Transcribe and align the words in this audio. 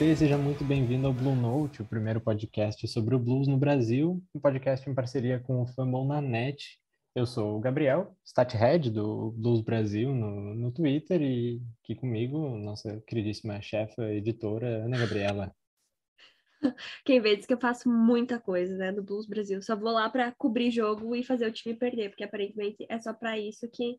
você, 0.00 0.16
seja 0.16 0.38
muito 0.38 0.64
bem-vindo 0.64 1.06
ao 1.06 1.12
Blue 1.12 1.36
Note, 1.36 1.82
o 1.82 1.84
primeiro 1.84 2.22
podcast 2.22 2.88
sobre 2.88 3.14
o 3.14 3.18
blues 3.18 3.46
no 3.46 3.58
Brasil, 3.58 4.18
um 4.34 4.40
podcast 4.40 4.88
em 4.88 4.94
parceria 4.94 5.38
com 5.38 5.60
o 5.60 5.66
Fambon 5.66 6.06
na 6.06 6.22
Net. 6.22 6.80
Eu 7.14 7.26
sou 7.26 7.58
o 7.58 7.60
Gabriel, 7.60 8.16
stat 8.24 8.56
head 8.56 8.90
do 8.90 9.30
Blues 9.32 9.60
Brasil 9.60 10.14
no, 10.14 10.54
no 10.54 10.72
Twitter 10.72 11.20
e 11.20 11.60
aqui 11.82 11.94
comigo, 11.94 12.56
nossa 12.56 12.98
queridíssima 13.06 13.60
chefa 13.60 14.10
editora, 14.10 14.86
Ana 14.86 14.96
Gabriela. 14.96 15.54
Quem 17.04 17.20
vê 17.20 17.36
diz 17.36 17.44
que 17.44 17.52
eu 17.52 17.60
faço 17.60 17.86
muita 17.86 18.40
coisa, 18.40 18.74
né, 18.78 18.90
do 18.90 19.02
Blues 19.02 19.26
Brasil. 19.26 19.60
Só 19.60 19.76
vou 19.76 19.92
lá 19.92 20.08
para 20.08 20.32
cobrir 20.32 20.70
jogo 20.70 21.14
e 21.14 21.22
fazer 21.22 21.46
o 21.46 21.52
time 21.52 21.74
perder, 21.74 22.08
porque 22.08 22.24
aparentemente 22.24 22.86
é 22.88 22.98
só 22.98 23.12
para 23.12 23.38
isso 23.38 23.68
que 23.70 23.98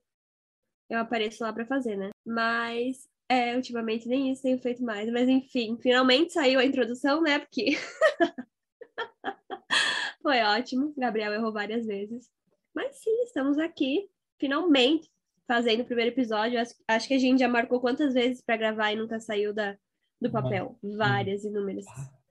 eu 0.89 0.97
apareço 0.97 1.43
lá 1.43 1.53
para 1.53 1.67
fazer, 1.67 1.95
né? 1.95 2.09
Mas 2.25 3.07
é, 3.31 3.55
ultimamente 3.55 4.09
nem 4.09 4.29
isso 4.29 4.41
tenho 4.41 4.59
feito 4.59 4.83
mais, 4.83 5.09
mas 5.09 5.29
enfim, 5.29 5.77
finalmente 5.81 6.33
saiu 6.33 6.59
a 6.59 6.65
introdução, 6.65 7.21
né? 7.21 7.39
Porque 7.39 7.67
foi 10.21 10.41
ótimo. 10.41 10.93
Gabriel 10.97 11.31
errou 11.31 11.53
várias 11.53 11.85
vezes. 11.85 12.29
Mas 12.75 12.97
sim, 12.97 13.23
estamos 13.23 13.57
aqui, 13.57 14.09
finalmente, 14.37 15.09
fazendo 15.47 15.79
o 15.79 15.85
primeiro 15.85 16.11
episódio. 16.11 16.61
Acho 16.85 17.07
que 17.07 17.13
a 17.13 17.17
gente 17.17 17.39
já 17.39 17.47
marcou 17.47 17.79
quantas 17.79 18.13
vezes 18.13 18.43
para 18.43 18.57
gravar 18.57 18.91
e 18.91 18.97
nunca 18.97 19.17
saiu 19.21 19.53
da, 19.53 19.77
do 20.19 20.29
papel. 20.29 20.77
Várias, 20.83 21.45
inúmeras. 21.45 21.85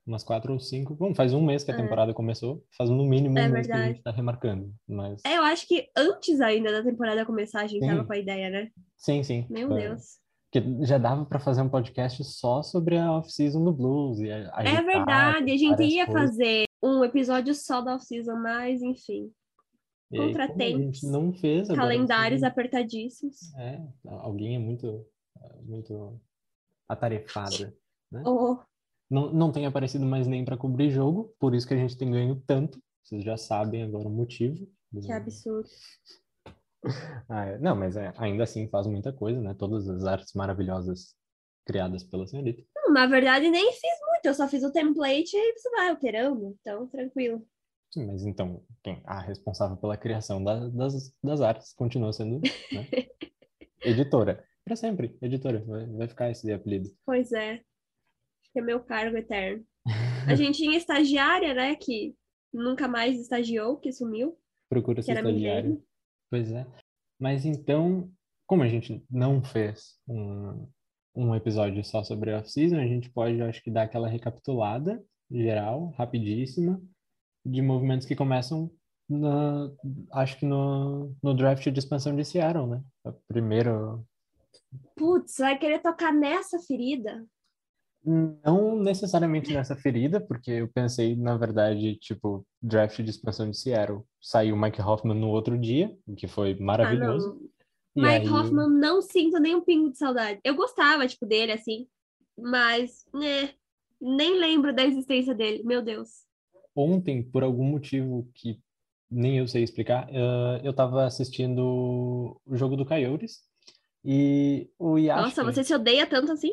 Umas 0.06 0.22
quatro 0.22 0.52
ou 0.52 0.60
cinco. 0.60 0.94
Bom, 0.94 1.14
faz 1.14 1.32
um 1.32 1.42
mês 1.42 1.64
que 1.64 1.70
a 1.70 1.74
é. 1.74 1.78
temporada 1.78 2.12
começou. 2.12 2.62
Faz 2.76 2.90
no 2.90 3.04
mínimo 3.04 3.36
um 3.36 3.38
é 3.38 3.48
mês 3.48 3.66
que 3.66 3.72
a 3.72 3.86
gente 3.86 4.02
tá 4.02 4.10
remarcando. 4.10 4.70
Mas... 4.86 5.22
É, 5.24 5.38
eu 5.38 5.44
acho 5.44 5.66
que 5.66 5.88
antes 5.96 6.42
ainda 6.42 6.70
da 6.70 6.82
temporada 6.82 7.24
começar, 7.24 7.62
a 7.62 7.66
gente 7.66 7.80
sim. 7.80 7.88
tava 7.88 8.04
com 8.04 8.12
a 8.12 8.18
ideia, 8.18 8.50
né? 8.50 8.70
Sim, 8.98 9.22
sim. 9.22 9.46
Meu 9.48 9.68
foi. 9.68 9.80
Deus. 9.80 10.20
Porque 10.50 10.84
já 10.84 10.98
dava 10.98 11.24
para 11.24 11.38
fazer 11.38 11.62
um 11.62 11.68
podcast 11.68 12.24
só 12.24 12.62
sobre 12.62 12.98
a 12.98 13.12
off-season 13.12 13.62
do 13.62 13.72
blues. 13.72 14.18
E 14.18 14.30
a, 14.30 14.50
a 14.52 14.64
é 14.64 14.82
verdade, 14.82 15.52
a 15.52 15.56
gente 15.56 15.82
ia 15.84 16.06
coisas. 16.06 16.30
fazer 16.30 16.64
um 16.82 17.04
episódio 17.04 17.54
só 17.54 17.80
da 17.80 17.94
off-season, 17.94 18.34
mas 18.36 18.82
enfim. 18.82 19.30
Contratempos. 20.10 21.02
Não 21.04 21.32
fez. 21.32 21.68
Calendários 21.68 22.42
assim, 22.42 22.50
apertadíssimos. 22.50 23.54
É, 23.54 23.80
alguém 24.04 24.56
é 24.56 24.58
muito, 24.58 25.06
muito 25.62 26.20
atarefada, 26.88 27.72
né? 28.10 28.22
Oh. 28.26 28.58
Não, 29.08 29.32
não 29.32 29.52
tem 29.52 29.66
aparecido 29.66 30.04
mais 30.04 30.26
nem 30.26 30.44
para 30.44 30.56
cobrir 30.56 30.90
jogo, 30.90 31.34
por 31.38 31.54
isso 31.54 31.66
que 31.66 31.74
a 31.74 31.76
gente 31.76 31.96
tem 31.96 32.10
ganho 32.10 32.42
tanto. 32.46 32.80
Vocês 33.04 33.24
já 33.24 33.36
sabem 33.36 33.82
agora 33.82 34.08
o 34.08 34.10
motivo. 34.10 34.68
Que 35.00 35.12
absurdo. 35.12 35.68
Ah, 37.28 37.46
é. 37.46 37.58
Não, 37.58 37.76
mas 37.76 37.96
é, 37.96 38.12
ainda 38.16 38.42
assim 38.42 38.68
faz 38.68 38.86
muita 38.86 39.12
coisa, 39.12 39.40
né? 39.40 39.54
Todas 39.54 39.88
as 39.88 40.04
artes 40.04 40.32
maravilhosas 40.34 41.14
criadas 41.64 42.02
pela 42.02 42.26
senhorita. 42.26 42.62
Não, 42.74 42.92
na 42.92 43.06
verdade, 43.06 43.48
nem 43.50 43.72
fiz 43.72 43.98
muito, 44.08 44.26
eu 44.26 44.34
só 44.34 44.48
fiz 44.48 44.64
o 44.64 44.72
template 44.72 45.36
e 45.36 45.52
você 45.52 45.70
vai 45.70 45.90
alterando, 45.90 46.56
então 46.60 46.88
tranquilo. 46.88 47.46
Sim, 47.92 48.06
mas 48.06 48.24
então, 48.24 48.64
quem 48.82 49.02
a 49.04 49.20
responsável 49.20 49.76
pela 49.76 49.96
criação 49.96 50.42
da, 50.42 50.68
das, 50.68 51.12
das 51.22 51.40
artes 51.40 51.72
continua 51.72 52.12
sendo 52.12 52.40
né? 52.40 52.86
editora. 53.82 54.44
Para 54.64 54.76
sempre, 54.76 55.16
editora. 55.20 55.64
Vai, 55.66 55.86
vai 55.86 56.08
ficar 56.08 56.30
esse 56.30 56.52
apelido. 56.52 56.88
Pois 57.04 57.32
é. 57.32 57.60
Que 58.52 58.60
é 58.60 58.62
meu 58.62 58.80
cargo 58.80 59.16
eterno. 59.16 59.64
A 60.28 60.34
gente 60.34 60.58
tinha 60.58 60.76
estagiária, 60.76 61.54
né? 61.54 61.74
Que 61.74 62.14
nunca 62.52 62.86
mais 62.86 63.18
estagiou, 63.18 63.76
que 63.76 63.92
sumiu. 63.92 64.38
Procura 64.68 65.02
ser 65.02 65.16
estagiária. 65.16 65.76
Pois 66.30 66.50
é. 66.52 66.66
Mas 67.18 67.44
então, 67.44 68.10
como 68.46 68.62
a 68.62 68.68
gente 68.68 69.04
não 69.10 69.42
fez 69.42 69.98
um, 70.08 70.66
um 71.14 71.34
episódio 71.34 71.84
só 71.84 72.02
sobre 72.02 72.32
off-season, 72.32 72.78
a 72.78 72.86
gente 72.86 73.10
pode, 73.10 73.42
acho 73.42 73.62
que, 73.62 73.70
dar 73.70 73.82
aquela 73.82 74.08
recapitulada 74.08 75.02
geral, 75.30 75.92
rapidíssima, 75.96 76.80
de 77.44 77.60
movimentos 77.60 78.06
que 78.06 78.16
começam, 78.16 78.70
na, 79.08 79.70
acho 80.12 80.38
que 80.38 80.46
no, 80.46 81.14
no 81.22 81.34
draft 81.34 81.68
de 81.68 81.78
expansão 81.78 82.14
de 82.14 82.24
Seattle, 82.24 82.66
né? 82.66 82.82
Primeiro. 83.26 84.06
Putz, 84.96 85.38
vai 85.38 85.58
querer 85.58 85.80
tocar 85.80 86.12
nessa 86.12 86.58
ferida? 86.60 87.24
Não 88.02 88.78
necessariamente 88.78 89.52
nessa 89.52 89.76
ferida, 89.76 90.20
porque 90.20 90.50
eu 90.50 90.68
pensei, 90.68 91.14
na 91.14 91.36
verdade, 91.36 91.96
tipo, 91.96 92.46
draft 92.62 93.02
de 93.02 93.10
expansão 93.10 93.50
de 93.50 93.58
Seattle. 93.58 94.02
Saiu 94.20 94.56
Mike 94.56 94.80
Hoffman 94.80 95.18
no 95.18 95.28
outro 95.28 95.58
dia, 95.58 95.94
que 96.16 96.26
foi 96.26 96.54
maravilhoso. 96.54 97.38
Ah, 97.38 98.00
Mike 98.00 98.26
aí... 98.26 98.28
Hoffman, 98.28 98.70
não 98.70 99.02
sinto 99.02 99.38
nem 99.38 99.54
um 99.54 99.60
pingo 99.60 99.90
de 99.90 99.98
saudade. 99.98 100.40
Eu 100.42 100.54
gostava, 100.54 101.06
tipo, 101.06 101.26
dele, 101.26 101.52
assim, 101.52 101.86
mas, 102.38 103.04
né, 103.12 103.50
nem 104.00 104.38
lembro 104.38 104.74
da 104.74 104.84
existência 104.84 105.34
dele, 105.34 105.62
meu 105.62 105.82
Deus. 105.82 106.24
Ontem, 106.74 107.22
por 107.22 107.42
algum 107.42 107.64
motivo 107.64 108.26
que 108.34 108.58
nem 109.10 109.38
eu 109.38 109.46
sei 109.46 109.62
explicar, 109.62 110.08
uh, 110.08 110.64
eu 110.64 110.72
tava 110.72 111.04
assistindo 111.04 112.40
o 112.46 112.56
jogo 112.56 112.76
do 112.76 112.86
Coyotes 112.86 113.40
e 114.04 114.70
o 114.78 114.96
Yashkin... 114.96 115.22
Nossa, 115.22 115.44
você 115.44 115.64
se 115.64 115.74
odeia 115.74 116.06
tanto 116.06 116.32
assim? 116.32 116.52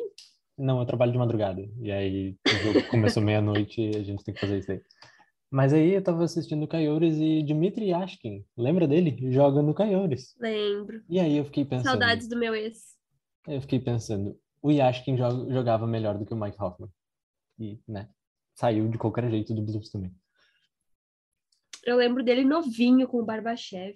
Não, 0.58 0.80
eu 0.80 0.86
trabalho 0.86 1.12
de 1.12 1.18
madrugada. 1.18 1.62
E 1.80 1.92
aí 1.92 2.36
o 2.44 2.50
jogo 2.50 2.88
começou 2.90 3.22
meia-noite 3.22 3.80
e 3.80 3.96
a 3.96 4.02
gente 4.02 4.24
tem 4.24 4.34
que 4.34 4.40
fazer 4.40 4.58
isso 4.58 4.72
aí. 4.72 4.82
Mas 5.50 5.72
aí 5.72 5.94
eu 5.94 6.02
tava 6.02 6.24
assistindo 6.24 6.64
o 6.64 6.68
Coyotes 6.68 7.16
e 7.16 7.42
Dmitry 7.42 7.90
Yashkin, 7.90 8.44
lembra 8.56 8.86
dele? 8.86 9.32
Joga 9.32 9.62
no 9.62 9.72
Coyotes. 9.72 10.34
Lembro. 10.38 11.02
E 11.08 11.18
aí 11.18 11.36
eu 11.36 11.44
fiquei 11.44 11.64
pensando... 11.64 11.84
Saudades 11.84 12.28
do 12.28 12.36
meu 12.36 12.54
ex. 12.54 12.98
Eu 13.46 13.60
fiquei 13.62 13.78
pensando, 13.80 14.38
o 14.60 14.70
Yashkin 14.70 15.16
jogava 15.16 15.86
melhor 15.86 16.18
do 16.18 16.26
que 16.26 16.34
o 16.34 16.36
Mike 16.36 16.60
Hoffman. 16.60 16.90
E, 17.58 17.80
né, 17.88 18.10
saiu 18.54 18.88
de 18.88 18.98
qualquer 18.98 19.30
jeito 19.30 19.54
do 19.54 19.62
Blues 19.62 19.88
também. 19.88 20.14
Eu 21.84 21.96
lembro 21.96 22.22
dele 22.22 22.44
novinho 22.44 23.08
com 23.08 23.18
o 23.18 23.24
Barbachev. 23.24 23.94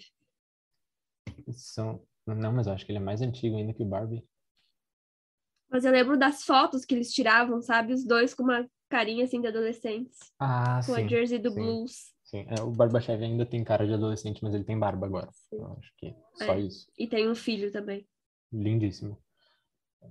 São... 1.50 2.00
Não, 2.24 2.52
mas 2.52 2.66
eu 2.66 2.72
acho 2.72 2.86
que 2.86 2.92
ele 2.92 2.98
é 2.98 3.02
mais 3.02 3.20
antigo 3.20 3.56
ainda 3.56 3.74
que 3.74 3.82
o 3.82 3.86
Barbie. 3.86 4.24
Mas 5.72 5.86
eu 5.86 5.90
lembro 5.90 6.18
das 6.18 6.44
fotos 6.44 6.84
que 6.84 6.94
eles 6.94 7.10
tiravam, 7.10 7.62
sabe? 7.62 7.94
Os 7.94 8.04
dois 8.04 8.34
com 8.34 8.42
uma 8.42 8.68
carinha 8.90 9.24
assim 9.24 9.40
de 9.40 9.46
adolescentes. 9.46 10.18
Ah, 10.38 10.76
com 10.76 10.82
sim. 10.82 10.92
Com 10.92 10.98
a 10.98 11.08
jersey 11.08 11.38
do 11.38 11.48
sim, 11.48 11.54
blues. 11.54 12.12
Sim, 12.24 12.46
é, 12.46 12.62
o 12.62 12.70
Barbachev 12.70 13.24
ainda 13.24 13.46
tem 13.46 13.64
cara 13.64 13.86
de 13.86 13.94
adolescente, 13.94 14.42
mas 14.42 14.54
ele 14.54 14.64
tem 14.64 14.78
barba 14.78 15.06
agora. 15.06 15.30
Eu 15.50 15.72
acho 15.78 15.90
que 15.96 16.14
só 16.34 16.52
é. 16.52 16.60
isso. 16.60 16.86
E 16.98 17.06
tem 17.06 17.26
um 17.26 17.34
filho 17.34 17.72
também. 17.72 18.06
Lindíssimo. 18.52 19.18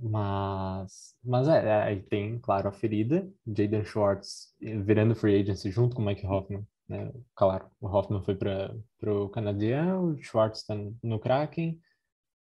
Mas, 0.02 1.16
mas 1.24 1.48
é, 1.48 1.66
é, 1.68 1.84
aí 1.84 2.02
tem, 2.02 2.40
claro, 2.40 2.68
a 2.68 2.72
ferida. 2.72 3.30
Jaden 3.46 3.86
Schwartz 3.86 4.56
virando 4.60 5.14
free 5.14 5.42
agency 5.42 5.70
junto 5.70 5.96
com 5.96 6.02
o 6.02 6.06
Mike 6.06 6.26
Hoffman. 6.26 6.66
Né? 6.90 7.12
Claro, 7.36 7.70
o 7.80 7.88
Hoffman 7.88 8.24
foi 8.24 8.36
para 8.36 8.74
o 9.02 9.30
Canadian, 9.30 10.00
o 10.00 10.18
Schwartz 10.24 10.62
está 10.62 10.76
no 11.04 11.20
Kraken. 11.20 11.80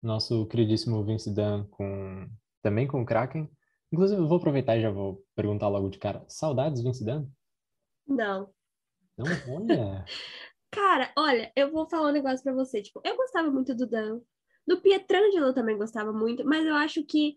Nosso 0.01 0.47
queridíssimo 0.47 1.05
Vince 1.05 1.35
Dunn 1.35 1.65
com 1.71 2.29
também 2.63 2.87
com 2.87 3.03
o 3.03 3.07
Kraken. 3.07 3.49
Inclusive, 3.93 4.21
eu 4.21 4.29
vou 4.29 4.39
aproveitar 4.39 4.77
e 4.77 4.83
já 4.83 4.91
vou 4.91 5.25
perguntar 5.35 5.69
logo 5.69 5.89
de 5.89 5.99
cara. 5.99 6.25
Saudades, 6.29 6.83
Vince 6.83 7.05
Dunn? 7.05 7.27
Não. 8.07 8.51
Não? 9.17 9.27
Olha... 9.49 10.05
cara, 10.71 11.13
olha, 11.17 11.53
eu 11.57 11.71
vou 11.71 11.89
falar 11.89 12.09
um 12.09 12.13
negócio 12.13 12.43
pra 12.43 12.53
você. 12.53 12.81
Tipo, 12.81 13.01
eu 13.05 13.17
gostava 13.17 13.51
muito 13.51 13.75
do 13.75 13.87
Dan. 13.87 14.21
Do 14.67 14.81
Pietrangelo 14.81 15.47
eu 15.47 15.55
também 15.55 15.77
gostava 15.77 16.13
muito, 16.13 16.45
mas 16.45 16.65
eu 16.65 16.75
acho 16.75 17.03
que 17.05 17.37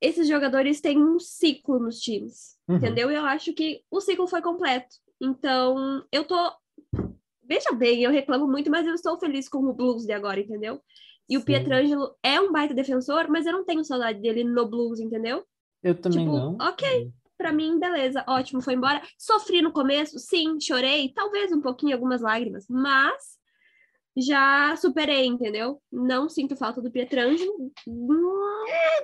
esses 0.00 0.26
jogadores 0.26 0.80
têm 0.80 0.98
um 0.98 1.18
ciclo 1.18 1.78
nos 1.78 2.00
times, 2.00 2.56
uhum. 2.66 2.76
entendeu? 2.76 3.10
E 3.10 3.14
eu 3.14 3.24
acho 3.24 3.52
que 3.52 3.84
o 3.90 4.00
ciclo 4.00 4.26
foi 4.26 4.40
completo. 4.40 4.96
Então, 5.20 6.02
eu 6.10 6.24
tô... 6.24 6.36
Veja 7.42 7.72
bem, 7.72 8.02
eu 8.02 8.10
reclamo 8.10 8.46
muito, 8.46 8.70
mas 8.70 8.86
eu 8.86 8.94
estou 8.94 9.18
feliz 9.18 9.48
com 9.48 9.58
o 9.58 9.74
Blues 9.74 10.06
de 10.06 10.12
agora, 10.12 10.40
entendeu? 10.40 10.80
E 11.30 11.38
o 11.38 11.44
Pietrangelo 11.44 12.12
é 12.24 12.40
um 12.40 12.50
baita 12.50 12.74
defensor, 12.74 13.28
mas 13.28 13.46
eu 13.46 13.52
não 13.52 13.64
tenho 13.64 13.84
saudade 13.84 14.20
dele 14.20 14.42
no 14.42 14.68
Blues, 14.68 14.98
entendeu? 14.98 15.46
Eu 15.80 15.94
também 15.94 16.24
tipo, 16.24 16.36
não. 16.36 16.58
Ok, 16.60 17.12
pra 17.38 17.52
mim, 17.52 17.78
beleza, 17.78 18.24
ótimo, 18.26 18.60
foi 18.60 18.74
embora. 18.74 19.00
Sofri 19.16 19.62
no 19.62 19.70
começo, 19.70 20.18
sim, 20.18 20.58
chorei, 20.60 21.12
talvez 21.14 21.52
um 21.52 21.60
pouquinho, 21.60 21.94
algumas 21.94 22.20
lágrimas, 22.20 22.66
mas 22.68 23.38
já 24.16 24.74
superei, 24.74 25.24
entendeu? 25.24 25.80
Não 25.90 26.28
sinto 26.28 26.56
falta 26.56 26.82
do 26.82 26.90
Pietrangelo. 26.90 27.70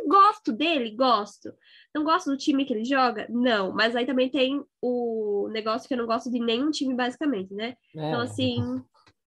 Gosto 0.09 0.53
dele, 0.53 0.97
gosto. 0.97 1.55
Não 1.95 2.03
gosto 2.03 2.29
do 2.29 2.37
time 2.37 2.65
que 2.65 2.75
ele 2.75 2.85
joga? 2.85 3.29
Não. 3.31 3.73
Mas 3.73 3.95
aí 3.95 4.05
também 4.05 4.29
tem 4.29 4.65
o 4.83 5.49
negócio 5.53 5.87
que 5.87 5.95
eu 5.95 5.99
não 5.99 6.07
gosto 6.07 6.29
de 6.29 6.41
nenhum 6.41 6.73
time, 6.73 6.93
basicamente, 6.93 7.55
né? 7.55 7.77
É. 7.97 8.09
Então, 8.09 8.21
assim. 8.21 8.83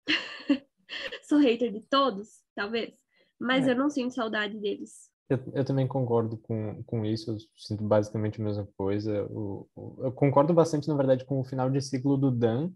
sou 1.27 1.38
hater 1.38 1.73
de 1.73 1.81
todos 1.88 2.42
talvez. 2.54 2.94
Mas 3.40 3.66
é. 3.66 3.72
eu 3.72 3.76
não 3.76 3.90
sinto 3.90 4.14
saudade 4.14 4.58
deles. 4.58 5.10
Eu, 5.28 5.38
eu, 5.54 5.64
também 5.64 5.87
concordo 5.87 6.37
com, 6.37 6.82
com 6.84 7.04
isso, 7.04 7.31
eu 7.31 7.37
sinto 7.56 7.82
basicamente 7.82 8.40
a 8.40 8.44
mesma 8.44 8.69
coisa. 8.76 9.12
Eu, 9.12 9.69
eu 9.99 10.12
concordo 10.12 10.52
bastante, 10.52 10.88
na 10.88 10.94
verdade, 10.94 11.25
com 11.25 11.40
o 11.40 11.44
final 11.44 11.70
de 11.70 11.81
ciclo 11.81 12.16
do 12.16 12.31
Dan, 12.31 12.70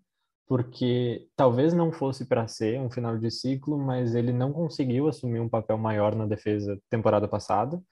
porque 0.47 1.29
talvez 1.37 1.75
não 1.75 1.93
fosse 1.93 2.25
para 2.25 2.49
ser 2.49 2.81
um 2.81 2.91
final 2.91 3.19
de 3.19 3.31
ciclo, 3.31 3.77
mas 3.79 4.15
ele 4.15 4.33
não 4.33 4.53
conseguiu 4.53 5.09
assumir 5.09 5.41
um 5.41 5.49
papel 5.49 5.77
maior 5.77 6.15
na 6.15 6.27
defesa 6.27 6.81
temporada 6.89 7.29
passada. 7.29 7.83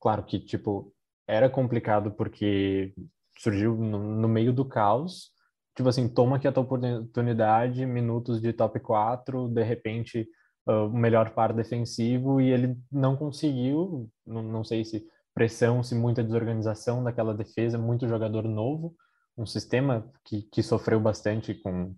Claro 0.00 0.24
que, 0.24 0.40
tipo, 0.40 0.92
era 1.28 1.48
complicado 1.48 2.10
porque 2.10 2.92
surgiu 3.38 3.76
no, 3.76 3.98
no 3.98 4.28
meio 4.28 4.52
do 4.52 4.64
caos. 4.64 5.30
Tipo 5.76 5.88
assim, 5.88 6.08
toma 6.08 6.36
aqui 6.36 6.48
a 6.48 6.52
tua 6.52 6.64
oportunidade, 6.64 7.86
minutos 7.86 8.40
de 8.40 8.52
top 8.52 8.80
4, 8.80 9.48
de 9.48 9.62
repente 9.62 10.28
o 10.70 10.88
melhor 10.88 11.30
par 11.30 11.52
defensivo 11.52 12.40
e 12.40 12.50
ele 12.50 12.76
não 12.90 13.16
conseguiu, 13.16 14.10
não, 14.26 14.42
não 14.42 14.64
sei 14.64 14.84
se 14.84 15.06
pressão, 15.34 15.82
se 15.82 15.94
muita 15.94 16.22
desorganização 16.22 17.02
daquela 17.02 17.34
defesa, 17.34 17.78
muito 17.78 18.08
jogador 18.08 18.44
novo, 18.44 18.94
um 19.36 19.46
sistema 19.46 20.10
que, 20.24 20.42
que 20.42 20.62
sofreu 20.62 21.00
bastante 21.00 21.54
com 21.54 21.94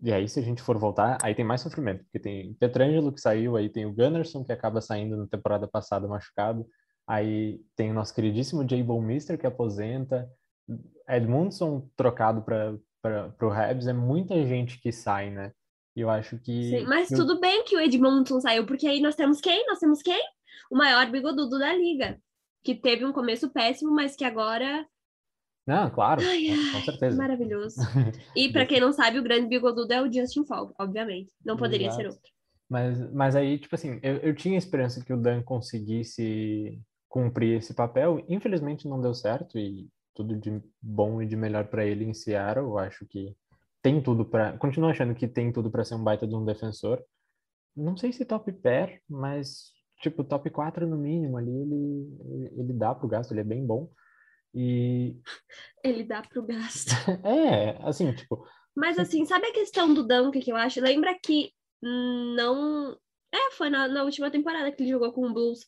e 0.00 0.12
aí, 0.12 0.28
se 0.28 0.38
a 0.38 0.42
gente 0.42 0.62
for 0.62 0.78
voltar, 0.78 1.18
aí 1.22 1.34
tem 1.34 1.44
mais 1.44 1.60
sofrimento, 1.60 2.04
porque 2.04 2.20
tem 2.20 2.54
Petrangelo 2.54 3.12
que 3.12 3.20
saiu, 3.20 3.56
aí 3.56 3.68
tem 3.68 3.84
o 3.84 3.92
Gunnarsson 3.92 4.44
que 4.44 4.52
acaba 4.52 4.80
saindo 4.80 5.16
na 5.16 5.26
temporada 5.26 5.66
passada 5.66 6.06
machucado, 6.06 6.64
aí 7.04 7.60
tem 7.74 7.90
o 7.90 7.94
nosso 7.94 8.14
queridíssimo 8.14 8.68
Jay 8.68 8.84
Mister 8.84 9.36
que 9.36 9.46
aposenta, 9.46 10.30
Edmundson 11.08 11.88
trocado 11.96 12.42
para 12.42 12.78
o 13.42 13.50
Habs, 13.50 13.88
é 13.88 13.92
muita 13.92 14.46
gente 14.46 14.80
que 14.80 14.92
sai, 14.92 15.30
né? 15.30 15.52
Eu 15.94 16.08
acho 16.10 16.38
que. 16.38 16.70
Sim, 16.70 16.84
mas 16.84 17.10
eu... 17.10 17.18
tudo 17.18 17.40
bem 17.40 17.64
que 17.64 17.76
o 17.76 17.80
Edmundson 17.80 18.40
saiu, 18.40 18.66
porque 18.66 18.86
aí 18.86 19.00
nós 19.00 19.14
temos 19.14 19.40
quem? 19.40 19.66
Nós 19.66 19.78
temos 19.78 20.00
quem? 20.02 20.22
O 20.70 20.76
maior 20.76 21.10
bigodudo 21.10 21.58
da 21.58 21.74
liga, 21.74 22.18
que 22.64 22.74
teve 22.74 23.04
um 23.04 23.12
começo 23.12 23.50
péssimo, 23.50 23.92
mas 23.92 24.16
que 24.16 24.24
agora 24.24 24.86
não, 25.66 25.88
claro, 25.90 26.20
ai, 26.22 26.50
ai, 26.50 26.72
com 26.72 26.80
certeza. 26.80 27.16
Maravilhoso. 27.16 27.76
E 28.36 28.50
para 28.50 28.66
quem 28.66 28.80
não 28.80 28.92
sabe, 28.92 29.18
o 29.18 29.22
grande 29.22 29.46
bigodudo 29.46 29.92
é 29.92 30.02
o 30.02 30.12
Justin 30.12 30.44
Fogg, 30.44 30.72
obviamente. 30.78 31.32
Não 31.44 31.56
poderia 31.56 31.86
Exato. 31.86 32.02
ser 32.02 32.08
outro. 32.08 32.32
Mas, 32.68 33.12
mas 33.12 33.36
aí, 33.36 33.58
tipo 33.58 33.74
assim, 33.74 34.00
eu, 34.02 34.16
eu 34.16 34.34
tinha 34.34 34.58
esperança 34.58 35.04
que 35.04 35.12
o 35.12 35.16
Dan 35.16 35.42
conseguisse 35.42 36.80
cumprir 37.08 37.58
esse 37.58 37.74
papel. 37.74 38.24
Infelizmente 38.28 38.88
não 38.88 39.00
deu 39.00 39.14
certo 39.14 39.58
e 39.58 39.88
tudo 40.14 40.36
de 40.36 40.60
bom 40.80 41.22
e 41.22 41.26
de 41.26 41.36
melhor 41.36 41.68
para 41.68 41.84
ele 41.84 42.04
em 42.04 42.14
Seattle. 42.14 42.66
Eu 42.66 42.78
acho 42.78 43.06
que 43.06 43.36
tem 43.82 44.00
tudo 44.02 44.24
para. 44.24 44.56
Continuo 44.58 44.90
achando 44.90 45.14
que 45.14 45.26
tem 45.26 45.52
tudo 45.52 45.70
para 45.70 45.84
ser 45.84 45.96
um 45.96 46.04
baita 46.04 46.26
de 46.26 46.34
um 46.34 46.44
defensor. 46.44 47.02
Não 47.76 47.96
sei 47.96 48.12
se 48.12 48.24
top 48.24 48.52
pair, 48.52 49.02
mas 49.08 49.72
tipo 50.00 50.24
top 50.24 50.48
4 50.50 50.86
no 50.86 50.96
mínimo 50.96 51.36
ali 51.36 51.50
ele 51.50 52.50
ele 52.56 52.72
dá 52.72 52.94
pro 52.94 53.08
gasto, 53.08 53.32
ele 53.32 53.40
é 53.40 53.44
bem 53.44 53.66
bom. 53.66 53.90
E. 54.54 55.16
Ele 55.82 56.04
dá 56.04 56.22
pro 56.22 56.42
gasto. 56.42 56.90
é, 57.24 57.78
assim, 57.82 58.12
tipo. 58.12 58.46
Mas 58.76 58.98
assim, 58.98 59.24
sabe 59.24 59.46
a 59.46 59.52
questão 59.52 59.92
do 59.92 60.06
Dunk 60.06 60.40
que 60.40 60.52
eu 60.52 60.56
acho? 60.56 60.80
Lembra 60.80 61.18
que 61.18 61.52
não. 61.82 62.96
É, 63.34 63.50
foi 63.52 63.70
na, 63.70 63.88
na 63.88 64.02
última 64.02 64.30
temporada 64.30 64.70
que 64.70 64.82
ele 64.82 64.90
jogou 64.90 65.12
com 65.12 65.26
o 65.26 65.32
Blues, 65.32 65.64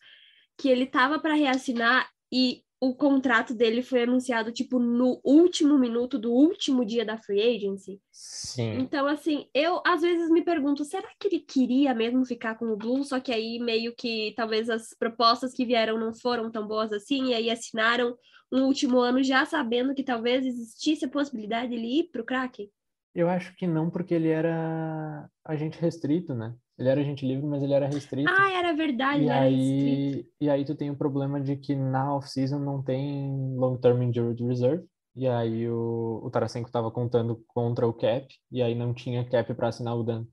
que 0.58 0.68
ele 0.68 0.86
tava 0.86 1.18
para 1.18 1.34
reassinar 1.34 2.08
e 2.30 2.62
o 2.84 2.94
contrato 2.94 3.54
dele 3.54 3.82
foi 3.82 4.02
anunciado, 4.02 4.52
tipo, 4.52 4.78
no 4.78 5.18
último 5.24 5.78
minuto 5.78 6.18
do 6.18 6.30
último 6.30 6.84
dia 6.84 7.02
da 7.02 7.16
free 7.16 7.40
agency. 7.40 7.98
Sim. 8.12 8.78
Então, 8.78 9.06
assim, 9.06 9.46
eu 9.54 9.80
às 9.86 10.02
vezes 10.02 10.28
me 10.28 10.42
pergunto, 10.42 10.84
será 10.84 11.08
que 11.18 11.28
ele 11.28 11.40
queria 11.40 11.94
mesmo 11.94 12.26
ficar 12.26 12.56
com 12.56 12.66
o 12.66 12.76
Blues? 12.76 13.08
Só 13.08 13.18
que 13.20 13.32
aí 13.32 13.58
meio 13.58 13.94
que 13.96 14.34
talvez 14.36 14.68
as 14.68 14.94
propostas 14.98 15.54
que 15.54 15.64
vieram 15.64 15.98
não 15.98 16.12
foram 16.12 16.50
tão 16.50 16.66
boas 16.66 16.92
assim, 16.92 17.28
e 17.28 17.34
aí 17.34 17.50
assinaram 17.50 18.14
no 18.52 18.66
último 18.66 18.98
ano 18.98 19.22
já 19.22 19.46
sabendo 19.46 19.94
que 19.94 20.04
talvez 20.04 20.44
existisse 20.44 21.06
a 21.06 21.10
possibilidade 21.10 21.68
de 21.68 21.76
ele 21.76 22.00
ir 22.00 22.10
para 22.12 22.20
o 22.20 22.24
Kraken? 22.24 22.70
Eu 23.14 23.30
acho 23.30 23.56
que 23.56 23.66
não, 23.66 23.88
porque 23.88 24.12
ele 24.12 24.28
era 24.28 25.26
agente 25.42 25.80
restrito, 25.80 26.34
né? 26.34 26.54
Ele 26.78 26.88
era 26.88 27.00
agente 27.00 27.26
livre, 27.26 27.46
mas 27.46 27.62
ele 27.62 27.72
era 27.72 27.86
restrito. 27.86 28.30
Ah, 28.30 28.52
era 28.52 28.72
verdade, 28.74 29.22
e 29.22 29.28
era 29.28 29.40
aí, 29.42 29.54
restrito. 29.54 30.30
E 30.40 30.50
aí 30.50 30.64
tu 30.64 30.74
tem 30.74 30.90
o 30.90 30.96
problema 30.96 31.40
de 31.40 31.56
que 31.56 31.74
na 31.74 32.14
off-season 32.14 32.58
não 32.58 32.82
tem 32.82 33.56
long-term 33.56 34.02
injury 34.02 34.42
reserve. 34.42 34.84
E 35.16 35.28
aí 35.28 35.68
o, 35.68 36.20
o 36.24 36.30
Tarasenko 36.30 36.68
estava 36.68 36.90
contando 36.90 37.42
contra 37.46 37.86
o 37.86 37.92
cap, 37.92 38.26
e 38.50 38.60
aí 38.60 38.74
não 38.74 38.92
tinha 38.92 39.24
cap 39.24 39.54
para 39.54 39.68
assinar 39.68 39.96
o 39.96 40.02
Dan. 40.02 40.26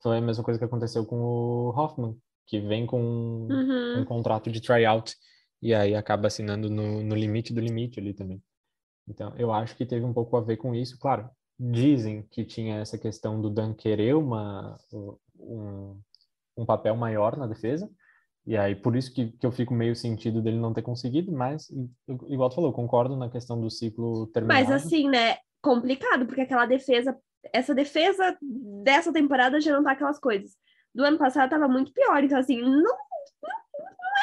Foi 0.00 0.18
a 0.18 0.20
mesma 0.20 0.44
coisa 0.44 0.58
que 0.58 0.64
aconteceu 0.64 1.04
com 1.04 1.16
o 1.16 1.70
Hoffman, 1.70 2.16
que 2.46 2.60
vem 2.60 2.86
com 2.86 3.00
uhum. 3.50 4.00
um 4.00 4.04
contrato 4.04 4.50
de 4.50 4.60
tryout 4.60 5.14
e 5.60 5.74
aí 5.74 5.94
acaba 5.94 6.28
assinando 6.28 6.70
no, 6.70 7.02
no 7.02 7.14
limite 7.14 7.52
do 7.52 7.60
limite 7.60 7.98
ali 7.98 8.14
também. 8.14 8.42
Então, 9.08 9.34
eu 9.36 9.52
acho 9.52 9.76
que 9.76 9.86
teve 9.86 10.04
um 10.04 10.12
pouco 10.12 10.36
a 10.36 10.40
ver 10.40 10.56
com 10.56 10.74
isso. 10.74 10.98
Claro, 10.98 11.28
dizem 11.58 12.22
que 12.30 12.44
tinha 12.44 12.76
essa 12.76 12.98
questão 12.98 13.40
do 13.40 13.50
Dan 13.50 13.74
querer 13.74 14.14
uma, 14.14 14.78
um, 15.38 16.00
um 16.56 16.66
papel 16.66 16.96
maior 16.96 17.36
na 17.36 17.46
defesa, 17.46 17.90
e 18.46 18.56
aí 18.56 18.74
por 18.74 18.96
isso 18.96 19.12
que, 19.12 19.32
que 19.32 19.46
eu 19.46 19.52
fico 19.52 19.74
meio 19.74 19.94
sentido 19.94 20.40
dele 20.40 20.58
não 20.58 20.72
ter 20.72 20.82
conseguido, 20.82 21.30
mas, 21.32 21.70
igual 22.28 22.48
tu 22.48 22.56
falou, 22.56 22.72
concordo 22.72 23.16
na 23.16 23.28
questão 23.28 23.60
do 23.60 23.70
ciclo 23.70 24.26
terminado. 24.28 24.60
Mas 24.60 24.70
assim, 24.70 25.08
né, 25.08 25.36
complicado, 25.62 26.26
porque 26.26 26.40
aquela 26.40 26.66
defesa, 26.66 27.16
essa 27.52 27.74
defesa 27.74 28.36
dessa 28.40 29.12
temporada 29.12 29.60
já 29.60 29.72
não 29.72 29.84
tá 29.84 29.92
aquelas 29.92 30.18
coisas. 30.18 30.52
Do 30.94 31.04
ano 31.04 31.18
passado 31.18 31.50
tava 31.50 31.68
muito 31.68 31.92
pior, 31.92 32.24
então 32.24 32.38
assim, 32.38 32.60
não, 32.60 32.72
não 32.72 32.92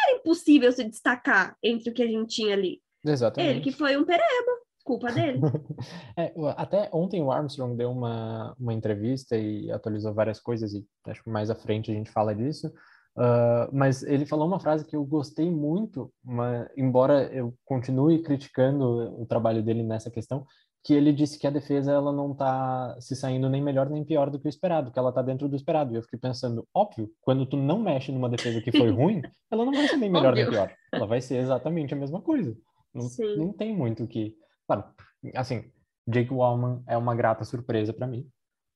era 0.08 0.18
impossível 0.18 0.72
se 0.72 0.84
destacar 0.84 1.56
entre 1.62 1.90
o 1.90 1.94
que 1.94 2.04
a 2.04 2.08
gente 2.08 2.36
tinha 2.36 2.54
ali. 2.54 2.82
Exatamente. 3.06 3.52
Ele 3.52 3.62
que 3.62 3.72
foi 3.72 3.96
um 3.96 4.04
pereba, 4.04 4.52
culpa 4.86 5.12
dele. 5.12 5.42
é, 6.16 6.32
até 6.56 6.90
ontem 6.94 7.22
o 7.22 7.32
Armstrong 7.32 7.76
deu 7.76 7.92
uma, 7.92 8.56
uma 8.58 8.74
entrevista 8.74 9.36
e 9.36 9.70
atualizou 9.72 10.14
várias 10.14 10.40
coisas, 10.40 10.74
e 10.74 10.86
acho 11.08 11.24
que 11.24 11.30
mais 11.30 11.50
à 11.50 11.56
frente 11.56 11.92
a 11.92 11.94
gente 11.94 12.12
fala 12.12 12.34
disso. 12.34 12.72
Uh, 13.18 13.72
mas 13.72 14.04
ele 14.04 14.26
falou 14.26 14.46
uma 14.46 14.60
frase 14.60 14.86
que 14.86 14.96
eu 14.96 15.04
gostei 15.06 15.50
muito, 15.50 16.14
uma, 16.24 16.70
embora 16.78 17.24
eu 17.34 17.54
continue 17.64 18.22
criticando 18.22 19.20
o 19.22 19.26
trabalho 19.26 19.64
dele 19.64 19.84
nessa 19.84 20.12
questão, 20.12 20.46
que 20.84 20.94
ele 20.94 21.12
disse 21.12 21.40
que 21.40 21.48
a 21.48 21.52
defesa 21.52 21.92
ela 21.92 22.12
não 22.12 22.34
está 22.34 22.96
se 23.00 23.16
saindo 23.16 23.50
nem 23.50 23.64
melhor 23.64 23.90
nem 23.90 24.06
pior 24.06 24.30
do 24.30 24.40
que 24.40 24.48
o 24.48 24.50
esperado, 24.50 24.92
que 24.92 25.00
ela 25.00 25.10
está 25.10 25.24
dentro 25.24 25.50
do 25.50 25.56
esperado. 25.56 25.92
E 25.92 25.96
eu 25.96 26.04
fiquei 26.04 26.20
pensando, 26.20 26.68
óbvio, 26.72 27.10
quando 27.22 27.46
tu 27.46 27.58
não 27.58 27.80
mexe 27.80 28.12
numa 28.12 28.30
defesa 28.30 28.62
que 28.62 28.72
foi 28.72 28.92
ruim, 28.92 29.22
ela 29.52 29.66
não 29.66 29.74
vai 29.74 29.88
ser 29.88 29.98
nem 29.98 30.12
melhor 30.12 30.30
óbvio. 30.30 30.44
nem 30.44 30.54
pior. 30.54 30.72
Ela 30.94 31.08
vai 31.08 31.22
ser 31.22 31.38
exatamente 31.38 31.96
a 31.96 31.98
mesma 31.98 32.22
coisa. 32.22 32.56
Não, 32.94 33.08
não 33.38 33.52
tem 33.52 33.76
muito 33.76 34.04
o 34.04 34.08
que. 34.08 34.36
Claro, 34.68 34.84
assim, 35.36 35.72
Jake 36.08 36.34
Wallman 36.34 36.84
é 36.88 36.98
uma 36.98 37.16
grata 37.16 37.44
surpresa 37.44 37.94
para 37.94 38.08
mim, 38.08 38.28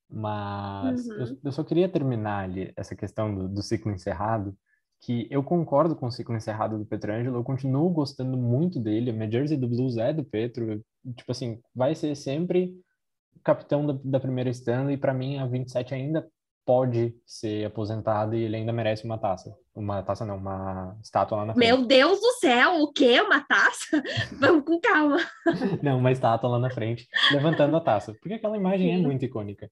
mas 0.08 1.06
uhum. 1.06 1.14
eu, 1.16 1.38
eu, 1.44 1.52
só 1.52 1.62
queria 1.62 1.88
terminar 1.88 2.44
ali 2.44 2.72
essa 2.76 2.96
questão 2.96 3.34
do, 3.34 3.48
do 3.48 3.62
ciclo 3.62 3.92
encerrado 3.92 4.56
que 5.02 5.26
eu 5.30 5.42
concordo 5.42 5.96
com 5.96 6.06
o 6.06 6.10
ciclo 6.10 6.36
encerrado 6.36 6.78
do 6.78 6.84
Petrangelo, 6.84 7.38
eu 7.38 7.44
continuo 7.44 7.88
gostando 7.88 8.36
muito 8.36 8.78
dele, 8.78 9.10
a 9.10 9.12
minha 9.14 9.30
jersey 9.30 9.56
do 9.56 9.66
Blues 9.66 9.96
é 9.96 10.12
do 10.12 10.22
Petro, 10.22 10.84
tipo 11.16 11.32
assim, 11.32 11.58
vai 11.74 11.94
ser 11.94 12.14
sempre 12.14 12.74
capitão 13.42 13.86
da, 13.86 13.98
da 14.04 14.20
primeira 14.20 14.50
Stanley, 14.50 14.96
e 14.96 14.98
para 14.98 15.14
mim 15.14 15.38
a 15.38 15.46
27 15.46 15.94
ainda 15.94 16.28
pode 16.66 17.14
ser 17.26 17.64
aposentado 17.64 18.34
e 18.34 18.42
ele 18.42 18.56
ainda 18.56 18.72
merece 18.72 19.04
uma 19.04 19.18
taça. 19.18 19.56
Uma 19.80 20.02
taça 20.02 20.26
não, 20.26 20.36
uma 20.36 20.94
estátua 21.02 21.38
lá 21.38 21.46
na 21.46 21.54
frente. 21.54 21.66
Meu 21.66 21.86
Deus 21.86 22.20
do 22.20 22.32
céu, 22.34 22.82
o 22.82 22.92
quê? 22.92 23.18
Uma 23.20 23.40
taça? 23.40 24.02
Vamos 24.38 24.64
com 24.64 24.78
calma. 24.78 25.18
não, 25.82 25.98
uma 25.98 26.12
estátua 26.12 26.50
lá 26.50 26.58
na 26.58 26.70
frente, 26.70 27.08
levantando 27.32 27.74
a 27.76 27.80
taça, 27.80 28.12
porque 28.20 28.34
aquela 28.34 28.58
imagem 28.58 28.92
é 28.92 28.96
Sim. 28.96 29.02
é 29.02 29.06
muito 29.06 29.24
icônica. 29.24 29.70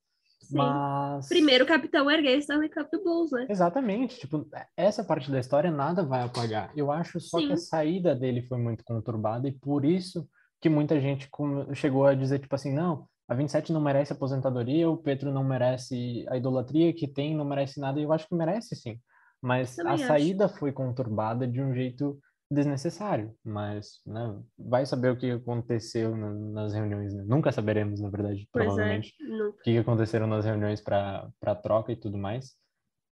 Mas... 0.50 1.29
Primeiro 1.29 1.67
capitão 1.67 2.11
ergueu 2.11 2.37
o 2.37 2.38
Stanley 2.38 2.71
Cup 2.71 2.88
Bulls, 3.05 3.31
né? 3.33 3.47
Exatamente. 3.50 4.19
Tipo, 4.19 4.47
essa 4.75 5.05
parte 5.05 5.31
da 5.31 5.38
história 5.38 5.71
nada 5.71 6.03
vai 6.03 6.23
apagar. 6.23 6.73
Eu 6.75 6.91
acho 6.91 7.21
só 7.21 7.38
Sim. 7.38 7.49
que 7.49 7.53
a 7.53 7.59
saída 7.59 8.15
dele 8.15 8.41
foi 8.41 8.57
muito 8.57 8.83
conturbada 8.83 9.47
e 9.47 9.53
por 9.53 9.85
isso 9.85 10.27
que 10.59 10.71
muita 10.71 10.99
gente 10.99 11.29
chegou 11.75 12.07
a 12.07 12.15
dizer, 12.15 12.38
tipo 12.38 12.55
assim, 12.55 12.73
não, 12.73 13.07
a 13.29 13.35
27 13.35 13.75
não 13.75 13.81
merece 13.81 14.15
aposentadoria, 14.15 14.88
o 14.88 14.97
Pedro 14.97 15.31
não 15.31 15.45
merece 15.45 16.25
a 16.31 16.37
idolatria 16.38 16.95
que 16.95 17.07
tem, 17.07 17.37
não 17.37 17.45
merece 17.45 17.79
nada. 17.79 18.00
E 18.00 18.05
eu 18.05 18.12
acho 18.12 18.27
que 18.27 18.35
merece 18.35 18.75
sim. 18.75 18.99
Mas 19.40 19.78
a 19.78 19.92
acho. 19.92 20.07
saída 20.07 20.49
foi 20.49 20.73
conturbada 20.73 21.47
de 21.47 21.61
um 21.61 21.75
jeito 21.75 22.18
desnecessário, 22.50 23.35
mas 23.45 24.00
né, 24.07 24.40
vai 24.59 24.87
saber 24.87 25.11
o 25.11 25.16
que 25.16 25.30
aconteceu 25.30 26.16
na, 26.16 26.30
nas 26.30 26.73
reuniões, 26.73 27.14
né? 27.14 27.23
Nunca 27.26 27.52
saberemos, 27.52 28.00
na 28.00 28.09
verdade, 28.09 28.49
pois 28.50 28.64
é, 28.64 28.66
provavelmente, 28.66 29.14
é, 29.21 29.42
o 29.42 29.52
que 29.59 29.78
aconteceram 29.78 30.26
nas 30.26 30.45
reuniões 30.45 30.80
para 30.80 31.54
troca 31.62 31.92
e 31.92 31.97
tudo 31.97 32.16
mais. 32.16 32.57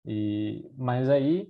E, 0.06 0.72
mas 0.78 1.10
aí, 1.10 1.50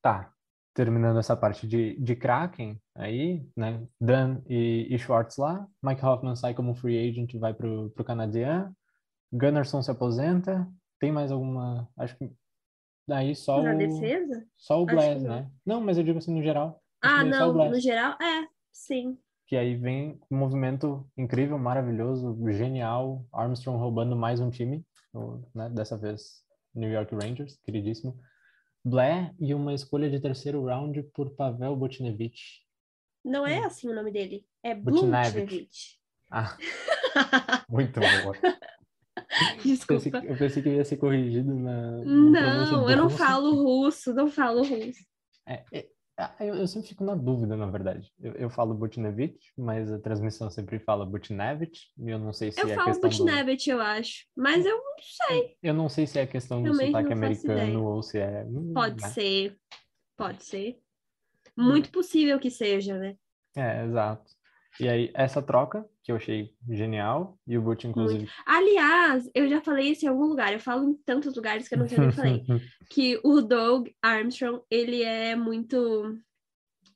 tá, 0.00 0.32
terminando 0.72 1.18
essa 1.18 1.36
parte 1.36 1.66
de, 1.66 1.98
de 2.00 2.16
Kraken, 2.16 2.80
aí, 2.94 3.46
né, 3.54 3.86
Dan 4.00 4.40
e, 4.48 4.86
e 4.90 4.98
Schwartz 4.98 5.36
lá, 5.36 5.66
Mike 5.82 6.04
Hoffman 6.04 6.34
sai 6.34 6.54
como 6.54 6.74
free 6.74 7.08
agent 7.08 7.34
e 7.34 7.38
vai 7.38 7.52
pro, 7.52 7.90
pro 7.90 8.04
Canadian, 8.04 8.72
Gunnarsson 9.32 9.82
se 9.82 9.90
aposenta, 9.90 10.66
tem 10.98 11.12
mais 11.12 11.30
alguma, 11.30 11.88
acho 11.98 12.16
que 12.16 12.30
daí 13.06 13.34
só 13.34 13.62
Na 13.62 13.74
o... 13.74 13.78
defesa? 13.78 14.46
Só 14.56 14.82
o 14.82 14.86
Blaise, 14.86 15.26
né? 15.26 15.50
Não, 15.64 15.80
mas 15.80 15.98
eu 15.98 16.04
digo 16.04 16.18
assim 16.18 16.34
no 16.34 16.42
geral. 16.42 16.82
Ah, 17.00 17.22
não, 17.24 17.52
no 17.52 17.80
geral, 17.80 18.12
é, 18.20 18.48
sim. 18.72 19.18
Que 19.46 19.56
aí 19.56 19.76
vem 19.76 20.20
um 20.30 20.36
movimento 20.36 21.08
incrível, 21.16 21.58
maravilhoso, 21.58 22.36
genial. 22.50 23.24
Armstrong 23.32 23.78
roubando 23.78 24.16
mais 24.16 24.40
um 24.40 24.50
time, 24.50 24.84
né? 25.54 25.68
dessa 25.70 25.96
vez 25.96 26.44
New 26.74 26.90
York 26.90 27.14
Rangers, 27.14 27.56
queridíssimo. 27.64 28.18
Blair 28.84 29.34
e 29.38 29.54
uma 29.54 29.74
escolha 29.74 30.10
de 30.10 30.20
terceiro 30.20 30.64
round 30.64 31.02
por 31.14 31.30
Pavel 31.30 31.76
Botnevich. 31.76 32.64
Não 33.24 33.46
é 33.46 33.60
hum. 33.60 33.64
assim 33.64 33.88
o 33.88 33.94
nome 33.94 34.12
dele. 34.12 34.46
É 34.62 34.74
Blutnevich. 34.74 35.98
Ah, 36.30 36.56
muito 37.68 38.00
bom. 38.00 38.56
Desculpa. 39.64 40.06
Eu 40.06 40.12
pensei, 40.12 40.30
eu 40.30 40.38
pensei, 40.38 40.62
que 40.62 40.68
ia 40.70 40.84
ser 40.84 40.96
corrigido 40.96 41.54
na. 41.54 41.98
Não, 42.04 42.90
eu 42.90 42.96
não 42.96 43.10
falo 43.10 43.54
russo, 43.62 44.14
não 44.14 44.28
falo 44.28 44.62
russo. 44.62 45.04
É, 45.46 45.64
é, 45.72 45.88
ah, 46.18 46.34
eu, 46.40 46.54
eu, 46.54 46.66
sempre 46.66 46.88
fico 46.88 47.04
na 47.04 47.14
dúvida, 47.14 47.56
na 47.56 47.66
verdade. 47.66 48.10
Eu, 48.18 48.32
eu 48.32 48.50
falo 48.50 48.74
Butnevich, 48.74 49.52
mas 49.56 49.92
a 49.92 49.98
transmissão 49.98 50.50
sempre 50.50 50.78
fala 50.78 51.04
Butnevich, 51.04 51.90
e 51.98 52.10
eu 52.10 52.18
não 52.18 52.32
sei 52.32 52.50
se 52.50 52.60
eu 52.60 52.68
é 52.68 52.74
falo 52.74 52.86
questão 52.86 53.10
Butnevich, 53.10 53.66
do... 53.66 53.72
eu 53.72 53.80
acho, 53.82 54.26
mas 54.34 54.64
eu 54.64 54.76
não 54.76 54.94
sei. 54.98 55.56
Eu 55.62 55.74
não 55.74 55.88
sei 55.90 56.06
se 56.06 56.18
é 56.18 56.26
questão 56.26 56.62
do 56.62 56.64
Realmente 56.64 56.86
sotaque 56.86 57.12
americano 57.12 57.84
ou 57.84 58.02
se 58.02 58.18
é... 58.18 58.44
Hum, 58.44 58.72
pode 58.72 59.02
né? 59.02 59.08
ser, 59.10 59.56
pode 60.16 60.42
ser. 60.42 60.78
Muito 61.54 61.90
possível 61.90 62.38
que 62.38 62.50
seja, 62.50 62.98
né? 62.98 63.16
É, 63.54 63.84
exato. 63.84 64.35
E 64.78 64.88
aí, 64.88 65.10
essa 65.14 65.40
troca, 65.40 65.88
que 66.02 66.12
eu 66.12 66.16
achei 66.16 66.52
genial, 66.68 67.38
e 67.46 67.56
o 67.56 67.62
Butch, 67.62 67.84
inclusive. 67.84 68.20
Muito. 68.20 68.32
Aliás, 68.44 69.30
eu 69.34 69.48
já 69.48 69.60
falei 69.60 69.90
isso 69.90 70.04
em 70.04 70.08
algum 70.08 70.26
lugar, 70.26 70.52
eu 70.52 70.60
falo 70.60 70.90
em 70.90 70.94
tantos 70.94 71.34
lugares 71.34 71.66
que 71.66 71.74
eu 71.74 71.78
não 71.78 71.88
sei 71.88 71.98
nem 71.98 72.12
falei, 72.12 72.44
que 72.90 73.20
o 73.24 73.40
Doug 73.40 73.88
Armstrong, 74.02 74.62
ele 74.70 75.02
é 75.02 75.34
muito 75.34 76.18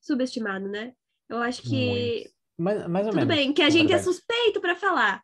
subestimado, 0.00 0.68
né? 0.68 0.92
Eu 1.28 1.38
acho 1.38 1.62
que. 1.62 2.28
Mais, 2.58 2.86
mais 2.86 3.06
ou 3.06 3.12
Tudo 3.12 3.26
menos. 3.26 3.34
bem, 3.34 3.52
que 3.54 3.62
a 3.62 3.70
gente 3.70 3.92
é 3.92 3.96
é 3.96 3.98
suspeito 3.98 4.60
para 4.60 4.76
falar, 4.76 5.22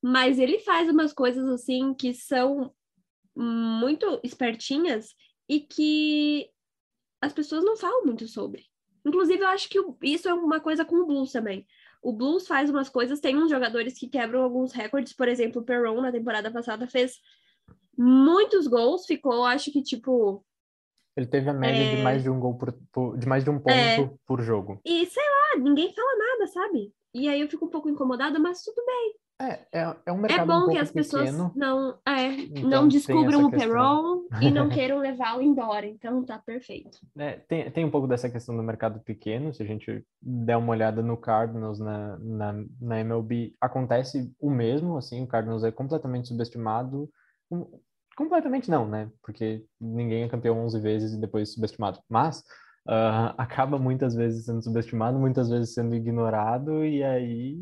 mas 0.00 0.38
ele 0.38 0.60
faz 0.60 0.88
umas 0.88 1.12
coisas 1.12 1.48
assim 1.48 1.92
que 1.94 2.14
são 2.14 2.72
muito 3.36 4.20
espertinhas 4.22 5.08
e 5.48 5.60
que 5.60 6.48
as 7.20 7.32
pessoas 7.32 7.64
não 7.64 7.76
falam 7.76 8.04
muito 8.04 8.28
sobre. 8.28 8.64
Inclusive, 9.04 9.42
eu 9.42 9.48
acho 9.48 9.68
que 9.68 9.78
isso 10.02 10.28
é 10.28 10.34
uma 10.34 10.60
coisa 10.60 10.84
com 10.84 10.96
o 10.96 11.06
blues 11.06 11.32
também 11.32 11.66
o 12.02 12.12
Blues 12.12 12.46
faz 12.46 12.70
umas 12.70 12.88
coisas, 12.88 13.20
tem 13.20 13.36
uns 13.36 13.50
jogadores 13.50 13.98
que 13.98 14.08
quebram 14.08 14.42
alguns 14.42 14.72
recordes, 14.72 15.12
por 15.12 15.28
exemplo, 15.28 15.62
o 15.62 15.64
Perron 15.64 16.00
na 16.00 16.12
temporada 16.12 16.50
passada 16.50 16.86
fez 16.86 17.18
muitos 17.96 18.66
gols, 18.66 19.06
ficou, 19.06 19.44
acho 19.44 19.72
que 19.72 19.82
tipo. 19.82 20.44
Ele 21.16 21.26
teve 21.26 21.48
a 21.48 21.54
média 21.54 21.82
é... 21.82 21.96
de 21.96 22.02
mais 22.02 22.22
de 22.22 22.28
um 22.28 22.38
gol 22.38 22.58
por, 22.58 22.72
por, 22.92 23.18
de 23.18 23.26
mais 23.26 23.42
de 23.42 23.50
um 23.50 23.58
ponto 23.58 23.70
é... 23.70 24.10
por 24.26 24.42
jogo. 24.42 24.80
E 24.84 25.06
sei 25.06 25.24
lá, 25.24 25.62
ninguém 25.62 25.92
fala 25.94 26.16
nada, 26.16 26.46
sabe? 26.48 26.92
E 27.14 27.28
aí 27.28 27.40
eu 27.40 27.48
fico 27.48 27.64
um 27.64 27.70
pouco 27.70 27.88
incomodada, 27.88 28.38
mas 28.38 28.62
tudo 28.62 28.84
bem. 28.84 29.14
É, 29.38 29.60
é, 29.70 29.96
é 30.06 30.12
um 30.12 30.16
mercado 30.16 30.42
É 30.42 30.46
bom 30.46 30.64
um 30.64 30.68
que 30.72 30.78
as 30.78 30.90
pessoas 30.90 31.30
não, 31.54 31.98
é, 32.06 32.26
então 32.32 32.70
não 32.70 32.88
descubram 32.88 33.44
o 33.44 33.50
Perron 33.50 34.22
e 34.40 34.50
não 34.50 34.68
queiram 34.70 34.98
levá-lo 34.98 35.42
embora. 35.42 35.86
Então 35.86 36.24
tá 36.24 36.38
perfeito. 36.38 36.98
É, 37.18 37.32
tem, 37.46 37.70
tem 37.70 37.84
um 37.84 37.90
pouco 37.90 38.06
dessa 38.06 38.30
questão 38.30 38.56
do 38.56 38.62
mercado 38.62 38.98
pequeno. 39.00 39.52
Se 39.52 39.62
a 39.62 39.66
gente 39.66 40.04
der 40.22 40.56
uma 40.56 40.70
olhada 40.70 41.02
no 41.02 41.18
Cardinals 41.18 41.78
na, 41.78 42.18
na, 42.18 42.64
na 42.80 43.00
MLB, 43.00 43.54
acontece 43.60 44.32
o 44.40 44.50
mesmo. 44.50 44.96
Assim, 44.96 45.22
o 45.22 45.26
Cardinals 45.26 45.64
é 45.64 45.70
completamente 45.70 46.28
subestimado. 46.28 47.10
Completamente 48.16 48.70
não, 48.70 48.88
né? 48.88 49.10
Porque 49.22 49.62
ninguém 49.78 50.22
é 50.22 50.28
campeão 50.28 50.64
11 50.64 50.80
vezes 50.80 51.12
e 51.12 51.20
depois 51.20 51.52
subestimado. 51.52 52.00
Mas 52.08 52.38
uh, 52.88 53.34
acaba 53.36 53.78
muitas 53.78 54.14
vezes 54.14 54.46
sendo 54.46 54.62
subestimado, 54.62 55.18
muitas 55.18 55.50
vezes 55.50 55.74
sendo 55.74 55.94
ignorado 55.94 56.86
e 56.86 57.04
aí... 57.04 57.58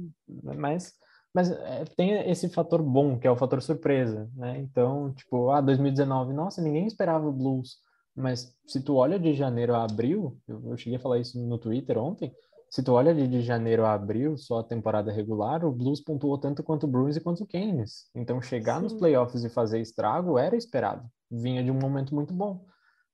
Mas 0.56 0.94
mas 1.34 1.50
é, 1.50 1.84
tem 1.96 2.30
esse 2.30 2.48
fator 2.48 2.80
bom, 2.80 3.18
que 3.18 3.26
é 3.26 3.30
o 3.30 3.36
fator 3.36 3.60
surpresa, 3.60 4.30
né? 4.36 4.58
Então, 4.60 5.12
tipo, 5.14 5.50
ah, 5.50 5.60
2019, 5.60 6.32
nossa, 6.32 6.62
ninguém 6.62 6.86
esperava 6.86 7.26
o 7.26 7.32
Blues. 7.32 7.78
Mas 8.16 8.54
se 8.66 8.80
tu 8.80 8.94
olha 8.94 9.18
de 9.18 9.34
janeiro 9.34 9.74
a 9.74 9.82
abril, 9.82 10.38
eu, 10.46 10.70
eu 10.70 10.76
cheguei 10.76 10.96
a 10.96 11.02
falar 11.02 11.18
isso 11.18 11.36
no 11.38 11.58
Twitter 11.58 11.98
ontem, 11.98 12.32
se 12.70 12.82
tu 12.82 12.92
olha 12.92 13.12
de, 13.12 13.26
de 13.26 13.40
janeiro 13.40 13.84
a 13.84 13.94
abril, 13.94 14.36
só 14.36 14.60
a 14.60 14.64
temporada 14.64 15.12
regular, 15.12 15.64
o 15.64 15.72
Blues 15.72 16.00
pontuou 16.00 16.38
tanto 16.38 16.62
quanto 16.62 16.84
o 16.84 16.88
Bruins 16.88 17.16
e 17.16 17.20
quanto 17.20 17.42
o 17.42 17.46
Canes. 17.46 18.08
Então, 18.14 18.40
chegar 18.40 18.76
Sim. 18.76 18.82
nos 18.82 18.94
playoffs 18.94 19.44
e 19.44 19.50
fazer 19.50 19.80
estrago 19.80 20.38
era 20.38 20.56
esperado. 20.56 21.08
Vinha 21.30 21.62
de 21.62 21.70
um 21.70 21.78
momento 21.78 22.14
muito 22.14 22.32
bom. 22.32 22.64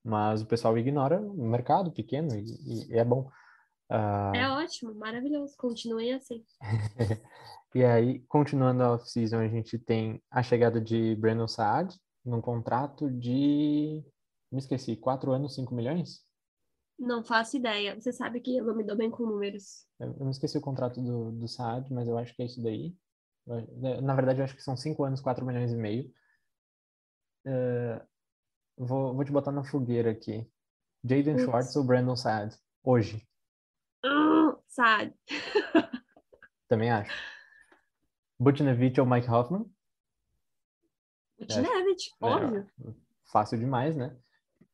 Mas 0.02 0.40
o 0.40 0.46
pessoal 0.46 0.76
ignora 0.78 1.20
o 1.20 1.46
mercado 1.46 1.92
pequeno 1.92 2.34
e, 2.34 2.88
e 2.88 2.98
é 2.98 3.04
bom. 3.04 3.28
Uh... 3.90 4.34
É 4.34 4.50
ótimo, 4.50 4.94
maravilhoso. 4.94 5.54
Continuem 5.58 6.14
assim. 6.14 6.42
E 7.74 7.84
aí, 7.84 8.18
continuando 8.26 8.82
a 8.82 8.92
off-season, 8.94 9.38
a 9.38 9.48
gente 9.48 9.78
tem 9.78 10.20
a 10.30 10.42
chegada 10.42 10.80
de 10.80 11.14
Brandon 11.14 11.46
Saad 11.46 11.96
num 12.24 12.40
contrato 12.40 13.08
de. 13.08 14.04
Me 14.50 14.58
esqueci, 14.58 14.96
4 14.96 15.30
anos, 15.30 15.54
5 15.54 15.72
milhões? 15.72 16.24
Não 16.98 17.22
faço 17.22 17.56
ideia. 17.56 17.94
Você 17.98 18.12
sabe 18.12 18.40
que 18.40 18.56
eu 18.56 18.64
não 18.64 18.74
me 18.74 18.82
dou 18.82 18.96
bem 18.96 19.08
com 19.08 19.24
números. 19.24 19.86
Eu, 20.00 20.16
eu 20.18 20.24
me 20.24 20.32
esqueci 20.32 20.58
o 20.58 20.60
contrato 20.60 21.00
do, 21.00 21.30
do 21.30 21.46
Saad, 21.46 21.92
mas 21.92 22.08
eu 22.08 22.18
acho 22.18 22.34
que 22.34 22.42
é 22.42 22.46
isso 22.46 22.60
daí. 22.60 22.94
Na 24.02 24.14
verdade, 24.14 24.40
eu 24.40 24.44
acho 24.44 24.56
que 24.56 24.62
são 24.62 24.76
5 24.76 25.04
anos, 25.04 25.20
4 25.20 25.46
milhões 25.46 25.72
e 25.72 25.76
meio. 25.76 26.12
Uh, 27.46 28.04
vou, 28.76 29.14
vou 29.14 29.24
te 29.24 29.32
botar 29.32 29.52
na 29.52 29.64
fogueira 29.64 30.10
aqui. 30.10 30.46
Jaden 31.04 31.38
Schwartz 31.38 31.74
ou 31.76 31.84
Brandon 31.84 32.16
Saad? 32.16 32.54
Hoje. 32.82 33.26
Uh, 34.04 34.58
Saad. 34.66 35.14
Também 36.68 36.90
acho. 36.90 37.10
Butnevich 38.40 38.98
ou 38.98 39.06
Mike 39.06 39.30
Hoffman? 39.30 39.66
Butnevich, 41.38 42.10
é, 42.20 42.24
óbvio. 42.24 42.66
É, 42.86 42.92
fácil 43.30 43.58
demais, 43.58 43.94
né? 43.94 44.16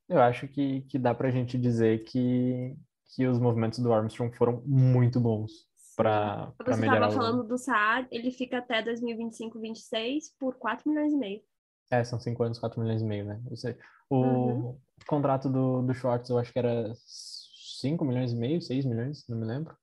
Eu 0.08 0.20
acho 0.20 0.46
que, 0.46 0.82
que 0.82 0.98
dá 1.00 1.12
pra 1.12 1.32
gente 1.32 1.58
dizer 1.58 2.04
que, 2.04 2.76
que 3.14 3.26
os 3.26 3.40
movimentos 3.40 3.80
do 3.80 3.92
Armstrong 3.92 4.32
foram 4.36 4.62
muito 4.64 5.18
bons 5.18 5.50
para 5.96 6.52
melhorar. 6.60 6.76
Você 6.76 6.84
estava 6.84 7.10
falando 7.10 7.42
do 7.42 7.58
Saad, 7.58 8.06
ele 8.12 8.30
fica 8.30 8.58
até 8.58 8.80
2025, 8.82 9.58
26 9.58 10.32
por 10.38 10.54
4 10.54 10.88
milhões 10.88 11.12
e 11.12 11.16
meio. 11.16 11.42
É, 11.90 12.04
são 12.04 12.20
5 12.20 12.40
anos, 12.44 12.58
4 12.60 12.80
milhões 12.80 13.02
e 13.02 13.04
meio, 13.04 13.24
né? 13.24 13.42
Eu 13.50 13.56
sei. 13.56 13.76
O 14.08 14.22
uhum. 14.22 14.80
contrato 15.08 15.48
do, 15.48 15.82
do 15.82 15.92
Schwartz, 15.92 16.30
eu 16.30 16.38
acho 16.38 16.52
que 16.52 16.58
era 16.58 16.92
5 16.94 18.04
milhões 18.04 18.32
e 18.32 18.36
meio, 18.36 18.62
6 18.62 18.84
milhões, 18.84 19.26
não 19.28 19.36
me 19.36 19.44
lembro. 19.44 19.76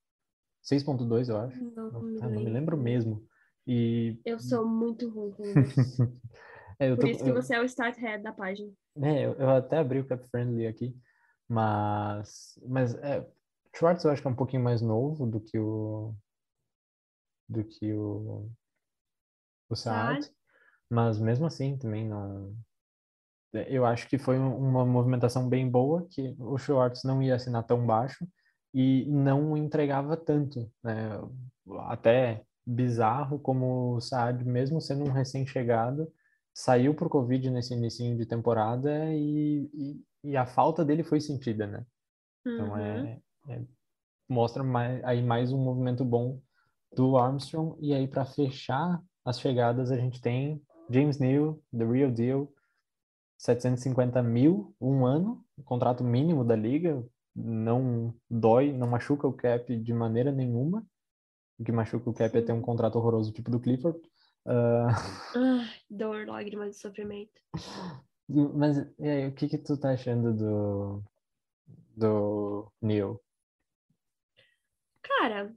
6.2, 0.63 1.27
eu 1.27 1.37
acho. 1.37 1.61
Não, 1.75 1.91
não, 1.91 1.99
ah, 2.21 2.29
não 2.29 2.41
me 2.41 2.49
lembro 2.49 2.77
mesmo. 2.77 3.27
E... 3.65 4.19
Eu 4.25 4.39
sou 4.39 4.65
muito 4.65 5.09
ruim 5.09 5.31
com 5.31 5.43
isso. 5.59 6.03
é, 6.79 6.89
Por 6.95 7.01
tô... 7.01 7.07
isso 7.07 7.23
que 7.23 7.31
você 7.31 7.55
é 7.55 7.61
o 7.61 7.65
start 7.65 7.97
head 7.97 8.23
da 8.23 8.33
página. 8.33 8.71
É, 8.97 9.25
eu, 9.25 9.33
eu 9.33 9.49
até 9.49 9.77
abri 9.77 9.99
o 9.99 10.07
Cap 10.07 10.27
Friendly 10.29 10.67
aqui, 10.67 10.95
mas, 11.47 12.59
mas 12.67 12.93
é, 12.95 13.25
Schwartz 13.75 14.03
eu 14.03 14.11
acho 14.11 14.21
que 14.21 14.27
é 14.27 14.31
um 14.31 14.35
pouquinho 14.35 14.63
mais 14.63 14.81
novo 14.81 15.25
do 15.25 15.39
que 15.39 15.57
o 15.57 16.13
do 17.49 17.63
que 17.63 17.93
o 17.93 18.49
o 19.69 19.75
Saad, 19.75 20.29
mas 20.89 21.19
mesmo 21.19 21.45
assim 21.45 21.77
também 21.77 22.07
não 22.07 22.55
eu 23.53 23.85
acho 23.85 24.07
que 24.07 24.17
foi 24.17 24.37
uma 24.37 24.83
movimentação 24.83 25.47
bem 25.47 25.69
boa 25.69 26.07
que 26.09 26.35
o 26.39 26.57
Schwartz 26.57 27.03
não 27.03 27.21
ia 27.21 27.35
assinar 27.35 27.63
tão 27.63 27.85
baixo 27.85 28.27
e 28.73 29.05
não 29.05 29.55
entregava 29.55 30.17
tanto, 30.17 30.71
né? 30.83 31.19
Até 31.81 32.43
bizarro 32.65 33.39
como 33.39 33.95
o 33.95 34.01
Saad, 34.01 34.43
mesmo 34.45 34.79
sendo 34.79 35.03
um 35.05 35.11
recém-chegado, 35.11 36.11
saiu 36.53 36.93
por 36.93 37.09
Covid 37.09 37.49
nesse 37.49 37.73
início 37.73 38.15
de 38.15 38.25
temporada 38.25 39.13
e, 39.13 39.69
e, 39.73 40.03
e, 40.23 40.37
a 40.37 40.45
falta 40.45 40.85
dele 40.85 41.03
foi 41.03 41.19
sentida, 41.19 41.65
né? 41.65 41.85
Então 42.45 42.77
é, 42.77 43.21
uhum. 43.47 43.53
é, 43.53 43.61
mostra 44.29 44.63
mais, 44.63 45.03
aí 45.03 45.21
mais 45.21 45.51
um 45.51 45.57
movimento 45.57 46.05
bom 46.05 46.39
do 46.95 47.17
Armstrong 47.17 47.75
e 47.79 47.93
aí 47.93 48.07
para 48.07 48.25
fechar 48.25 49.01
as 49.25 49.39
chegadas 49.39 49.91
a 49.91 49.97
gente 49.97 50.21
tem 50.21 50.61
James 50.89 51.17
Neal, 51.17 51.59
The 51.75 51.85
Real 51.85 52.11
Deal, 52.11 52.53
750 53.37 54.21
mil 54.21 54.75
um 54.79 55.05
ano, 55.05 55.43
contrato 55.65 56.03
mínimo 56.03 56.43
da 56.43 56.55
liga, 56.55 57.03
não 57.35 58.13
dói, 58.29 58.71
não 58.71 58.87
machuca 58.87 59.27
o 59.27 59.33
cap 59.33 59.75
de 59.75 59.93
maneira 59.93 60.31
nenhuma. 60.31 60.85
O 61.63 61.65
que 61.65 61.71
machuca 61.71 62.09
o 62.09 62.13
Cap 62.13 62.37
é 62.37 62.41
ter 62.41 62.51
um 62.51 62.61
contrato 62.61 62.97
horroroso 62.97 63.31
tipo 63.31 63.49
do 63.49 63.57
Clifford. 63.57 63.97
Uh... 64.45 64.91
Ah, 65.33 65.73
dor, 65.89 66.27
lágrimas 66.27 66.75
de 66.75 66.81
sofrimento. 66.81 67.41
Mas 68.27 68.77
e 68.99 69.07
aí, 69.07 69.27
o 69.27 69.33
que 69.33 69.47
que 69.47 69.57
tu 69.57 69.79
tá 69.79 69.91
achando 69.91 70.33
do 70.33 71.03
do 71.95 72.69
Neil? 72.81 73.17
Cara, 75.01 75.55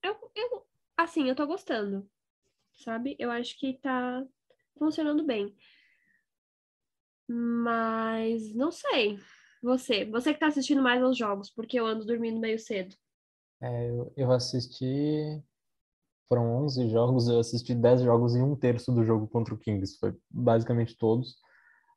eu, 0.00 0.14
eu 0.36 0.64
assim, 0.96 1.28
eu 1.28 1.34
tô 1.34 1.44
gostando. 1.44 2.08
Sabe? 2.74 3.16
Eu 3.18 3.28
acho 3.28 3.58
que 3.58 3.80
tá 3.80 4.24
funcionando 4.78 5.26
bem. 5.26 5.56
Mas 7.28 8.54
não 8.54 8.70
sei. 8.70 9.18
Você, 9.60 10.04
você 10.04 10.32
que 10.32 10.38
tá 10.38 10.46
assistindo 10.46 10.82
mais 10.82 11.02
aos 11.02 11.18
jogos, 11.18 11.50
porque 11.50 11.80
eu 11.80 11.86
ando 11.86 12.06
dormindo 12.06 12.38
meio 12.38 12.60
cedo. 12.60 12.94
É, 13.62 13.90
eu, 13.90 14.12
eu 14.16 14.32
assisti. 14.32 15.42
Foram 16.28 16.64
11 16.64 16.88
jogos, 16.88 17.28
eu 17.28 17.40
assisti 17.40 17.74
10 17.74 18.02
jogos 18.02 18.34
em 18.34 18.42
um 18.42 18.56
terço 18.56 18.90
do 18.90 19.04
jogo 19.04 19.28
contra 19.28 19.54
o 19.54 19.58
Kings. 19.58 19.98
Foi 19.98 20.14
basicamente 20.30 20.96
todos. 20.96 21.36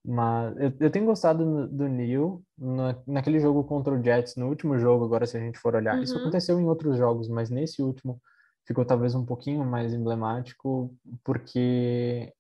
Mas 0.04 0.56
eu, 0.58 0.74
eu 0.82 0.92
tenho 0.92 1.06
gostado 1.06 1.68
do 1.68 1.88
Neil 1.88 2.44
na, 2.58 2.96
naquele 3.08 3.40
jogo 3.40 3.64
contra 3.64 3.94
o 3.94 4.04
Jets, 4.04 4.36
no 4.36 4.48
último 4.48 4.78
jogo, 4.78 5.04
agora 5.04 5.26
se 5.26 5.36
a 5.36 5.40
gente 5.40 5.58
for 5.58 5.74
olhar. 5.76 5.96
Uhum. 5.96 6.04
Isso 6.04 6.18
aconteceu 6.18 6.60
em 6.60 6.66
outros 6.66 6.98
jogos, 6.98 7.28
mas 7.28 7.50
nesse 7.50 7.82
último 7.82 8.22
ficou 8.66 8.86
talvez 8.86 9.16
um 9.16 9.26
pouquinho 9.26 9.66
mais 9.66 9.94
emblemático, 9.94 10.94
porque 11.24 12.32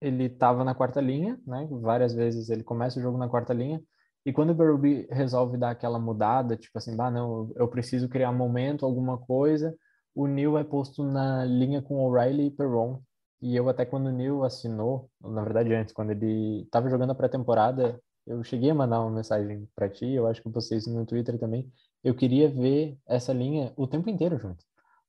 ele 0.00 0.24
estava 0.24 0.62
na 0.62 0.74
quarta 0.74 1.00
linha, 1.00 1.40
né? 1.44 1.66
Várias 1.70 2.14
vezes 2.14 2.50
ele 2.50 2.62
começa 2.62 3.00
o 3.00 3.02
jogo 3.02 3.18
na 3.18 3.28
quarta 3.28 3.52
linha, 3.52 3.82
e 4.28 4.32
quando 4.32 4.50
o 4.50 4.54
Berube 4.54 5.08
resolve 5.10 5.56
dar 5.56 5.70
aquela 5.70 5.98
mudada, 5.98 6.54
tipo 6.54 6.76
assim, 6.76 6.94
ah, 7.00 7.10
não, 7.10 7.50
eu 7.56 7.66
preciso 7.66 8.10
criar 8.10 8.30
momento, 8.30 8.84
alguma 8.84 9.16
coisa, 9.16 9.74
o 10.14 10.26
Neil 10.26 10.58
é 10.58 10.64
posto 10.64 11.02
na 11.02 11.46
linha 11.46 11.80
com 11.80 12.04
O'Reilly 12.04 12.48
e 12.48 12.50
Perron. 12.50 13.00
E 13.40 13.56
eu 13.56 13.70
até 13.70 13.86
quando 13.86 14.08
o 14.08 14.12
Neil 14.12 14.44
assinou, 14.44 15.08
na 15.18 15.42
verdade 15.42 15.72
antes, 15.72 15.94
quando 15.94 16.10
ele 16.10 16.60
estava 16.64 16.90
jogando 16.90 17.12
a 17.12 17.14
pré-temporada, 17.14 17.98
eu 18.26 18.44
cheguei 18.44 18.68
a 18.68 18.74
mandar 18.74 19.00
uma 19.00 19.16
mensagem 19.16 19.66
para 19.74 19.88
ti, 19.88 20.10
eu 20.10 20.26
acho 20.26 20.42
que 20.42 20.74
isso 20.74 20.92
no 20.92 21.06
Twitter 21.06 21.38
também. 21.38 21.66
Eu 22.04 22.14
queria 22.14 22.50
ver 22.50 22.98
essa 23.08 23.32
linha 23.32 23.72
o 23.78 23.86
tempo 23.86 24.10
inteiro 24.10 24.38
junto. 24.38 24.62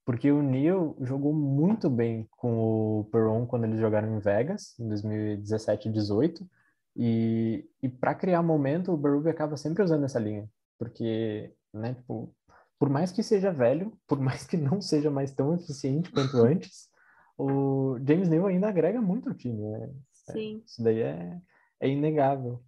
Porque 0.05 0.31
o 0.31 0.41
Neil 0.41 0.95
jogou 1.01 1.33
muito 1.33 1.89
bem 1.89 2.25
com 2.37 3.01
o 3.01 3.03
Perron 3.11 3.45
quando 3.45 3.65
eles 3.65 3.81
jogaram 3.81 4.15
em 4.15 4.19
Vegas, 4.19 4.79
em 4.79 4.87
2017 4.87 5.89
e 5.89 5.91
18 5.91 6.49
e, 7.01 7.65
e 7.81 7.87
para 7.87 8.13
criar 8.13 8.43
momento, 8.43 8.91
o 8.91 8.97
Berube 8.97 9.29
acaba 9.29 9.55
sempre 9.55 9.81
usando 9.81 10.03
essa 10.03 10.19
linha, 10.19 10.51
porque, 10.77 11.55
né, 11.73 11.93
tipo, 11.93 12.35
por 12.77 12.89
mais 12.89 13.09
que 13.09 13.23
seja 13.23 13.53
velho, 13.53 13.97
por 14.05 14.19
mais 14.19 14.45
que 14.45 14.57
não 14.57 14.81
seja 14.81 15.09
mais 15.09 15.31
tão 15.31 15.55
eficiente 15.55 16.11
quanto 16.11 16.35
antes, 16.43 16.89
o 17.37 17.97
James 18.05 18.27
Neal 18.27 18.47
ainda 18.47 18.67
agrega 18.67 19.01
muito 19.01 19.29
ao 19.29 19.35
time, 19.35 19.61
né? 19.61 19.89
É, 20.27 20.31
Sim. 20.33 20.57
É, 20.57 20.65
isso 20.65 20.83
daí 20.83 20.99
é, 20.99 21.41
é 21.79 21.87
inegável. 21.87 22.61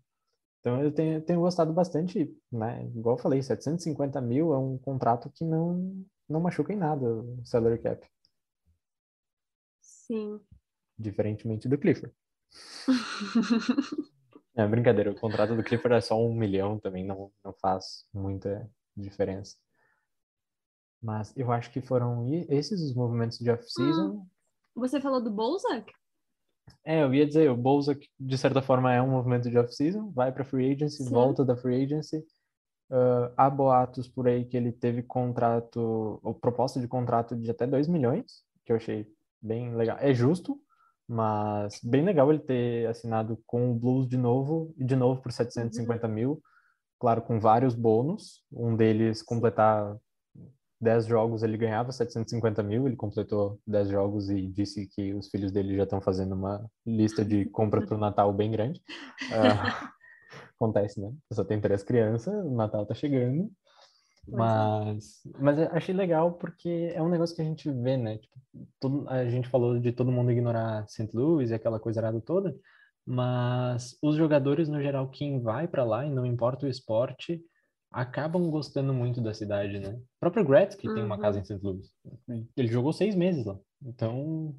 Então 0.61 0.81
eu 0.81 0.93
tenho, 0.93 1.21
tenho 1.21 1.41
gostado 1.41 1.73
bastante, 1.73 2.33
né? 2.49 2.85
Igual 2.95 3.17
eu 3.17 3.21
falei, 3.21 3.43
750 3.43 4.21
mil 4.21 4.53
é 4.53 4.57
um 4.57 4.77
contrato 4.77 5.29
que 5.29 5.43
não, 5.43 6.05
não 6.29 6.39
machuca 6.39 6.71
em 6.71 6.77
nada 6.77 7.05
o 7.05 7.41
salary 7.43 7.79
cap. 7.79 8.07
Sim. 9.81 10.39
Diferentemente 10.97 11.67
do 11.67 11.77
Clifford. 11.77 12.15
É 14.55 14.67
brincadeira, 14.67 15.11
o 15.11 15.15
contrato 15.15 15.55
do 15.55 15.63
Clifford 15.63 15.95
é 15.95 16.01
só 16.01 16.19
um 16.21 16.33
milhão 16.33 16.77
também, 16.77 17.05
não, 17.05 17.31
não 17.43 17.53
faz 17.53 18.05
muita 18.13 18.69
diferença. 18.95 19.55
Mas 21.01 21.35
eu 21.35 21.51
acho 21.51 21.71
que 21.71 21.81
foram 21.81 22.27
esses 22.49 22.81
os 22.81 22.93
movimentos 22.93 23.39
de 23.39 23.49
off-season. 23.49 24.23
Ah, 24.23 24.79
você 24.79 24.99
falou 24.99 25.21
do 25.21 25.31
Bolzak? 25.31 25.91
É, 26.83 27.01
eu 27.03 27.13
ia 27.13 27.25
dizer, 27.25 27.49
o 27.49 27.55
Bolzak, 27.55 28.07
de 28.19 28.37
certa 28.37 28.61
forma, 28.61 28.93
é 28.93 29.01
um 29.01 29.09
movimento 29.09 29.49
de 29.49 29.57
off-season, 29.57 30.11
vai 30.11 30.31
para 30.31 30.43
free 30.43 30.73
agency, 30.73 31.03
Sim. 31.03 31.09
volta 31.09 31.43
da 31.45 31.55
free 31.55 31.83
agency. 31.83 32.17
Uh, 32.89 33.31
há 33.37 33.49
boatos 33.49 34.07
por 34.07 34.27
aí 34.27 34.43
que 34.45 34.57
ele 34.57 34.71
teve 34.71 35.01
contrato, 35.01 36.19
ou 36.21 36.33
proposta 36.33 36.79
de 36.79 36.87
contrato 36.87 37.35
de 37.35 37.49
até 37.49 37.65
2 37.65 37.87
milhões, 37.87 38.43
que 38.65 38.71
eu 38.71 38.75
achei 38.75 39.07
bem 39.41 39.73
legal. 39.75 39.97
É 39.99 40.13
justo, 40.13 40.59
mas 41.11 41.77
bem 41.83 42.05
legal 42.05 42.31
ele 42.31 42.39
ter 42.39 42.87
assinado 42.87 43.37
com 43.45 43.69
o 43.69 43.75
Blues 43.75 44.07
de 44.07 44.15
novo, 44.15 44.73
e 44.77 44.85
de 44.85 44.95
novo 44.95 45.21
por 45.21 45.29
750 45.29 46.07
uhum. 46.07 46.13
mil. 46.13 46.41
Claro, 46.97 47.21
com 47.21 47.37
vários 47.37 47.75
bônus. 47.75 48.45
Um 48.49 48.77
deles 48.77 49.21
completar 49.21 49.97
10 50.79 51.07
jogos, 51.07 51.43
ele 51.43 51.57
ganhava 51.57 51.91
750 51.91 52.63
mil. 52.63 52.87
Ele 52.87 52.95
completou 52.95 53.59
10 53.67 53.89
jogos 53.89 54.29
e 54.29 54.47
disse 54.47 54.87
que 54.87 55.13
os 55.13 55.27
filhos 55.27 55.51
dele 55.51 55.75
já 55.75 55.83
estão 55.83 55.99
fazendo 55.99 56.33
uma 56.33 56.65
lista 56.85 57.25
de 57.25 57.43
compra 57.45 57.85
para 57.85 57.97
o 57.97 57.99
Natal 57.99 58.31
bem 58.31 58.49
grande. 58.49 58.81
Uh, 59.23 59.91
acontece, 60.55 61.01
né? 61.01 61.11
Só 61.33 61.43
tem 61.43 61.59
três 61.59 61.83
crianças, 61.83 62.33
o 62.45 62.55
Natal 62.55 62.85
tá 62.85 62.93
chegando. 62.93 63.51
É. 64.27 64.35
Mas, 64.35 65.21
mas 65.39 65.59
achei 65.71 65.95
legal 65.95 66.33
porque 66.33 66.91
é 66.93 67.01
um 67.01 67.09
negócio 67.09 67.35
que 67.35 67.41
a 67.41 67.45
gente 67.45 67.69
vê, 67.71 67.97
né? 67.97 68.17
Tipo, 68.17 68.39
todo, 68.79 69.09
a 69.09 69.29
gente 69.29 69.49
falou 69.49 69.79
de 69.79 69.91
todo 69.91 70.11
mundo 70.11 70.31
ignorar 70.31 70.87
St. 70.87 71.09
Louis 71.13 71.49
e 71.49 71.53
aquela 71.53 71.79
coisa 71.79 71.99
errada 71.99 72.21
toda, 72.21 72.55
mas 73.05 73.97
os 74.01 74.15
jogadores, 74.15 74.69
no 74.69 74.81
geral, 74.81 75.09
quem 75.09 75.41
vai 75.41 75.67
para 75.67 75.83
lá, 75.83 76.05
e 76.05 76.09
não 76.09 76.25
importa 76.25 76.65
o 76.65 76.69
esporte, 76.69 77.43
acabam 77.91 78.49
gostando 78.49 78.93
muito 78.93 79.19
da 79.21 79.33
cidade, 79.33 79.79
né? 79.79 79.95
O 79.95 80.19
próprio 80.19 80.45
Gretzky 80.45 80.87
uhum. 80.87 80.95
tem 80.95 81.03
uma 81.03 81.19
casa 81.19 81.39
em 81.39 81.43
St. 81.43 81.59
Louis. 81.61 81.91
Ele 82.55 82.67
jogou 82.67 82.93
seis 82.93 83.15
meses 83.15 83.45
lá. 83.45 83.59
Então... 83.83 84.55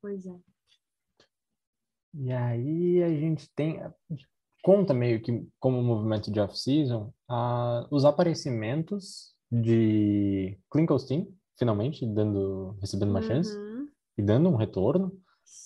Pois 0.00 0.26
é. 0.26 0.38
E 2.14 2.32
aí 2.32 3.02
a 3.02 3.10
gente 3.10 3.50
tem 3.54 3.82
conta 4.62 4.92
meio 4.92 5.20
que 5.20 5.46
como 5.58 5.82
movimento 5.82 6.30
de 6.30 6.40
off-season 6.40 7.12
uh, 7.30 7.86
os 7.90 8.04
aparecimentos 8.04 9.34
de 9.50 10.58
Klinkelstein, 10.70 11.26
finalmente, 11.58 12.06
dando, 12.06 12.76
recebendo 12.80 13.10
uma 13.10 13.20
uhum. 13.20 13.26
chance 13.26 13.56
e 14.16 14.22
dando 14.22 14.48
um 14.48 14.56
retorno. 14.56 15.12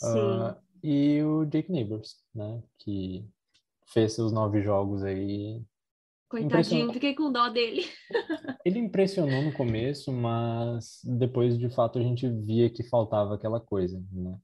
Uh, 0.03 0.57
e 0.83 1.23
o 1.23 1.45
Jake 1.45 1.71
Neighbors, 1.71 2.17
né? 2.35 2.63
Que 2.79 3.29
fez 3.93 4.13
seus 4.13 4.33
nove 4.33 4.63
jogos 4.63 5.03
aí. 5.03 5.63
Coitadinho, 6.29 6.93
fiquei 6.93 7.15
com 7.15 7.31
dó 7.31 7.49
dele. 7.49 7.85
Ele 8.65 8.79
impressionou 8.79 9.43
no 9.43 9.53
começo, 9.53 10.11
mas 10.11 11.01
depois 11.05 11.59
de 11.59 11.69
fato 11.69 11.99
a 11.99 12.03
gente 12.03 12.29
via 12.29 12.71
que 12.71 12.83
faltava 12.83 13.35
aquela 13.35 13.61
coisa, 13.61 14.03
né? 14.11 14.39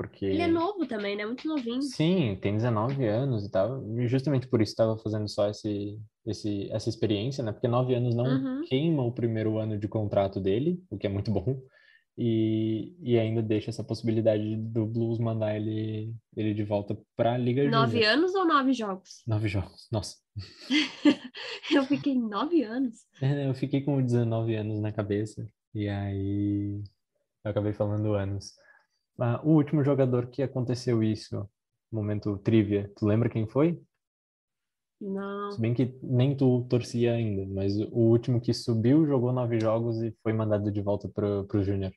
Porque... 0.00 0.24
Ele 0.24 0.40
é 0.40 0.46
novo 0.46 0.86
também, 0.86 1.14
né? 1.14 1.26
Muito 1.26 1.46
novinho. 1.46 1.82
Sim, 1.82 2.38
tem 2.40 2.56
19 2.56 3.06
anos 3.06 3.44
e 3.44 3.50
tal. 3.50 3.86
E 3.98 4.08
justamente 4.08 4.48
por 4.48 4.62
isso 4.62 4.72
estava 4.72 4.96
fazendo 4.96 5.28
só 5.28 5.50
esse, 5.50 6.00
esse, 6.26 6.72
essa 6.72 6.88
experiência, 6.88 7.44
né? 7.44 7.52
Porque 7.52 7.68
9 7.68 7.94
anos 7.94 8.14
não 8.14 8.24
uhum. 8.24 8.62
queima 8.62 9.02
o 9.02 9.12
primeiro 9.12 9.58
ano 9.58 9.78
de 9.78 9.86
contrato 9.86 10.40
dele, 10.40 10.82
o 10.88 10.96
que 10.96 11.06
é 11.06 11.10
muito 11.10 11.30
bom. 11.30 11.62
E, 12.16 12.96
e 13.02 13.18
ainda 13.18 13.42
deixa 13.42 13.68
essa 13.68 13.84
possibilidade 13.84 14.56
do 14.56 14.86
Blues 14.86 15.18
mandar 15.18 15.54
ele, 15.54 16.14
ele 16.34 16.54
de 16.54 16.64
volta 16.64 16.96
para 17.14 17.34
a 17.34 17.38
Liga 17.38 17.62
Júnior. 17.62 17.82
Nove 17.82 18.02
anos 18.02 18.34
ou 18.34 18.46
nove 18.46 18.72
jogos? 18.72 19.22
Nove 19.26 19.48
jogos, 19.48 19.86
nossa. 19.92 20.16
eu 21.70 21.84
fiquei 21.84 22.14
nove 22.14 22.62
anos. 22.62 22.94
É, 23.20 23.46
eu 23.46 23.54
fiquei 23.54 23.82
com 23.82 24.02
19 24.02 24.54
anos 24.54 24.80
na 24.80 24.92
cabeça. 24.92 25.46
E 25.74 25.90
aí 25.90 26.82
eu 27.44 27.50
acabei 27.50 27.74
falando 27.74 28.14
anos. 28.14 28.54
Uh, 29.20 29.46
o 29.46 29.50
último 29.54 29.84
jogador 29.84 30.28
que 30.28 30.42
aconteceu 30.42 31.02
isso, 31.02 31.48
momento 31.92 32.38
trivia, 32.38 32.90
tu 32.96 33.06
lembra 33.06 33.28
quem 33.28 33.46
foi? 33.46 33.80
Não. 35.00 35.52
Se 35.52 35.60
bem 35.60 35.74
que 35.74 35.94
nem 36.02 36.36
tu 36.36 36.66
torcia 36.68 37.12
ainda, 37.12 37.46
mas 37.52 37.76
o 37.78 37.98
último 37.98 38.40
que 38.40 38.52
subiu 38.54 39.06
jogou 39.06 39.32
nove 39.32 39.60
jogos 39.60 40.00
e 40.02 40.14
foi 40.22 40.32
mandado 40.32 40.70
de 40.70 40.80
volta 40.80 41.08
pro, 41.08 41.44
pro 41.44 41.62
Júnior. 41.62 41.92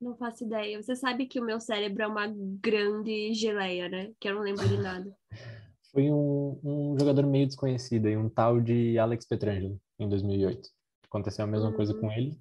Não 0.00 0.16
faço 0.16 0.44
ideia. 0.44 0.82
Você 0.82 0.94
sabe 0.94 1.26
que 1.26 1.40
o 1.40 1.44
meu 1.44 1.60
cérebro 1.60 2.02
é 2.02 2.06
uma 2.06 2.26
grande 2.28 3.32
geleia, 3.32 3.88
né? 3.88 4.12
Que 4.20 4.28
eu 4.28 4.34
não 4.34 4.42
lembro 4.42 4.68
de 4.68 4.76
nada. 4.76 5.16
foi 5.94 6.10
um, 6.10 6.58
um 6.64 6.98
jogador 6.98 7.24
meio 7.24 7.46
desconhecido, 7.46 8.08
um 8.08 8.28
tal 8.28 8.60
de 8.60 8.98
Alex 8.98 9.26
Petrangelo, 9.26 9.80
em 9.98 10.08
2008. 10.08 10.68
Aconteceu 11.06 11.44
a 11.44 11.48
mesma 11.48 11.68
hum. 11.68 11.72
coisa 11.72 11.94
com 11.94 12.10
ele. 12.10 12.36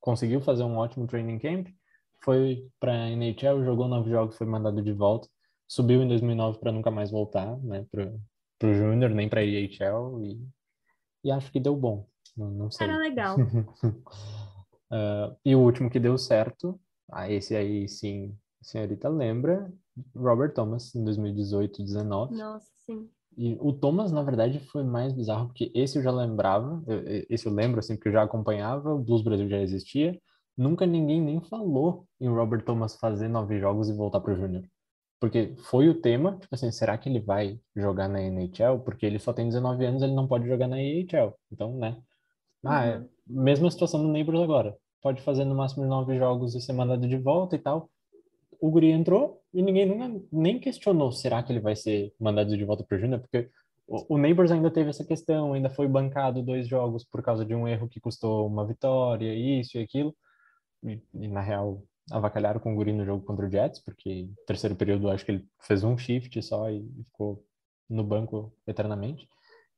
Conseguiu 0.00 0.40
fazer 0.40 0.62
um 0.62 0.76
ótimo 0.76 1.08
training 1.08 1.40
camp, 1.40 1.68
foi 2.24 2.66
para 2.80 3.10
NHL, 3.10 3.64
jogou 3.64 3.86
nove 3.86 4.10
jogos, 4.10 4.36
foi 4.36 4.46
mandado 4.46 4.82
de 4.82 4.92
volta. 4.92 5.28
Subiu 5.68 6.02
em 6.02 6.08
2009 6.08 6.58
para 6.58 6.72
nunca 6.72 6.90
mais 6.90 7.10
voltar, 7.10 7.56
né, 7.58 7.86
pro, 7.90 8.20
pro 8.58 8.74
Júnior, 8.74 9.10
nem 9.10 9.28
para 9.28 9.44
EHL 9.44 10.22
e, 10.22 10.40
e 11.24 11.30
acho 11.30 11.52
que 11.52 11.60
deu 11.60 11.76
bom. 11.76 12.06
Não, 12.36 12.50
não 12.50 12.70
sei. 12.70 12.86
Era 12.86 12.98
legal. 12.98 13.36
uh, 13.38 15.36
e 15.44 15.54
o 15.54 15.60
último 15.60 15.90
que 15.90 16.00
deu 16.00 16.16
certo, 16.18 16.80
ah, 17.10 17.30
esse 17.30 17.54
aí 17.54 17.88
sim, 17.88 18.36
a 18.60 18.64
senhorita 18.64 19.08
lembra, 19.08 19.72
Robert 20.14 20.52
Thomas, 20.52 20.94
em 20.94 21.04
2018, 21.04 21.82
19. 21.82 22.34
Nossa, 22.34 22.66
sim. 22.86 23.08
E 23.36 23.56
o 23.60 23.72
Thomas, 23.72 24.12
na 24.12 24.22
verdade, 24.22 24.60
foi 24.60 24.84
mais 24.84 25.12
bizarro, 25.12 25.48
porque 25.48 25.70
esse 25.74 25.98
eu 25.98 26.02
já 26.02 26.12
lembrava, 26.12 26.82
esse 27.28 27.46
eu 27.46 27.52
lembro, 27.52 27.80
assim, 27.80 27.96
porque 27.96 28.08
eu 28.08 28.12
já 28.12 28.22
acompanhava, 28.22 28.94
o 28.94 28.98
Blues 28.98 29.22
Brasil 29.22 29.48
já 29.48 29.58
existia, 29.58 30.16
nunca 30.56 30.86
ninguém 30.86 31.20
nem 31.20 31.40
falou 31.40 32.06
em 32.20 32.28
Robert 32.28 32.64
Thomas 32.64 32.96
fazer 32.96 33.28
nove 33.28 33.58
jogos 33.58 33.88
e 33.88 33.92
voltar 33.92 34.20
para 34.20 34.32
o 34.32 34.36
Júnior. 34.36 34.64
Porque 35.20 35.54
foi 35.56 35.88
o 35.88 36.00
tema, 36.00 36.36
tipo 36.38 36.54
assim, 36.54 36.70
será 36.70 36.98
que 36.98 37.08
ele 37.08 37.20
vai 37.20 37.58
jogar 37.74 38.08
na 38.08 38.20
NHL? 38.20 38.80
Porque 38.84 39.06
ele 39.06 39.18
só 39.18 39.32
tem 39.32 39.46
19 39.46 39.84
anos, 39.86 40.02
ele 40.02 40.12
não 40.12 40.28
pode 40.28 40.46
jogar 40.46 40.68
na 40.68 40.80
EHL. 40.80 41.32
Então, 41.50 41.76
né? 41.78 41.96
Ah, 42.64 42.84
é, 42.84 42.98
uhum. 42.98 43.08
mesma 43.26 43.70
situação 43.70 44.02
no 44.02 44.12
Neighbors 44.12 44.40
agora. 44.40 44.76
Pode 45.02 45.22
fazer 45.22 45.44
no 45.44 45.54
máximo 45.54 45.84
nove 45.86 46.18
jogos 46.18 46.54
e 46.54 46.60
ser 46.60 46.72
mandado 46.72 47.06
de 47.06 47.16
volta 47.16 47.56
e 47.56 47.58
tal. 47.58 47.90
O 48.60 48.70
Guri 48.70 48.90
entrou 48.90 49.40
e 49.52 49.62
ninguém 49.62 49.86
nunca, 49.86 50.24
nem 50.32 50.58
questionou 50.58 51.12
será 51.12 51.42
que 51.42 51.52
ele 51.52 51.60
vai 51.60 51.76
ser 51.76 52.12
mandado 52.18 52.56
de 52.56 52.64
volta 52.64 52.84
para 52.84 52.96
o 52.96 53.00
Júnior? 53.00 53.20
Porque 53.20 53.50
o, 53.86 54.14
o 54.14 54.18
Neighbors 54.18 54.50
ainda 54.50 54.70
teve 54.70 54.90
essa 54.90 55.04
questão, 55.04 55.52
ainda 55.52 55.68
foi 55.68 55.86
bancado 55.86 56.42
dois 56.42 56.66
jogos 56.66 57.04
por 57.04 57.22
causa 57.22 57.44
de 57.44 57.54
um 57.54 57.68
erro 57.68 57.88
que 57.88 58.00
custou 58.00 58.46
uma 58.46 58.66
vitória, 58.66 59.34
isso 59.34 59.78
e 59.78 59.82
aquilo. 59.82 60.14
E, 60.84 61.02
e, 61.14 61.28
na 61.28 61.40
real 61.40 61.82
avacalharam 62.10 62.60
com 62.60 62.72
o 62.72 62.76
Guri 62.76 62.92
no 62.92 63.04
jogo 63.04 63.24
contra 63.24 63.46
o 63.46 63.50
Jets, 63.50 63.80
porque 63.80 64.24
no 64.24 64.44
terceiro 64.46 64.76
período 64.76 65.08
acho 65.08 65.24
que 65.24 65.32
ele 65.32 65.48
fez 65.62 65.82
um 65.82 65.96
shift 65.96 66.42
só 66.42 66.70
e 66.70 66.86
ficou 67.04 67.44
no 67.88 68.04
banco 68.04 68.54
eternamente. 68.66 69.28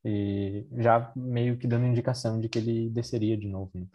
E 0.05 0.67
já 0.79 1.13
meio 1.17 1.59
que 1.59 1.67
dando 1.67 1.87
indicação 1.87 2.41
de 2.41 2.49
que 2.49 2.59
ele 2.59 2.91
desceria 2.91 3.37
de 3.37 3.49
novo. 3.49 3.71
Né? 3.75 3.87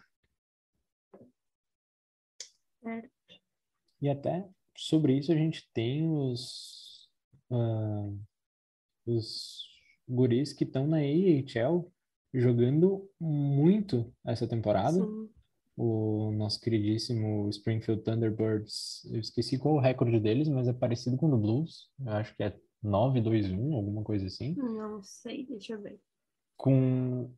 É. 2.83 3.09
E 4.01 4.09
até 4.09 4.49
sobre 4.75 5.17
isso 5.17 5.31
a 5.31 5.35
gente 5.35 5.69
tem 5.73 6.09
os, 6.09 7.09
uh, 7.51 8.19
os 9.05 9.65
guris 10.07 10.53
que 10.53 10.63
estão 10.63 10.87
na 10.87 10.97
AHL 10.97 11.91
jogando 12.33 13.09
muito 13.19 14.13
essa 14.25 14.47
temporada. 14.47 14.97
Sim. 14.97 15.29
O 15.77 16.31
nosso 16.33 16.59
queridíssimo 16.59 17.49
Springfield 17.49 18.03
Thunderbirds, 18.03 19.05
eu 19.11 19.19
esqueci 19.19 19.57
qual 19.57 19.75
é 19.75 19.77
o 19.77 19.81
recorde 19.81 20.19
deles, 20.19 20.47
mas 20.47 20.67
é 20.67 20.73
parecido 20.73 21.17
com 21.17 21.27
o 21.27 21.31
do 21.31 21.37
Blues. 21.37 21.89
Eu 21.99 22.11
acho 22.13 22.35
que 22.35 22.43
é 22.43 22.55
9-2-1, 22.83 23.75
alguma 23.75 24.03
coisa 24.03 24.25
assim. 24.27 24.55
Não 24.55 25.01
sei, 25.01 25.45
deixa 25.45 25.73
eu 25.73 25.81
ver. 25.81 25.99
Com 26.57 27.31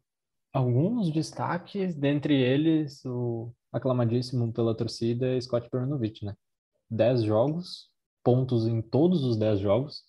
alguns 0.52 1.12
destaques, 1.12 1.96
dentre 1.96 2.34
eles 2.36 3.04
o 3.06 3.54
aclamadíssimo 3.72 4.52
pela 4.52 4.76
torcida 4.76 5.40
Scott 5.40 5.70
Perunovic, 5.70 6.26
né? 6.26 6.36
10 6.90 7.24
jogos, 7.24 7.90
pontos 8.24 8.68
em 8.68 8.82
todos 8.82 9.24
os 9.24 9.38
10 9.38 9.60
jogos, 9.60 10.04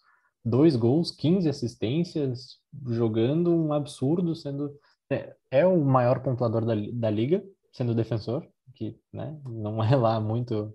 dois 0.45 0.77
gols, 0.77 1.11
15 1.11 1.49
assistências, 1.49 2.59
jogando 2.89 3.51
um 3.51 3.73
absurdo, 3.73 4.35
sendo 4.35 4.79
é, 5.11 5.35
é 5.51 5.67
o 5.67 5.83
maior 5.85 6.23
pontuador 6.23 6.65
da, 6.65 6.75
da 6.93 7.11
liga, 7.11 7.43
sendo 7.75 7.95
defensor, 7.95 8.49
que 8.75 8.99
né, 9.13 9.39
não 9.45 9.83
é 9.83 9.95
lá 9.95 10.21
muito 10.21 10.75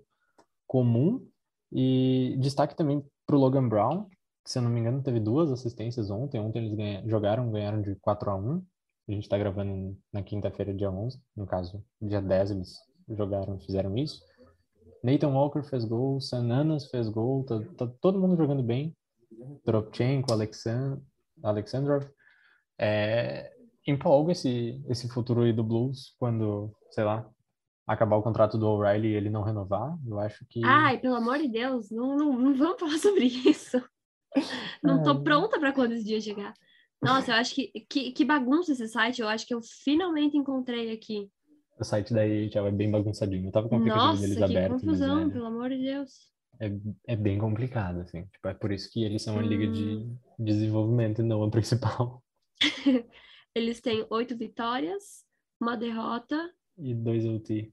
comum. 0.66 1.26
E 1.72 2.36
destaque 2.38 2.76
também 2.76 3.04
para 3.26 3.36
o 3.36 3.38
Logan 3.38 3.68
Brown, 3.68 4.04
que 4.44 4.50
se 4.50 4.58
eu 4.58 4.62
não 4.62 4.70
me 4.70 4.80
engano 4.80 5.02
teve 5.02 5.18
duas 5.18 5.50
assistências 5.50 6.10
ontem. 6.10 6.40
Ontem 6.40 6.60
eles 6.60 6.74
ganha, 6.74 7.02
jogaram, 7.08 7.50
ganharam 7.50 7.80
de 7.80 7.94
4 7.96 8.30
a 8.30 8.36
1 8.36 8.62
A 9.08 9.12
gente 9.12 9.22
está 9.22 9.38
gravando 9.38 9.96
na 10.12 10.22
quinta-feira, 10.22 10.74
dia 10.74 10.90
11. 10.90 11.18
No 11.34 11.46
caso, 11.46 11.82
dia 12.00 12.20
10 12.20 12.50
eles 12.50 12.76
jogaram, 13.08 13.58
fizeram 13.60 13.96
isso. 13.96 14.20
Nathan 15.02 15.28
Walker 15.28 15.62
fez 15.62 15.84
gol, 15.84 16.20
Sananas 16.20 16.86
fez 16.90 17.08
gol, 17.08 17.44
tá, 17.44 17.58
tá 17.78 17.86
todo 18.00 18.20
mundo 18.20 18.36
jogando 18.36 18.62
bem. 18.62 18.94
Dropchenko, 19.64 20.32
Alexand 20.32 21.00
Alexandrov. 21.42 22.04
É, 22.78 23.50
empolga 23.90 24.32
esse, 24.32 24.80
esse 24.88 25.08
futuro 25.08 25.42
aí 25.42 25.52
do 25.52 25.64
Blues 25.64 26.14
quando, 26.18 26.74
sei 26.90 27.04
lá, 27.04 27.28
acabar 27.86 28.16
o 28.16 28.22
contrato 28.22 28.56
do 28.56 28.68
O'Reilly 28.68 29.08
e 29.08 29.14
ele 29.14 29.30
não 29.30 29.42
renovar. 29.42 29.96
Eu 30.06 30.18
acho 30.18 30.44
que. 30.48 30.60
Ai, 30.64 30.98
pelo 30.98 31.16
amor 31.16 31.38
de 31.38 31.48
Deus, 31.48 31.90
não, 31.90 32.16
não, 32.16 32.32
não 32.32 32.54
vamos 32.54 32.80
falar 32.80 32.96
sobre 32.98 33.24
isso. 33.24 33.82
Não 34.82 35.02
tô 35.02 35.12
é. 35.12 35.22
pronta 35.22 35.58
para 35.58 35.72
quando 35.72 35.92
esse 35.92 36.04
dia 36.04 36.20
chegar. 36.20 36.54
Nossa, 37.02 37.32
eu 37.32 37.36
acho 37.36 37.54
que, 37.54 37.72
que, 37.88 38.12
que 38.12 38.24
bagunça 38.24 38.72
esse 38.72 38.86
site. 38.86 39.20
Eu 39.20 39.28
acho 39.28 39.46
que 39.46 39.54
eu 39.54 39.60
finalmente 39.62 40.36
encontrei 40.36 40.92
aqui. 40.92 41.28
O 41.78 41.84
site 41.84 42.12
da 42.12 42.26
EHL 42.26 42.66
é 42.66 42.70
bem 42.70 42.90
bagunçadinho. 42.90 43.48
Eu 43.48 43.52
tava 43.52 43.68
com 43.68 43.76
o 43.76 43.78
aplicativo 43.78 44.20
deles 44.20 44.42
aberto. 44.42 44.72
Nossa, 44.72 44.80
que 44.80 44.86
confusão, 44.86 45.20
é... 45.22 45.30
pelo 45.30 45.46
amor 45.46 45.70
de 45.70 45.78
Deus 45.78 46.30
é, 46.60 46.70
é 47.08 47.16
bem 47.16 47.38
complicado, 47.38 48.00
assim. 48.00 48.26
Tipo, 48.26 48.48
é 48.48 48.54
por 48.54 48.70
isso 48.70 48.90
que 48.92 49.02
eles 49.02 49.22
são 49.22 49.38
a 49.38 49.42
liga 49.42 49.66
de 49.66 49.96
hum. 49.96 50.16
desenvolvimento 50.38 51.22
e 51.22 51.24
não 51.24 51.42
a 51.42 51.50
principal. 51.50 52.22
eles 53.54 53.80
têm 53.80 54.06
oito 54.10 54.36
vitórias, 54.36 55.24
uma 55.60 55.76
derrota. 55.76 56.52
E 56.78 56.94
dois 56.94 57.26
OT. 57.26 57.72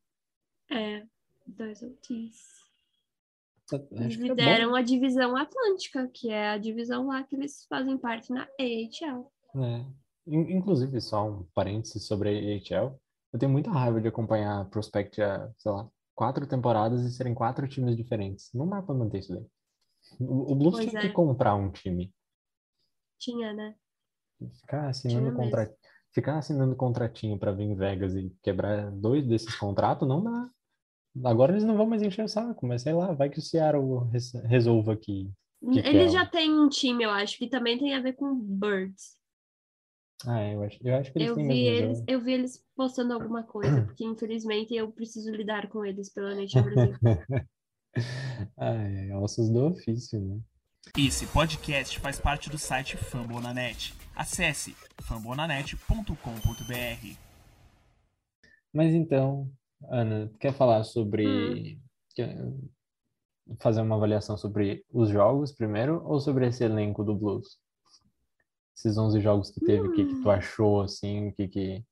É, 0.69 1.05
dois 1.45 1.81
OTs. 1.81 2.67
Eles 3.91 4.17
é 4.17 4.21
lideram 4.21 4.75
é 4.75 4.79
a 4.79 4.83
divisão 4.83 5.35
Atlântica, 5.35 6.07
que 6.07 6.29
é 6.29 6.51
a 6.51 6.57
divisão 6.57 7.07
lá 7.07 7.23
que 7.23 7.35
eles 7.35 7.65
fazem 7.65 7.97
parte 7.97 8.31
na 8.31 8.43
AHL. 8.59 9.31
É. 9.55 9.85
Inclusive, 10.25 10.99
só 11.01 11.29
um 11.29 11.43
parênteses 11.53 12.05
sobre 12.05 12.29
a 12.29 12.79
AHL. 12.79 12.99
Eu 13.31 13.39
tenho 13.39 13.51
muita 13.51 13.69
raiva 13.69 13.99
de 14.01 14.07
acompanhar 14.07 14.69
Prospect, 14.69 15.21
sei 15.57 15.71
lá, 15.71 15.89
quatro 16.15 16.47
temporadas 16.47 17.01
e 17.03 17.11
serem 17.11 17.33
quatro 17.33 17.67
times 17.67 17.95
diferentes. 17.95 18.51
Não 18.53 18.67
dá 18.67 18.81
pra 18.81 18.95
manter 18.95 19.19
isso 19.19 19.33
daí. 19.33 19.45
O, 20.19 20.53
o 20.53 20.55
Blues 20.55 20.75
pois 20.75 20.89
tinha 20.89 21.01
é. 21.01 21.07
que 21.07 21.13
comprar 21.13 21.55
um 21.55 21.71
time. 21.71 22.13
Tinha, 23.19 23.53
né? 23.53 23.75
Ficar 24.61 24.89
assinando, 24.89 25.35
contra... 25.35 25.73
Ficar 26.11 26.37
assinando 26.37 26.75
contratinho 26.75 27.37
para 27.37 27.51
vir 27.51 27.63
em 27.63 27.75
Vegas 27.75 28.15
e 28.15 28.31
quebrar 28.41 28.91
dois 28.91 29.25
desses 29.25 29.55
contratos 29.55 30.07
não 30.07 30.23
dá. 30.23 30.49
Agora 31.23 31.51
eles 31.51 31.63
não 31.63 31.75
vão 31.75 31.87
mais 31.87 32.01
encher 32.01 32.25
o 32.25 32.27
saco, 32.27 32.67
mas 32.67 32.83
sei 32.83 32.93
lá, 32.93 33.11
vai 33.13 33.29
que 33.29 33.39
o 33.39 33.41
Seattle 33.41 34.09
resolva 34.45 34.93
aqui. 34.93 35.31
Que 35.71 35.79
eles 35.79 36.13
já 36.13 36.25
têm 36.25 36.53
um 36.53 36.69
time, 36.69 37.03
eu 37.03 37.09
acho, 37.09 37.37
que 37.37 37.47
também 37.47 37.77
tem 37.77 37.95
a 37.95 38.01
ver 38.01 38.13
com 38.13 38.35
Birds. 38.35 39.17
Ah, 40.25 40.39
é, 40.39 40.55
eu 40.55 40.63
acho, 40.63 40.79
eu 40.83 40.95
acho 40.95 41.11
que 41.11 41.19
eles 41.19 41.29
eu 41.29 41.35
têm 41.35 41.47
vi 41.47 41.67
eles, 41.67 42.03
Eu 42.07 42.21
vi 42.21 42.33
eles 42.33 42.63
postando 42.75 43.13
alguma 43.13 43.43
coisa, 43.43 43.83
porque 43.85 44.03
infelizmente 44.03 44.73
eu 44.75 44.91
preciso 44.91 45.31
lidar 45.31 45.67
com 45.69 45.85
eles 45.85 46.11
pela 46.11 46.33
Net 46.33 46.59
Brasil. 46.59 46.95
Ai, 48.57 49.11
ossos 49.17 49.49
do 49.49 49.67
ofício, 49.67 50.19
né? 50.19 50.39
Esse 50.97 51.27
podcast 51.27 51.99
faz 51.99 52.19
parte 52.19 52.49
do 52.49 52.57
site 52.57 52.97
Fambonanet. 52.97 53.93
Acesse 54.17 54.75
fambonanet.com.br. 55.03 57.17
Mas 58.73 58.91
então, 58.91 59.47
Ana, 59.91 60.31
quer 60.39 60.53
falar 60.53 60.83
sobre. 60.83 61.79
Hum. 62.19 62.67
Fazer 63.61 63.81
uma 63.81 63.95
avaliação 63.95 64.35
sobre 64.35 64.83
os 64.91 65.09
jogos 65.09 65.53
primeiro 65.53 66.03
ou 66.03 66.19
sobre 66.19 66.47
esse 66.47 66.63
elenco 66.63 67.03
do 67.03 67.15
Blues? 67.15 67.59
esses 68.75 68.97
11 68.97 69.21
jogos 69.21 69.51
que 69.51 69.59
teve, 69.59 69.87
o 69.87 69.91
hum. 69.91 69.95
que, 69.95 70.05
que 70.05 70.15
tu 70.15 70.27
hum. 70.27 70.31
achou, 70.31 70.81
assim, 70.81 71.29
o 71.29 71.33
que 71.33 71.47
que... 71.47 71.83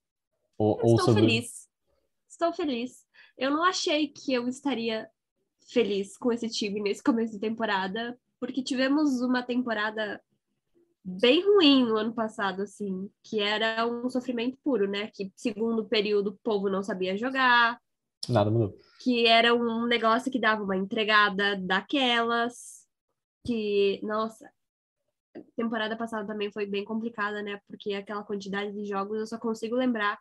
Ou, 0.57 0.79
ou 0.81 0.95
Estou 0.95 1.05
sobre... 1.05 1.21
feliz. 1.21 1.69
Estou 2.27 2.53
feliz. 2.53 3.05
Eu 3.37 3.51
não 3.51 3.63
achei 3.63 4.07
que 4.07 4.33
eu 4.33 4.47
estaria 4.47 5.07
feliz 5.67 6.17
com 6.17 6.31
esse 6.31 6.49
time 6.49 6.81
nesse 6.81 7.03
começo 7.03 7.33
de 7.33 7.39
temporada, 7.39 8.19
porque 8.39 8.63
tivemos 8.63 9.21
uma 9.21 9.43
temporada 9.43 10.21
bem 11.05 11.43
ruim 11.45 11.85
no 11.85 11.97
ano 11.97 12.13
passado, 12.13 12.63
assim, 12.63 13.07
que 13.23 13.39
era 13.39 13.85
um 13.85 14.09
sofrimento 14.09 14.57
puro, 14.63 14.89
né? 14.89 15.11
Que 15.13 15.31
segundo 15.35 15.85
período 15.85 16.31
o 16.31 16.37
povo 16.43 16.67
não 16.67 16.81
sabia 16.81 17.15
jogar. 17.15 17.79
Nada 18.27 18.49
mudou. 18.49 18.75
Que 19.03 19.27
era 19.27 19.53
um 19.53 19.85
negócio 19.85 20.31
que 20.31 20.39
dava 20.39 20.63
uma 20.63 20.75
entregada 20.75 21.55
daquelas. 21.57 22.87
Que, 23.45 23.99
nossa, 24.01 24.51
temporada 25.55 25.95
passada 25.95 26.25
também 26.25 26.51
foi 26.51 26.65
bem 26.65 26.83
complicada, 26.83 27.43
né? 27.43 27.59
Porque 27.67 27.93
aquela 27.93 28.23
quantidade 28.23 28.73
de 28.73 28.85
jogos 28.85 29.19
eu 29.19 29.27
só 29.27 29.37
consigo 29.37 29.75
lembrar 29.75 30.17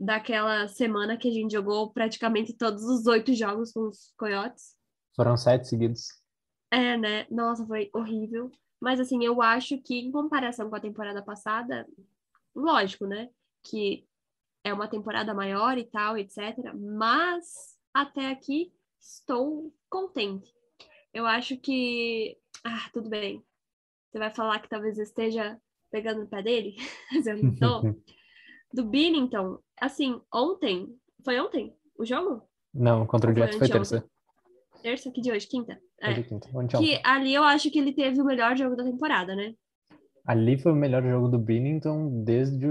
daquela 0.00 0.66
semana 0.68 1.18
que 1.18 1.28
a 1.28 1.32
gente 1.32 1.52
jogou 1.52 1.92
praticamente 1.92 2.54
todos 2.54 2.84
os 2.84 3.06
oito 3.06 3.34
jogos 3.34 3.72
com 3.72 3.88
os 3.88 4.14
Coyotes. 4.16 4.74
Foram 5.14 5.36
sete 5.36 5.68
seguidos. 5.68 6.06
É, 6.70 6.96
né? 6.96 7.26
Nossa, 7.30 7.66
foi 7.66 7.90
horrível. 7.94 8.50
Mas 8.80 9.00
assim, 9.00 9.24
eu 9.24 9.40
acho 9.40 9.78
que 9.78 9.98
em 9.98 10.12
comparação 10.12 10.68
com 10.68 10.76
a 10.76 10.80
temporada 10.80 11.22
passada, 11.22 11.86
lógico, 12.54 13.06
né? 13.06 13.30
Que 13.62 14.06
é 14.62 14.72
uma 14.72 14.88
temporada 14.88 15.32
maior 15.32 15.78
e 15.78 15.84
tal, 15.84 16.18
etc. 16.18 16.38
Mas 16.74 17.76
até 17.94 18.30
aqui 18.30 18.72
estou 19.00 19.72
contente. 19.88 20.52
Eu 21.12 21.26
acho 21.26 21.56
que. 21.56 22.36
Ah, 22.64 22.90
tudo 22.92 23.08
bem. 23.08 23.42
Você 24.10 24.18
vai 24.18 24.30
falar 24.30 24.60
que 24.60 24.68
talvez 24.68 24.98
esteja 24.98 25.60
pegando 25.90 26.20
no 26.20 26.26
pé 26.26 26.42
dele? 26.42 26.76
Mas 27.12 27.26
eu 27.26 27.42
não 27.42 27.54
tô. 27.54 27.82
Do 28.72 28.84
Binnington, 28.84 29.58
assim, 29.80 30.20
ontem. 30.32 30.94
Foi 31.24 31.40
ontem 31.40 31.74
o 31.96 32.04
jogo? 32.04 32.42
Não, 32.74 33.06
contra 33.06 33.30
o 33.30 33.34
Jets 33.34 33.56
foi 33.56 33.68
terça. 33.68 34.10
Terça? 34.82 35.10
Que 35.10 35.20
de 35.20 35.32
hoje? 35.32 35.46
Quinta? 35.46 35.80
É. 36.00 36.22
Quinta. 36.22 36.48
Que 36.78 37.00
ali 37.02 37.34
eu 37.34 37.42
acho 37.42 37.70
que 37.70 37.78
ele 37.78 37.92
teve 37.92 38.20
o 38.20 38.24
melhor 38.24 38.56
jogo 38.56 38.76
da 38.76 38.84
temporada, 38.84 39.34
né? 39.34 39.54
Ali 40.26 40.58
foi 40.58 40.72
o 40.72 40.76
melhor 40.76 41.02
jogo 41.02 41.28
do 41.28 41.38
Binnington 41.38 42.24
desde, 42.24 42.66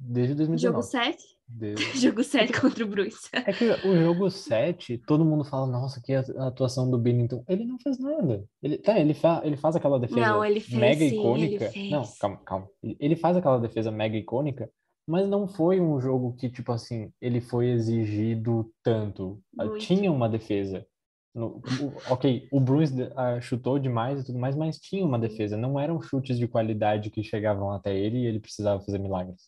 desde 0.00 0.34
2019. 0.34 0.58
Jogo 0.62 0.82
7? 0.82 1.40
jogo 1.98 2.22
7 2.22 2.60
contra 2.60 2.84
o 2.84 2.88
Bruce. 2.88 3.28
É 3.34 3.52
que 3.52 3.64
o 3.64 3.96
jogo 3.96 4.30
7, 4.30 4.98
todo 5.06 5.24
mundo 5.24 5.44
fala, 5.44 5.66
nossa, 5.66 6.00
que 6.00 6.12
atuação 6.14 6.88
do 6.88 6.98
Binnington. 6.98 7.44
Ele 7.48 7.64
não 7.64 7.78
fez 7.80 7.98
nada. 7.98 8.44
Ele, 8.62 8.78
tá, 8.78 8.98
ele, 8.98 9.14
fa, 9.14 9.40
ele 9.44 9.56
faz 9.56 9.74
aquela 9.74 9.98
defesa 9.98 10.20
não, 10.20 10.44
ele 10.44 10.60
fez, 10.60 10.78
mega 10.78 11.08
sim, 11.08 11.18
icônica. 11.18 11.72
Não, 11.90 12.02
calma, 12.20 12.36
calma. 12.44 12.68
Ele 12.82 13.16
faz 13.16 13.36
aquela 13.36 13.58
defesa 13.58 13.90
mega 13.90 14.16
icônica, 14.16 14.70
mas 15.06 15.28
não 15.28 15.48
foi 15.48 15.80
um 15.80 16.00
jogo 16.00 16.34
que, 16.36 16.48
tipo 16.48 16.70
assim, 16.70 17.12
ele 17.20 17.40
foi 17.40 17.70
exigido 17.70 18.72
tanto. 18.84 19.40
Muito. 19.52 19.78
Tinha 19.78 20.12
uma 20.12 20.28
defesa. 20.28 20.86
No, 21.34 21.62
o, 21.80 22.12
ok, 22.12 22.48
o 22.50 22.58
Bruce 22.58 22.92
uh, 22.92 23.40
chutou 23.40 23.78
demais 23.78 24.20
e 24.20 24.26
tudo 24.26 24.38
mais, 24.38 24.56
mas 24.56 24.78
tinha 24.78 25.04
uma 25.04 25.18
defesa. 25.18 25.56
Não 25.56 25.78
eram 25.78 26.00
chutes 26.02 26.38
de 26.38 26.48
qualidade 26.48 27.10
que 27.10 27.22
chegavam 27.22 27.70
até 27.70 27.96
ele 27.96 28.18
e 28.18 28.26
ele 28.26 28.40
precisava 28.40 28.80
fazer 28.80 28.98
milagres. 28.98 29.42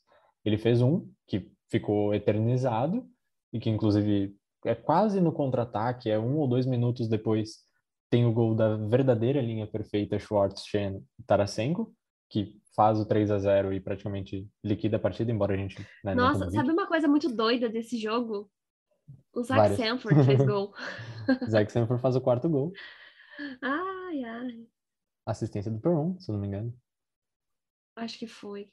Ele 0.45 0.59
fez 0.59 0.81
um 0.81 1.09
que 1.27 1.51
ficou 1.71 2.15
eternizado 2.15 3.05
e 3.53 3.59
que 3.59 3.71
inclusive 3.71 4.35
é 4.65 4.75
quase 4.75 5.21
no 5.21 5.33
contra-ataque, 5.33 6.11
é 6.11 6.19
um 6.19 6.37
ou 6.39 6.47
dois 6.47 6.67
minutos 6.67 7.09
depois, 7.09 7.59
tem 8.09 8.25
o 8.25 8.33
gol 8.33 8.55
da 8.55 8.77
verdadeira 8.77 9.41
linha 9.41 9.67
perfeita 9.67 10.19
Schwartz, 10.19 10.65
Shen, 10.65 11.03
Tarasenko, 11.27 11.93
que 12.31 12.61
faz 12.77 12.99
o 12.99 13.07
3 13.07 13.31
a 13.31 13.39
0 13.39 13.73
e 13.73 13.81
praticamente 13.81 14.49
liquida 14.65 14.97
a 14.97 15.01
partida, 15.01 15.33
embora 15.33 15.55
a 15.55 15.57
gente... 15.57 15.77
Né, 16.05 16.15
Nossa, 16.15 16.51
sabe 16.51 16.71
uma 16.71 16.87
coisa 16.87 17.09
muito 17.09 17.35
doida 17.35 17.69
desse 17.69 17.99
jogo? 17.99 18.51
O 19.35 19.43
Zach 19.43 19.77
Sanford 19.77 20.25
fez 20.25 20.43
gol. 20.45 20.75
Zach 21.49 21.73
Sanford 21.73 22.03
faz 22.03 22.17
o 22.17 22.21
quarto 22.21 22.49
gol. 22.49 22.73
Ai, 23.63 24.25
ai. 24.25 24.67
Assistência 25.27 25.71
do 25.71 25.81
Perron, 25.81 26.19
se 26.19 26.31
não 26.31 26.39
me 26.39 26.49
engano. 26.49 26.75
Acho 27.97 28.19
que 28.19 28.27
foi. 28.27 28.71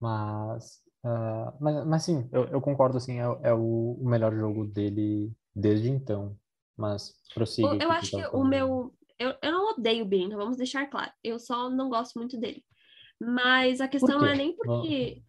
Mas, 0.00 0.82
uh, 1.04 1.56
mas, 1.60 1.86
mas 1.86 2.02
sim, 2.02 2.28
eu, 2.32 2.44
eu 2.46 2.60
concordo, 2.60 2.96
assim, 2.96 3.18
é, 3.18 3.24
é 3.42 3.54
o, 3.54 3.98
o, 4.00 4.08
melhor 4.08 4.34
jogo 4.34 4.66
dele 4.66 5.32
desde 5.54 5.88
então. 5.88 6.36
Mas 6.76 7.14
prossiga. 7.32 7.68
Eu, 7.68 7.78
eu 7.78 7.90
acho 7.90 8.10
que 8.10 8.26
o 8.36 8.44
meu... 8.44 8.94
Eu, 9.18 9.34
eu 9.42 9.50
não 9.50 9.72
odeio 9.72 10.04
o 10.04 10.14
então 10.14 10.38
vamos 10.38 10.58
deixar 10.58 10.86
claro. 10.90 11.10
Eu 11.24 11.38
só 11.38 11.70
não 11.70 11.88
gosto 11.88 12.18
muito 12.18 12.38
dele. 12.38 12.62
Mas 13.18 13.80
a 13.80 13.88
questão 13.88 14.20
não 14.20 14.26
é 14.26 14.36
nem 14.36 14.54
porque... 14.54 15.22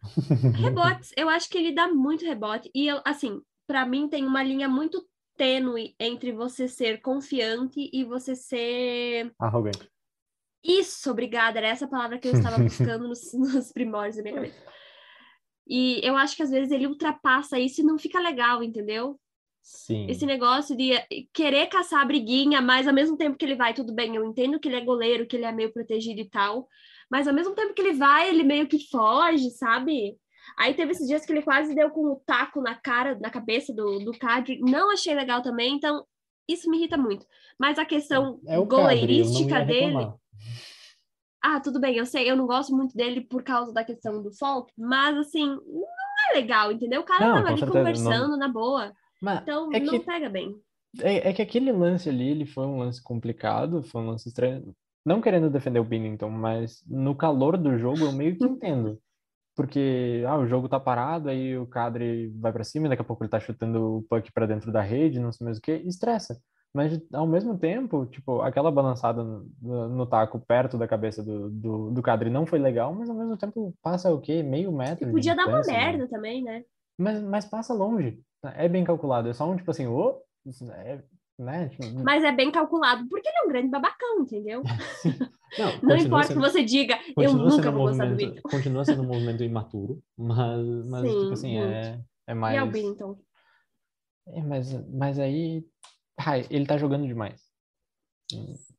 Rebotes, 0.56 1.10
eu 1.16 1.26
acho 1.30 1.48
que 1.48 1.56
ele 1.56 1.74
dá 1.74 1.88
muito 1.88 2.26
rebote. 2.26 2.70
E, 2.74 2.86
eu, 2.86 3.00
assim, 3.02 3.40
para 3.68 3.84
mim 3.84 4.08
tem 4.08 4.24
uma 4.24 4.42
linha 4.42 4.68
muito 4.68 5.06
tênue 5.36 5.94
entre 6.00 6.32
você 6.32 6.66
ser 6.66 7.02
confiante 7.02 7.90
e 7.92 8.02
você 8.02 8.34
ser... 8.34 9.32
Arrogante. 9.38 9.88
Isso, 10.64 11.10
obrigada, 11.10 11.58
era 11.58 11.68
essa 11.68 11.86
palavra 11.86 12.18
que 12.18 12.26
eu 12.26 12.32
estava 12.32 12.56
buscando 12.64 13.06
nos, 13.06 13.32
nos 13.34 13.70
primórdios 13.70 14.16
da 14.16 14.22
minha 14.22 14.34
cabeça. 14.34 14.60
E 15.68 16.00
eu 16.02 16.16
acho 16.16 16.34
que 16.34 16.42
às 16.42 16.50
vezes 16.50 16.72
ele 16.72 16.86
ultrapassa 16.86 17.58
isso 17.58 17.82
e 17.82 17.84
não 17.84 17.98
fica 17.98 18.18
legal, 18.18 18.62
entendeu? 18.62 19.20
Sim. 19.62 20.06
Esse 20.08 20.24
negócio 20.24 20.74
de 20.74 20.92
querer 21.32 21.66
caçar 21.66 22.00
a 22.00 22.06
briguinha, 22.06 22.62
mas 22.62 22.88
ao 22.88 22.94
mesmo 22.94 23.18
tempo 23.18 23.36
que 23.36 23.44
ele 23.44 23.54
vai, 23.54 23.74
tudo 23.74 23.94
bem, 23.94 24.16
eu 24.16 24.24
entendo 24.24 24.58
que 24.58 24.66
ele 24.66 24.76
é 24.76 24.84
goleiro, 24.84 25.26
que 25.26 25.36
ele 25.36 25.44
é 25.44 25.52
meio 25.52 25.70
protegido 25.70 26.22
e 26.22 26.28
tal, 26.28 26.66
mas 27.10 27.28
ao 27.28 27.34
mesmo 27.34 27.54
tempo 27.54 27.74
que 27.74 27.82
ele 27.82 27.92
vai, 27.92 28.30
ele 28.30 28.42
meio 28.42 28.66
que 28.66 28.88
foge, 28.88 29.50
sabe? 29.50 30.16
Aí 30.56 30.74
teve 30.74 30.92
esses 30.92 31.06
dias 31.06 31.24
que 31.24 31.32
ele 31.32 31.42
quase 31.42 31.74
deu 31.74 31.90
com 31.90 32.12
o 32.12 32.22
taco 32.24 32.60
na 32.60 32.74
cara, 32.74 33.18
na 33.20 33.30
cabeça 33.30 33.72
do, 33.74 33.98
do 34.00 34.12
Cadre. 34.18 34.60
Não 34.60 34.92
achei 34.92 35.14
legal 35.14 35.42
também, 35.42 35.74
então 35.74 36.04
isso 36.48 36.70
me 36.70 36.78
irrita 36.78 36.96
muito. 36.96 37.26
Mas 37.58 37.78
a 37.78 37.84
questão 37.84 38.40
é 38.46 38.58
goleirística 38.64 39.64
dele. 39.64 40.12
Ah, 41.42 41.60
tudo 41.60 41.80
bem, 41.80 41.96
eu 41.96 42.06
sei, 42.06 42.28
eu 42.28 42.36
não 42.36 42.46
gosto 42.46 42.74
muito 42.74 42.96
dele 42.96 43.20
por 43.20 43.42
causa 43.42 43.72
da 43.72 43.84
questão 43.84 44.22
do 44.22 44.32
folk, 44.32 44.72
mas 44.76 45.16
assim, 45.16 45.46
não 45.46 46.32
é 46.32 46.34
legal, 46.34 46.72
entendeu? 46.72 47.02
O 47.02 47.04
cara 47.04 47.28
não, 47.28 47.34
tava 47.36 47.48
ali 47.48 47.58
certeza, 47.58 47.78
conversando 47.78 48.30
não... 48.32 48.38
na 48.38 48.48
boa. 48.48 48.92
Mas 49.22 49.42
então 49.42 49.70
é 49.72 49.78
não 49.78 49.92
que... 49.92 50.00
pega 50.00 50.28
bem. 50.28 50.54
É, 51.00 51.28
é, 51.28 51.32
que 51.32 51.42
aquele 51.42 51.70
lance 51.70 52.08
ali, 52.08 52.28
ele 52.28 52.46
foi 52.46 52.66
um 52.66 52.78
lance 52.78 53.02
complicado, 53.02 53.82
foi 53.82 54.00
um 54.00 54.06
lance 54.06 54.28
estranho. 54.28 54.74
Não 55.04 55.20
querendo 55.20 55.50
defender 55.50 55.78
o 55.78 55.84
Binnington, 55.84 56.28
mas 56.28 56.82
no 56.86 57.14
calor 57.14 57.56
do 57.56 57.78
jogo 57.78 58.00
eu 58.00 58.12
meio 58.12 58.36
que 58.36 58.44
entendo. 58.44 59.00
Porque 59.58 60.22
ah, 60.24 60.38
o 60.38 60.46
jogo 60.46 60.68
tá 60.68 60.78
parado, 60.78 61.28
aí 61.28 61.58
o 61.58 61.66
Cadre 61.66 62.28
vai 62.38 62.52
para 62.52 62.62
cima, 62.62 62.88
daqui 62.88 63.02
a 63.02 63.04
pouco 63.04 63.24
ele 63.24 63.28
tá 63.28 63.40
chutando 63.40 63.96
o 63.96 64.02
puck 64.02 64.30
para 64.30 64.46
dentro 64.46 64.70
da 64.70 64.80
rede, 64.80 65.18
não 65.18 65.32
sei 65.32 65.44
mais 65.44 65.58
o 65.58 65.60
que, 65.60 65.72
estressa. 65.72 66.40
Mas, 66.72 67.00
ao 67.12 67.26
mesmo 67.26 67.58
tempo, 67.58 68.06
tipo, 68.06 68.40
aquela 68.40 68.70
balançada 68.70 69.24
no, 69.24 69.88
no 69.88 70.06
taco 70.06 70.38
perto 70.38 70.78
da 70.78 70.86
cabeça 70.86 71.24
do, 71.24 71.50
do, 71.50 71.90
do 71.90 72.00
Cadre 72.00 72.30
não 72.30 72.46
foi 72.46 72.60
legal, 72.60 72.94
mas 72.94 73.10
ao 73.10 73.16
mesmo 73.16 73.36
tempo 73.36 73.74
passa 73.82 74.14
o 74.14 74.20
quê? 74.20 74.44
Meio 74.44 74.70
metro. 74.70 75.08
E 75.08 75.10
podia 75.10 75.34
dar 75.34 75.48
uma 75.48 75.58
né? 75.62 75.66
merda 75.66 76.04
né? 76.04 76.08
também, 76.08 76.40
né? 76.40 76.62
Mas, 76.96 77.20
mas 77.20 77.44
passa 77.44 77.74
longe. 77.74 78.22
É 78.54 78.68
bem 78.68 78.84
calculado. 78.84 79.28
É 79.28 79.32
só 79.32 79.50
um 79.50 79.56
tipo 79.56 79.72
assim, 79.72 79.88
oh, 79.88 80.20
é, 80.70 81.02
né? 81.38 81.70
Mas 82.02 82.24
é 82.24 82.32
bem 82.32 82.50
calculado, 82.50 83.06
porque 83.08 83.28
ele 83.28 83.38
é 83.38 83.44
um 83.44 83.48
grande 83.48 83.68
babacão, 83.68 84.20
entendeu? 84.20 84.62
Não, 85.58 85.80
não 85.82 85.96
importa 85.96 86.26
sendo, 86.26 86.42
que 86.42 86.50
você 86.50 86.62
diga, 86.62 87.00
eu 87.16 87.32
nunca 87.32 87.70
vou 87.70 87.86
gostar 87.86 88.04
do 88.04 88.16
Victor. 88.16 88.42
Continua 88.52 88.84
sendo 88.84 89.00
um 89.00 89.06
movimento 89.06 89.42
imaturo, 89.42 89.98
mas, 90.14 90.62
mas 90.84 91.02
Sim, 91.10 91.20
tipo 91.20 91.32
assim, 91.32 91.58
é, 91.58 91.98
é 92.26 92.34
mais. 92.34 92.54
E 92.54 92.58
é 92.58 92.62
o 92.62 92.70
Billington. 92.70 93.18
É, 94.26 94.42
mas, 94.42 94.86
mas 94.90 95.18
aí 95.18 95.64
Ai, 96.18 96.46
ele 96.50 96.66
tá 96.66 96.76
jogando 96.76 97.06
demais. 97.06 97.40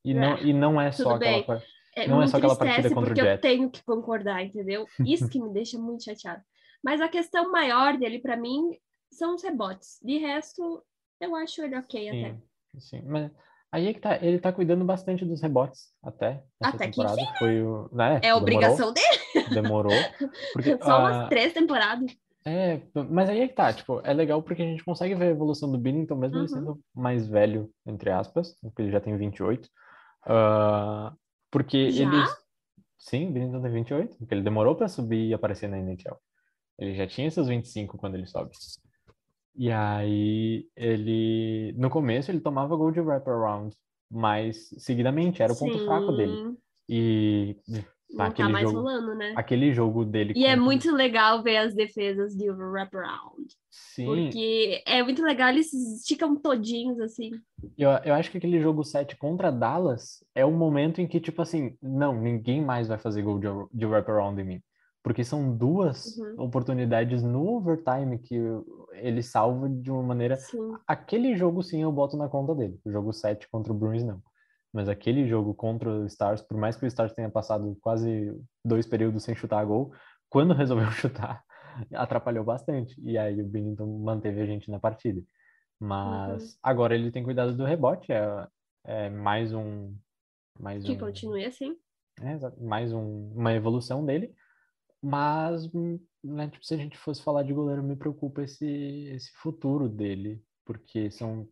E 0.04 0.14
não, 0.14 0.36
é, 0.36 0.44
e 0.44 0.54
não 0.54 0.82
é 0.82 0.92
só 0.92 1.16
aquela, 1.16 1.44
coisa. 1.44 1.64
é, 1.96 2.08
não 2.08 2.22
é 2.22 2.28
só 2.28 2.38
aquela 2.38 2.56
partida 2.56 2.94
contra 2.94 3.14
o 3.14 3.16
Jets. 3.16 3.32
eu 3.32 3.42
tenho 3.42 3.72
que 3.72 3.84
concordar, 3.84 4.44
entendeu? 4.44 4.86
Isso 5.06 5.30
que 5.30 5.42
me 5.42 5.52
deixa 5.52 5.78
muito 5.80 6.04
chateado. 6.04 6.44
Mas 6.84 7.02
a 7.02 7.08
questão 7.08 7.52
maior 7.52 7.98
dele, 7.98 8.20
para 8.20 8.38
mim, 8.38 8.78
são 9.12 9.36
os 9.36 9.44
rebotes. 9.44 10.00
De 10.04 10.18
resto, 10.18 10.84
eu 11.20 11.36
acho 11.36 11.62
ele 11.64 11.78
ok 11.78 12.12
sim, 12.12 12.26
até. 12.26 12.38
Sim, 12.78 13.02
mas 13.06 13.32
aí 13.72 13.88
é 13.88 13.94
que 13.94 14.00
tá, 14.00 14.18
ele 14.22 14.40
tá 14.40 14.52
cuidando 14.52 14.86
bastante 14.86 15.26
dos 15.26 15.42
rebotes 15.42 15.90
até. 16.04 16.44
Até 16.62 16.86
temporada. 16.86 17.16
que 17.16 17.22
enfim, 17.22 17.32
né? 17.32 17.38
Foi 17.40 17.62
o, 17.62 17.90
né? 17.92 18.16
É 18.16 18.20
demorou, 18.20 18.42
obrigação 18.42 18.94
dele. 18.94 19.50
Demorou. 19.50 19.98
Porque, 20.54 20.78
Só 20.84 21.00
umas 21.00 21.26
uh, 21.26 21.30
três 21.30 21.54
temporadas. 21.54 22.12
É, 22.46 22.82
mas 23.10 23.30
aí 23.30 23.42
é 23.42 23.48
que 23.48 23.54
tá, 23.54 23.72
tipo, 23.74 24.02
é 24.04 24.14
legal 24.14 24.42
porque 24.42 24.62
a 24.62 24.66
gente 24.66 24.84
consegue 24.84 25.14
ver 25.14 25.26
a 25.26 25.32
evolução 25.32 25.72
do 25.72 25.78
Binnington, 25.78 26.16
mesmo 26.16 26.38
uhum. 26.38 26.44
ele 26.44 26.50
sendo 26.50 26.80
mais 26.96 27.28
velho, 27.28 27.70
entre 27.86 28.10
aspas, 28.10 28.56
porque 28.62 28.82
ele 28.82 28.92
já 28.92 29.02
tem 29.02 29.16
28. 29.18 29.66
Uh, 29.66 29.70
ah, 30.26 31.14
porque 31.52 31.92
já? 31.92 32.04
ele. 32.04 32.26
Sim, 32.98 33.30
o 33.30 33.32
Binnington 33.32 33.62
tem 33.62 33.72
28, 33.72 34.18
porque 34.18 34.34
ele 34.34 34.44
demorou 34.44 34.76
para 34.76 34.88
subir 34.88 35.30
e 35.30 35.34
aparecer 35.34 35.70
na 35.70 35.78
NHL. 35.78 36.18
Ele 36.78 36.96
já 36.96 37.06
tinha 37.06 37.30
seus 37.30 37.48
25 37.48 37.98
quando 37.98 38.16
ele 38.16 38.26
sobe. 38.26 38.52
E 39.60 39.70
aí, 39.70 40.66
ele. 40.74 41.76
No 41.78 41.90
começo, 41.90 42.32
ele 42.32 42.40
tomava 42.40 42.78
gol 42.78 42.92
de 42.92 43.02
wraparound, 43.02 43.76
mas 44.10 44.70
seguidamente, 44.78 45.44
era 45.44 45.52
o 45.52 45.60
ponto 45.60 45.78
Sim. 45.78 45.84
fraco 45.84 46.14
dele. 46.14 46.56
E 46.88 47.58
não 48.10 48.32
tá 48.32 48.48
mais 48.48 48.72
jogo, 48.72 48.80
rolando, 48.80 49.16
né? 49.16 49.34
Aquele 49.36 49.74
jogo 49.74 50.06
dele. 50.06 50.32
E 50.34 50.46
é 50.46 50.56
muito 50.56 50.96
legal 50.96 51.44
ver 51.44 51.58
as 51.58 51.76
defesas 51.76 52.34
de 52.38 52.50
wraparound. 52.50 53.54
Sim. 53.70 54.06
Porque 54.06 54.82
é 54.88 55.04
muito 55.04 55.22
legal, 55.22 55.50
eles 55.50 55.74
esticam 55.74 56.38
todinhos, 56.38 56.98
assim. 57.02 57.32
Eu, 57.78 57.90
eu 58.06 58.14
acho 58.14 58.32
que 58.32 58.38
aquele 58.38 58.62
jogo 58.62 58.86
7 58.86 59.18
contra 59.18 59.52
Dallas 59.52 60.24
é 60.34 60.46
o 60.46 60.52
momento 60.52 61.02
em 61.02 61.08
que, 61.08 61.20
tipo 61.20 61.42
assim, 61.42 61.76
não, 61.82 62.20
ninguém 62.20 62.64
mais 62.64 62.88
vai 62.88 62.98
fazer 62.98 63.24
gol 63.24 63.38
de, 63.38 63.48
de 63.74 63.86
wraparound 63.86 64.42
em 64.42 64.46
mim. 64.46 64.62
Porque 65.02 65.24
são 65.24 65.56
duas 65.56 66.18
uhum. 66.18 66.36
oportunidades 66.44 67.24
no 67.24 67.48
overtime 67.56 68.20
que 68.20 68.36
ele 68.94 69.24
salva 69.24 69.70
de 69.70 69.90
uma 69.90 70.04
maneira. 70.04 70.36
Sim. 70.36 70.74
Aquele 70.86 71.36
jogo, 71.36 71.64
sim, 71.64 71.82
eu 71.82 71.92
boto 71.92 72.18
na 72.18 72.28
conta 72.28 72.54
dele. 72.54 72.80
O 72.84 72.92
jogo 72.92 73.14
7 73.14 73.48
contra 73.50 73.72
o 73.72 73.76
Bruins, 73.76 74.04
não. 74.04 74.22
Mas 74.74 74.88
aquele 74.88 75.28
jogo 75.28 75.54
contra 75.54 75.90
o 75.90 76.06
Stars, 76.06 76.42
por 76.42 76.58
mais 76.58 76.76
que 76.76 76.86
o 76.86 76.88
Stars 76.88 77.14
tenha 77.14 77.30
passado 77.30 77.78
quase 77.82 78.36
dois 78.64 78.86
períodos 78.86 79.24
sem 79.24 79.36
chutar 79.36 79.66
gol, 79.66 79.92
quando 80.30 80.54
resolveu 80.54 80.92
chutar, 80.92 81.44
atrapalhou 81.94 82.44
bastante. 82.44 83.00
E 83.02 83.18
aí 83.18 83.42
o 83.42 83.48
Binnington 83.48 83.88
manteve 84.00 84.42
a 84.42 84.46
gente 84.46 84.70
na 84.70 84.80
partida. 84.80 85.22
Mas 85.80 86.44
uhum. 86.44 86.60
agora 86.62 86.94
ele 86.94 87.12
tem 87.12 87.24
cuidado 87.24 87.56
do 87.56 87.64
rebote, 87.64 88.12
é, 88.12 88.48
é 88.86 89.10
mais 89.10 89.54
um. 89.54 89.96
Mais 90.60 90.84
que 90.84 90.92
um, 90.92 90.98
continue 90.98 91.46
assim. 91.46 91.78
É, 92.22 92.38
mais 92.62 92.92
um, 92.92 93.32
uma 93.34 93.54
evolução 93.54 94.06
dele. 94.06 94.36
Mas, 95.02 95.70
né, 96.24 96.50
tipo, 96.50 96.66
se 96.66 96.74
a 96.74 96.78
gente 96.78 96.98
fosse 96.98 97.24
falar 97.24 97.44
de 97.44 97.54
goleiro, 97.54 97.84
me 97.84 97.96
preocupa 97.96 98.44
esse, 98.44 98.66
esse 99.14 99.32
futuro 99.34 99.88
dele. 99.88 100.44
Porque 100.66 101.10
são 101.10 101.48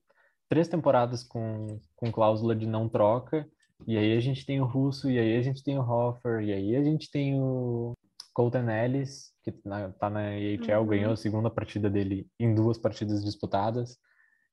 três 0.49 0.67
temporadas 0.67 1.23
com, 1.23 1.79
com 1.95 2.12
cláusula 2.12 2.55
de 2.55 2.65
não 2.65 2.88
troca, 2.88 3.49
e 3.86 3.97
aí 3.97 4.15
a 4.15 4.19
gente 4.19 4.45
tem 4.45 4.60
o 4.62 4.65
Russo, 4.65 5.10
e 5.10 5.19
aí 5.19 5.38
a 5.38 5.41
gente 5.41 5.63
tem 5.63 5.77
o 5.77 5.81
Hoffer, 5.81 6.41
e 6.41 6.53
aí 6.53 6.75
a 6.75 6.83
gente 6.83 7.12
tem 7.12 7.39
o 7.39 7.93
Colton 8.33 8.69
Ellis, 8.69 9.33
que 9.43 9.53
na, 9.65 9.91
tá 9.93 10.10
na 10.10 10.29
AHL, 10.29 10.81
uhum. 10.81 10.88
ganhou 10.88 11.13
a 11.13 11.17
segunda 11.17 11.49
partida 11.49 11.89
dele 11.89 12.29
em 12.39 12.53
duas 12.53 12.77
partidas 12.77 13.23
disputadas. 13.23 13.97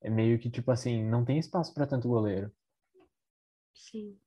É 0.00 0.10
meio 0.10 0.38
que 0.38 0.50
tipo 0.50 0.70
assim, 0.70 1.04
não 1.04 1.24
tem 1.24 1.38
espaço 1.38 1.72
para 1.72 1.86
tanto 1.86 2.08
goleiro. 2.08 2.52
Sim. 3.74 4.18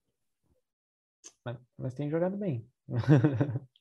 Mas, 1.46 1.58
mas 1.78 1.94
tem 1.94 2.10
jogado 2.10 2.38
bem. 2.38 2.68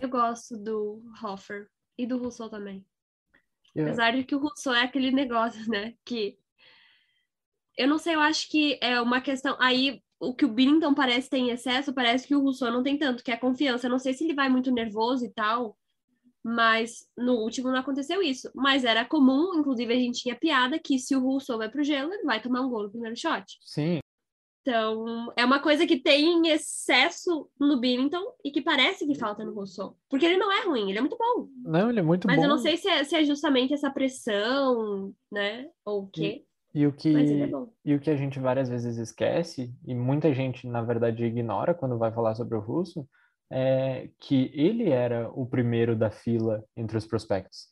Eu 0.00 0.08
gosto 0.08 0.56
do 0.56 1.02
Hoffer 1.22 1.68
e 1.96 2.06
do 2.06 2.18
Russo 2.18 2.48
também. 2.48 2.84
Eu... 3.74 3.86
Apesar 3.86 4.12
de 4.12 4.24
que 4.24 4.34
o 4.34 4.38
Russo 4.38 4.72
é 4.72 4.82
aquele 4.82 5.10
negócio, 5.10 5.68
né? 5.68 5.94
Que 6.04 6.38
eu 7.76 7.88
não 7.88 7.98
sei, 7.98 8.14
eu 8.14 8.20
acho 8.20 8.48
que 8.48 8.78
é 8.80 9.00
uma 9.00 9.20
questão. 9.20 9.56
Aí, 9.60 10.00
o 10.20 10.34
que 10.34 10.44
o 10.44 10.52
Binnington 10.52 10.94
parece 10.94 11.28
ter 11.28 11.38
em 11.38 11.50
excesso, 11.50 11.92
parece 11.92 12.26
que 12.26 12.34
o 12.34 12.40
Rousseau 12.40 12.70
não 12.70 12.82
tem 12.82 12.96
tanto, 12.96 13.22
que 13.22 13.30
é 13.30 13.34
a 13.34 13.40
confiança. 13.40 13.86
Eu 13.86 13.90
não 13.90 13.98
sei 13.98 14.14
se 14.14 14.24
ele 14.24 14.34
vai 14.34 14.48
muito 14.48 14.70
nervoso 14.70 15.24
e 15.24 15.30
tal, 15.30 15.76
mas 16.42 17.08
no 17.16 17.34
último 17.34 17.70
não 17.70 17.78
aconteceu 17.78 18.22
isso. 18.22 18.50
Mas 18.54 18.84
era 18.84 19.04
comum, 19.04 19.58
inclusive 19.58 19.92
a 19.92 19.98
gente 19.98 20.22
tinha 20.22 20.36
piada, 20.36 20.78
que 20.78 20.98
se 20.98 21.16
o 21.16 21.20
Rousseau 21.20 21.58
vai 21.58 21.68
pro 21.68 21.82
gelo, 21.82 22.12
ele 22.12 22.24
vai 22.24 22.40
tomar 22.40 22.60
um 22.60 22.70
gol 22.70 22.84
no 22.84 22.90
primeiro 22.90 23.16
shot. 23.16 23.44
Sim. 23.60 23.98
Então, 24.66 25.30
é 25.36 25.44
uma 25.44 25.60
coisa 25.60 25.86
que 25.86 25.98
tem 25.98 26.24
em 26.24 26.48
excesso 26.48 27.50
no 27.60 27.78
Billington 27.78 28.24
e 28.42 28.50
que 28.50 28.62
parece 28.62 29.06
que 29.06 29.14
falta 29.14 29.44
no 29.44 29.52
Rousseau. 29.52 29.94
Porque 30.08 30.24
ele 30.24 30.38
não 30.38 30.50
é 30.50 30.64
ruim, 30.64 30.88
ele 30.88 30.96
é 30.96 31.02
muito 31.02 31.18
bom. 31.18 31.46
Não, 31.62 31.90
ele 31.90 32.00
é 32.00 32.02
muito 32.02 32.26
Mas 32.26 32.38
bom. 32.38 32.44
eu 32.44 32.48
não 32.48 32.56
sei 32.56 32.78
se 32.78 32.88
é, 32.88 33.04
se 33.04 33.14
é 33.14 33.22
justamente 33.24 33.74
essa 33.74 33.90
pressão, 33.90 35.12
né? 35.30 35.68
Ou 35.84 36.04
o 36.04 36.06
quê. 36.06 36.46
E 36.74 36.86
o 36.86 36.92
que, 36.92 37.12
Mas 37.12 37.30
ele 37.30 37.42
é 37.42 37.46
bom. 37.46 37.70
e 37.84 37.94
o 37.94 38.00
que 38.00 38.08
a 38.08 38.16
gente 38.16 38.40
várias 38.40 38.68
vezes 38.70 38.96
esquece, 38.96 39.72
e 39.86 39.94
muita 39.94 40.32
gente, 40.32 40.66
na 40.66 40.80
verdade, 40.80 41.24
ignora 41.24 41.74
quando 41.74 41.98
vai 41.98 42.10
falar 42.10 42.34
sobre 42.34 42.56
o 42.56 42.60
Russo, 42.60 43.06
é 43.52 44.08
que 44.18 44.50
ele 44.54 44.88
era 44.88 45.30
o 45.30 45.46
primeiro 45.46 45.94
da 45.94 46.10
fila 46.10 46.64
entre 46.74 46.96
os 46.96 47.06
prospectos. 47.06 47.68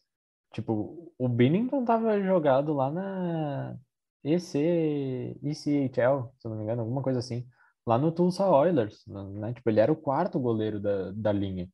Tipo, 0.52 1.10
o 1.18 1.26
Binnington 1.26 1.86
tava 1.86 2.20
jogado 2.20 2.74
lá 2.74 2.90
na 2.90 3.76
EC, 4.24 5.36
ECHL, 5.42 6.32
se 6.38 6.48
não 6.48 6.56
me 6.56 6.62
engano, 6.64 6.82
alguma 6.82 7.02
coisa 7.02 7.18
assim. 7.18 7.46
Lá 7.86 7.98
no 7.98 8.12
Tulsa 8.12 8.48
Oilers, 8.48 9.02
né? 9.06 9.52
Tipo, 9.54 9.68
ele 9.70 9.80
era 9.80 9.92
o 9.92 9.96
quarto 9.96 10.38
goleiro 10.38 10.80
da, 10.80 11.10
da 11.12 11.32
linha. 11.32 11.68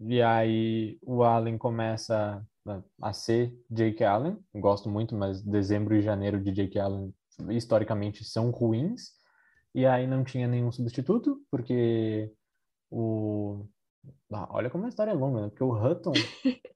E 0.00 0.22
aí 0.22 0.98
o 1.02 1.22
Allen 1.22 1.58
começa 1.58 2.42
a- 3.02 3.12
ser 3.12 3.54
Jake 3.70 4.02
Allen. 4.02 4.38
Gosto 4.54 4.88
muito, 4.88 5.14
mas 5.14 5.42
dezembro 5.42 5.94
e 5.94 6.00
janeiro 6.00 6.42
de 6.42 6.50
Jake 6.52 6.78
Allen 6.78 7.14
historicamente 7.50 8.24
são 8.24 8.50
ruins. 8.50 9.10
E 9.74 9.84
aí 9.86 10.06
não 10.06 10.24
tinha 10.24 10.48
nenhum 10.48 10.72
substituto, 10.72 11.40
porque 11.50 12.32
o... 12.90 13.66
Ah, 14.32 14.48
olha 14.50 14.70
como 14.70 14.86
a 14.86 14.88
história 14.88 15.10
é 15.10 15.14
longa, 15.14 15.42
né? 15.42 15.48
Porque 15.48 15.64
o 15.64 15.72
Hutton... 15.72 16.12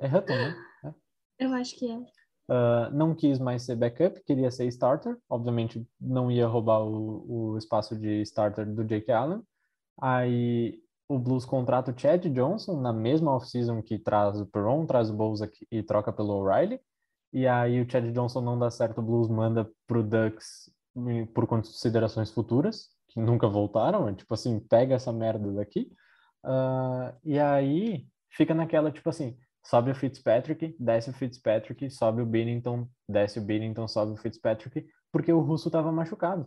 É 0.00 0.06
é 0.06 0.16
Hutton, 0.16 0.34
né? 0.34 0.94
Eu 1.38 1.52
acho 1.54 1.76
que 1.76 1.90
é. 1.90 2.17
Uh, 2.48 2.90
não 2.94 3.14
quis 3.14 3.38
mais 3.38 3.62
ser 3.62 3.76
backup, 3.76 4.22
queria 4.24 4.50
ser 4.50 4.66
starter. 4.68 5.16
Obviamente, 5.28 5.86
não 6.00 6.30
ia 6.30 6.46
roubar 6.46 6.80
o, 6.80 7.52
o 7.52 7.58
espaço 7.58 7.94
de 7.94 8.22
starter 8.22 8.66
do 8.66 8.84
Jake 8.84 9.12
Allen. 9.12 9.42
Aí 10.00 10.80
o 11.08 11.18
Blues 11.18 11.44
contrata 11.44 11.90
o 11.90 11.98
Chad 11.98 12.24
Johnson 12.26 12.80
na 12.80 12.92
mesma 12.92 13.34
off-season 13.34 13.82
que 13.82 13.98
traz 13.98 14.40
o 14.40 14.46
Perron, 14.46 14.86
traz 14.86 15.10
o 15.10 15.14
Bozak 15.14 15.66
e 15.70 15.82
troca 15.82 16.12
pelo 16.12 16.34
O'Reilly. 16.34 16.80
E 17.32 17.46
aí 17.46 17.80
o 17.80 17.90
Chad 17.90 18.10
Johnson 18.12 18.40
não 18.40 18.58
dá 18.58 18.70
certo, 18.70 18.98
o 18.98 19.02
Blues 19.02 19.28
manda 19.28 19.70
pro 19.86 20.02
Ducks 20.02 20.70
por 21.34 21.46
considerações 21.46 22.30
futuras, 22.30 22.88
que 23.08 23.20
nunca 23.20 23.46
voltaram. 23.46 24.08
É 24.08 24.14
tipo 24.14 24.32
assim, 24.32 24.58
pega 24.58 24.94
essa 24.94 25.12
merda 25.12 25.52
daqui. 25.52 25.90
Ah, 26.44 27.14
e 27.24 27.38
aí 27.38 28.06
fica 28.30 28.54
naquela, 28.54 28.90
tipo 28.90 29.08
assim, 29.08 29.36
sobe 29.64 29.90
o 29.90 29.94
Fitzpatrick, 29.94 30.74
desce 30.78 31.10
o 31.10 31.12
Fitzpatrick, 31.12 31.90
sobe 31.90 32.22
o 32.22 32.26
Binnington, 32.26 32.88
desce 33.08 33.38
o 33.38 33.42
Binnington, 33.42 33.86
sobe 33.88 34.12
o 34.12 34.16
Fitzpatrick, 34.16 34.86
porque 35.12 35.32
o 35.32 35.40
Russo 35.40 35.68
estava 35.68 35.92
machucado. 35.92 36.46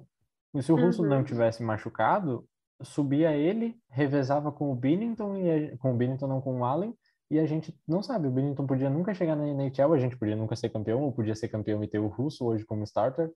E 0.53 0.61
se 0.61 0.71
o 0.71 0.75
Russo 0.75 1.03
Uhum. 1.03 1.09
não 1.09 1.23
tivesse 1.23 1.63
machucado, 1.63 2.45
subia 2.81 3.31
ele, 3.33 3.77
revezava 3.89 4.51
com 4.51 4.71
o 4.71 4.75
Binnington, 4.75 5.37
e 5.37 5.73
a- 5.73 5.77
com 5.77 5.93
o 5.93 5.95
Binnington 5.97 6.27
não 6.27 6.41
com 6.41 6.59
o 6.59 6.65
Allen, 6.65 6.95
e 7.29 7.39
a 7.39 7.45
gente 7.45 7.73
não 7.87 8.01
sabe, 8.03 8.27
o 8.27 8.31
Binnington 8.31 8.65
podia 8.65 8.89
nunca 8.89 9.13
chegar 9.13 9.35
na 9.35 9.47
NHL, 9.47 9.93
a 9.93 9.99
gente 9.99 10.17
podia 10.17 10.35
nunca 10.35 10.55
ser 10.55 10.69
campeão, 10.69 11.01
ou 11.01 11.11
podia 11.13 11.35
ser 11.35 11.47
campeão 11.47 11.83
e 11.83 11.87
ter 11.87 11.99
o 11.99 12.07
Russo 12.07 12.45
hoje 12.45 12.65
como 12.65 12.83
starter, 12.83 13.31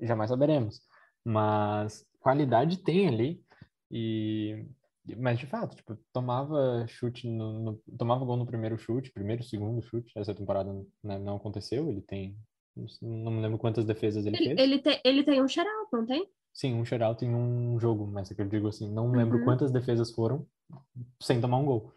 jamais 0.00 0.28
saberemos. 0.30 0.80
Mas 1.24 2.04
qualidade 2.20 2.78
tem 2.78 3.08
ali, 3.08 3.42
e 3.90 4.66
mas 5.16 5.38
de 5.38 5.46
fato, 5.46 5.76
tipo, 5.76 5.96
tomava 6.12 6.86
chute 6.88 7.28
no, 7.28 7.52
no- 7.60 7.82
tomava 7.98 8.24
gol 8.24 8.36
no 8.36 8.46
primeiro 8.46 8.78
chute, 8.78 9.10
primeiro, 9.12 9.42
segundo 9.42 9.82
chute. 9.82 10.12
Essa 10.16 10.34
temporada 10.34 10.72
né, 11.02 11.18
não 11.18 11.36
aconteceu. 11.36 11.88
Ele 11.88 12.00
tem, 12.02 12.36
não 13.02 13.30
me 13.32 13.40
lembro 13.40 13.58
quantas 13.58 13.84
defesas 13.84 14.26
ele, 14.26 14.36
Ele, 14.36 14.44
fez. 14.48 14.58
ele, 14.60 14.78
tem, 14.78 15.00
ele 15.04 15.24
tem 15.24 15.42
um 15.42 15.48
shutout, 15.48 15.88
não 15.92 16.06
tem? 16.06 16.28
Sim, 16.52 16.74
um 16.74 16.84
shutout 16.84 17.24
em 17.24 17.34
um 17.34 17.78
jogo, 17.78 18.06
mas 18.06 18.30
é 18.30 18.34
que 18.34 18.42
eu 18.42 18.48
digo 18.48 18.68
assim, 18.68 18.90
não 18.92 19.12
lembro 19.12 19.38
Uhum. 19.38 19.44
quantas 19.44 19.70
defesas 19.70 20.10
foram 20.12 20.46
sem 21.22 21.40
tomar 21.40 21.58
um 21.58 21.64
gol. 21.64 21.92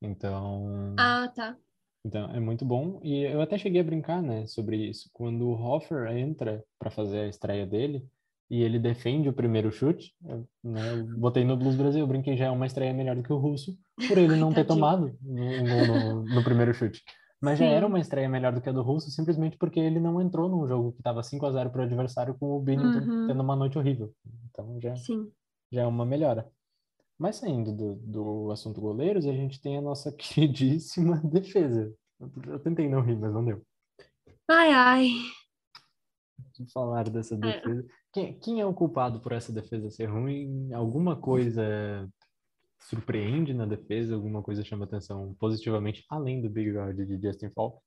Então, 0.00 0.94
Ah, 0.98 1.30
tá. 1.34 1.56
então 2.04 2.30
é 2.30 2.40
muito 2.40 2.64
bom. 2.64 3.00
E 3.02 3.22
eu 3.24 3.40
até 3.40 3.58
cheguei 3.58 3.80
a 3.80 3.84
brincar, 3.84 4.22
né, 4.22 4.46
sobre 4.46 4.76
isso. 4.88 5.10
Quando 5.12 5.48
o 5.48 5.52
Hoffer 5.54 6.06
entra 6.16 6.64
para 6.78 6.90
fazer 6.90 7.20
a 7.20 7.28
estreia 7.28 7.66
dele 7.66 8.06
e 8.48 8.62
ele 8.62 8.78
defende 8.78 9.28
o 9.28 9.32
primeiro 9.32 9.72
chute, 9.72 10.14
eu, 10.24 10.48
né, 10.62 10.92
eu 10.92 11.04
botei 11.18 11.44
no 11.44 11.56
Blues 11.56 11.76
Brasil, 11.76 12.00
eu 12.00 12.06
brinquei 12.06 12.36
já 12.36 12.46
é 12.46 12.50
uma 12.50 12.66
estreia 12.66 12.94
melhor 12.94 13.16
do 13.16 13.22
que 13.22 13.32
o 13.32 13.38
Russo, 13.38 13.76
por 14.06 14.18
ele 14.18 14.36
não 14.36 14.52
ter 14.52 14.64
tomado 14.64 15.16
gol 15.20 15.86
no, 15.86 16.22
no 16.22 16.44
primeiro 16.44 16.72
chute. 16.72 17.02
Mas 17.40 17.58
já 17.58 17.66
Sim. 17.66 17.72
era 17.72 17.86
uma 17.86 18.00
estreia 18.00 18.28
melhor 18.28 18.52
do 18.52 18.60
que 18.60 18.68
a 18.68 18.72
do 18.72 18.82
Russo, 18.82 19.10
simplesmente 19.10 19.58
porque 19.58 19.78
ele 19.78 20.00
não 20.00 20.20
entrou 20.22 20.48
num 20.48 20.66
jogo 20.66 20.92
que 20.92 21.00
estava 21.00 21.22
5 21.22 21.44
a 21.44 21.52
0 21.52 21.70
para 21.70 21.82
o 21.82 21.84
adversário 21.84 22.34
com 22.38 22.56
o 22.56 22.60
Binnington 22.60 23.00
Uhum. 23.00 23.26
tendo 23.26 23.42
uma 23.42 23.54
noite 23.54 23.78
horrível. 23.78 24.12
Então 24.48 24.80
já 24.80 24.96
Sim. 24.96 25.30
já 25.70 25.82
é 25.82 25.86
uma 25.86 26.06
melhora. 26.06 26.48
Mas 27.18 27.36
saindo 27.36 27.72
do, 27.72 27.94
do 27.96 28.50
assunto 28.50 28.80
goleiros, 28.80 29.26
a 29.26 29.32
gente 29.32 29.60
tem 29.60 29.76
a 29.76 29.82
nossa 29.82 30.12
queridíssima 30.16 31.18
defesa. 31.24 31.94
Eu, 32.46 32.58
tentei 32.60 32.88
não 32.88 33.02
rir, 33.02 33.16
mas 33.16 33.32
não 33.32 33.44
deu. 33.44 33.62
Ai, 34.48 34.72
ai. 34.72 35.08
De 36.58 36.70
falar 36.72 37.08
dessa 37.10 37.36
defesa. 37.36 37.86
Quem, 38.16 38.38
quem 38.38 38.60
é 38.62 38.64
o 38.64 38.72
culpado 38.72 39.20
por 39.20 39.32
essa 39.32 39.52
defesa 39.52 39.90
ser 39.90 40.06
ruim? 40.06 40.72
Alguma 40.72 41.20
coisa 41.20 42.10
surpreende 42.80 43.52
na 43.52 43.66
defesa? 43.66 44.14
Alguma 44.14 44.42
coisa 44.42 44.64
chama 44.64 44.86
atenção 44.86 45.34
positivamente, 45.38 46.02
além 46.08 46.40
do 46.40 46.48
Big 46.48 46.72
Guard 46.72 46.96
de 46.96 47.20
Justin 47.20 47.50
Falk? 47.50 47.78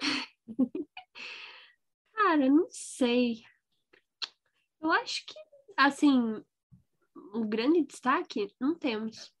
Cara, 2.14 2.48
não 2.48 2.66
sei. 2.70 3.42
Eu 4.80 4.90
acho 4.90 5.26
que, 5.26 5.34
assim, 5.76 6.42
um 7.34 7.46
grande 7.46 7.84
destaque 7.84 8.54
não 8.58 8.74
temos. 8.74 9.34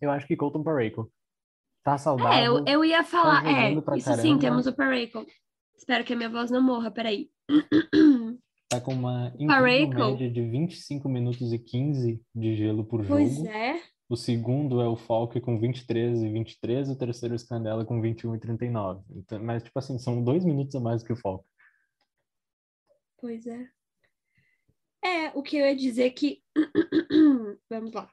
Eu 0.00 0.10
acho 0.10 0.26
que 0.26 0.36
Colton 0.36 0.64
Parayko. 0.64 1.08
Tá 1.84 1.94
É, 1.94 1.98
saudável. 1.98 2.58
eu, 2.58 2.64
eu 2.66 2.84
ia 2.84 3.04
falar. 3.04 3.46
É, 3.46 3.68
jogando 3.68 3.82
pra 3.84 3.96
isso 3.96 4.10
sim, 4.10 4.20
caramba. 4.20 4.40
temos 4.40 4.66
o 4.66 4.74
Parayko. 4.74 5.24
Espero 5.82 6.04
que 6.04 6.12
a 6.12 6.16
minha 6.16 6.30
voz 6.30 6.48
não 6.48 6.62
morra, 6.62 6.92
peraí. 6.92 7.28
Tá 8.68 8.80
com 8.80 8.94
uma 8.94 9.34
Parayko. 9.48 9.92
média 9.92 10.30
de 10.30 10.40
25 10.40 11.08
minutos 11.08 11.52
e 11.52 11.58
15 11.58 12.22
de 12.32 12.54
gelo 12.54 12.84
por 12.84 13.02
jogo. 13.02 13.16
Pois 13.16 13.44
é. 13.44 13.82
O 14.08 14.16
segundo 14.16 14.80
é 14.80 14.86
o 14.86 14.94
Falk 14.94 15.40
com 15.40 15.58
23 15.58 16.22
e 16.22 16.30
23, 16.30 16.88
o 16.88 16.96
terceiro 16.96 17.34
é 17.34 17.36
o 17.36 17.38
Scandella 17.38 17.84
com 17.84 18.00
21 18.00 18.36
e 18.36 18.38
39. 18.38 19.02
Então, 19.10 19.42
mas, 19.42 19.64
tipo 19.64 19.76
assim, 19.76 19.98
são 19.98 20.22
dois 20.22 20.44
minutos 20.44 20.72
a 20.76 20.80
mais 20.80 21.02
que 21.02 21.12
o 21.12 21.16
Falk. 21.16 21.44
Pois 23.20 23.44
é. 23.44 23.68
É, 25.04 25.30
o 25.34 25.42
que 25.42 25.56
eu 25.56 25.66
ia 25.66 25.74
dizer 25.74 26.12
que. 26.12 26.44
Vamos 27.68 27.92
lá. 27.92 28.08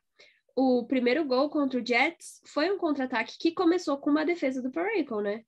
O 0.56 0.88
primeiro 0.88 1.24
gol 1.24 1.52
contra 1.52 1.80
o 1.80 1.86
Jets 1.86 2.42
foi 2.48 2.72
um 2.72 2.80
contra-ataque 2.80 3.38
que 3.40 3.52
começou 3.52 4.00
com 4.00 4.10
uma 4.10 4.26
defesa 4.26 4.60
do 4.60 4.72
Parayko, 4.72 5.22
né? 5.22 5.44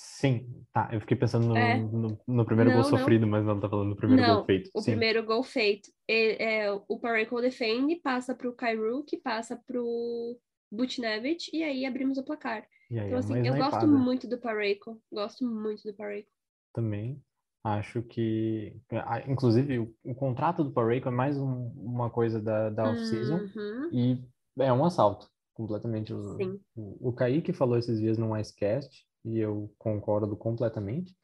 Sim, 0.00 0.64
tá. 0.72 0.88
Eu 0.92 1.00
fiquei 1.00 1.16
pensando 1.16 1.48
no, 1.48 1.56
É. 1.56 1.76
no, 1.76 2.20
no 2.26 2.44
primeiro 2.44 2.70
Não, 2.70 2.80
gol 2.82 2.90
não. 2.90 2.98
sofrido, 2.98 3.26
mas 3.26 3.44
não 3.44 3.58
tá 3.58 3.68
falando 3.68 3.90
do 3.90 3.96
primeiro 3.96 4.22
Não, 4.22 4.36
gol 4.36 4.44
feito. 4.46 4.70
O 4.72 4.80
Sim. 4.80 4.92
primeiro 4.92 5.24
gol 5.24 5.42
feito. 5.42 5.90
É, 6.06 6.62
é, 6.66 6.72
o 6.72 6.98
Parayko 7.00 7.40
defende, 7.40 7.96
passa 7.96 8.32
pro 8.34 8.52
Kairu, 8.52 9.02
que 9.04 9.16
passa 9.16 9.56
pro 9.56 10.38
Butnevich, 10.70 11.50
e 11.52 11.64
aí 11.64 11.84
abrimos 11.84 12.16
o 12.16 12.22
placar. 12.22 12.62
Aí, 12.90 12.96
Então, 12.96 13.16
é 13.16 13.18
assim, 13.18 13.46
eu 13.46 13.56
gosto 13.56 13.88
muito 13.88 14.28
do 14.28 14.38
Parayko. 14.38 15.00
Gosto 15.12 15.44
muito 15.44 15.82
do 15.82 15.92
Parayko. 15.94 16.30
também. 16.72 17.20
Acho 17.64 18.00
que, 18.02 18.76
ah, 18.92 19.20
inclusive, 19.28 19.80
o, 19.80 19.94
o 20.04 20.14
contrato 20.14 20.62
do 20.62 20.70
Parayko 20.70 21.08
é 21.08 21.12
mais 21.12 21.36
um- 21.36 21.72
uma 21.76 22.08
coisa 22.08 22.40
da, 22.40 22.70
da 22.70 22.90
off-season 22.92 23.38
Uhum, 23.38 23.88
e 23.92 24.24
é 24.60 24.72
um 24.72 24.84
assalto, 24.84 25.28
completamente. 25.54 26.14
O, 26.14 26.36
Sim. 26.36 26.60
o, 26.76 27.08
o 27.08 27.12
Kaique 27.12 27.52
falou 27.52 27.76
esses 27.76 27.98
dias 27.98 28.16
no 28.16 28.36
Icecast 28.38 29.07
e 29.24 29.38
eu 29.38 29.72
concordo 29.78 30.36
completamente, 30.36 31.14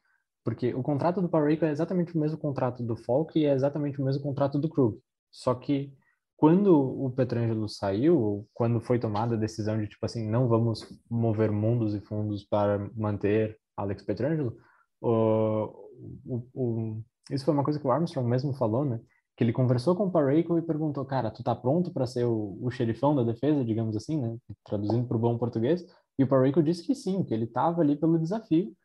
porque 0.43 0.73
o 0.73 0.83
contrato 0.83 1.21
do 1.21 1.29
Parayko 1.29 1.65
é 1.65 1.71
exatamente 1.71 2.15
o 2.15 2.19
mesmo 2.19 2.37
contrato 2.37 2.83
do 2.83 2.95
Falk 2.95 3.37
e 3.37 3.45
é 3.45 3.53
exatamente 3.53 3.99
o 3.99 4.05
mesmo 4.05 4.21
contrato 4.21 4.59
do 4.59 4.69
Krug. 4.69 4.99
Só 5.31 5.55
que 5.55 5.91
quando 6.37 6.75
o 6.75 7.09
Petrangelo 7.11 7.67
saiu, 7.67 8.47
quando 8.53 8.79
foi 8.81 8.99
tomada 8.99 9.35
a 9.35 9.39
decisão 9.39 9.77
de, 9.79 9.87
tipo 9.87 10.05
assim, 10.05 10.29
não 10.29 10.47
vamos 10.47 10.85
mover 11.09 11.51
mundos 11.51 11.95
e 11.95 12.01
fundos 12.01 12.43
para 12.43 12.89
manter 12.95 13.57
Alex 13.75 14.03
Petrangelo, 14.03 14.55
o, 15.01 15.89
o, 16.25 16.47
o, 16.53 17.03
isso 17.31 17.45
foi 17.45 17.53
uma 17.53 17.63
coisa 17.63 17.79
que 17.79 17.87
o 17.87 17.91
Armstrong 17.91 18.29
mesmo 18.29 18.53
falou, 18.53 18.85
né? 18.85 18.99
Que 19.35 19.43
ele 19.43 19.53
conversou 19.53 19.95
com 19.95 20.05
o 20.05 20.11
Parayko 20.11 20.57
e 20.57 20.61
perguntou, 20.61 21.05
cara, 21.05 21.31
tu 21.31 21.43
tá 21.43 21.55
pronto 21.55 21.91
para 21.91 22.05
ser 22.05 22.25
o 22.25 22.69
xerifão 22.69 23.15
da 23.15 23.23
defesa, 23.23 23.65
digamos 23.65 23.95
assim, 23.95 24.19
né? 24.19 24.37
Traduzindo 24.63 25.07
para 25.07 25.17
o 25.17 25.19
bom 25.19 25.37
português. 25.37 25.83
E 26.17 26.23
o 26.23 26.27
Parayko 26.27 26.63
disse 26.63 26.83
que 26.85 26.95
sim, 26.95 27.23
que 27.23 27.33
ele 27.33 27.47
tava 27.47 27.81
ali 27.81 27.95
pelo 27.95 28.19
desafio. 28.19 28.75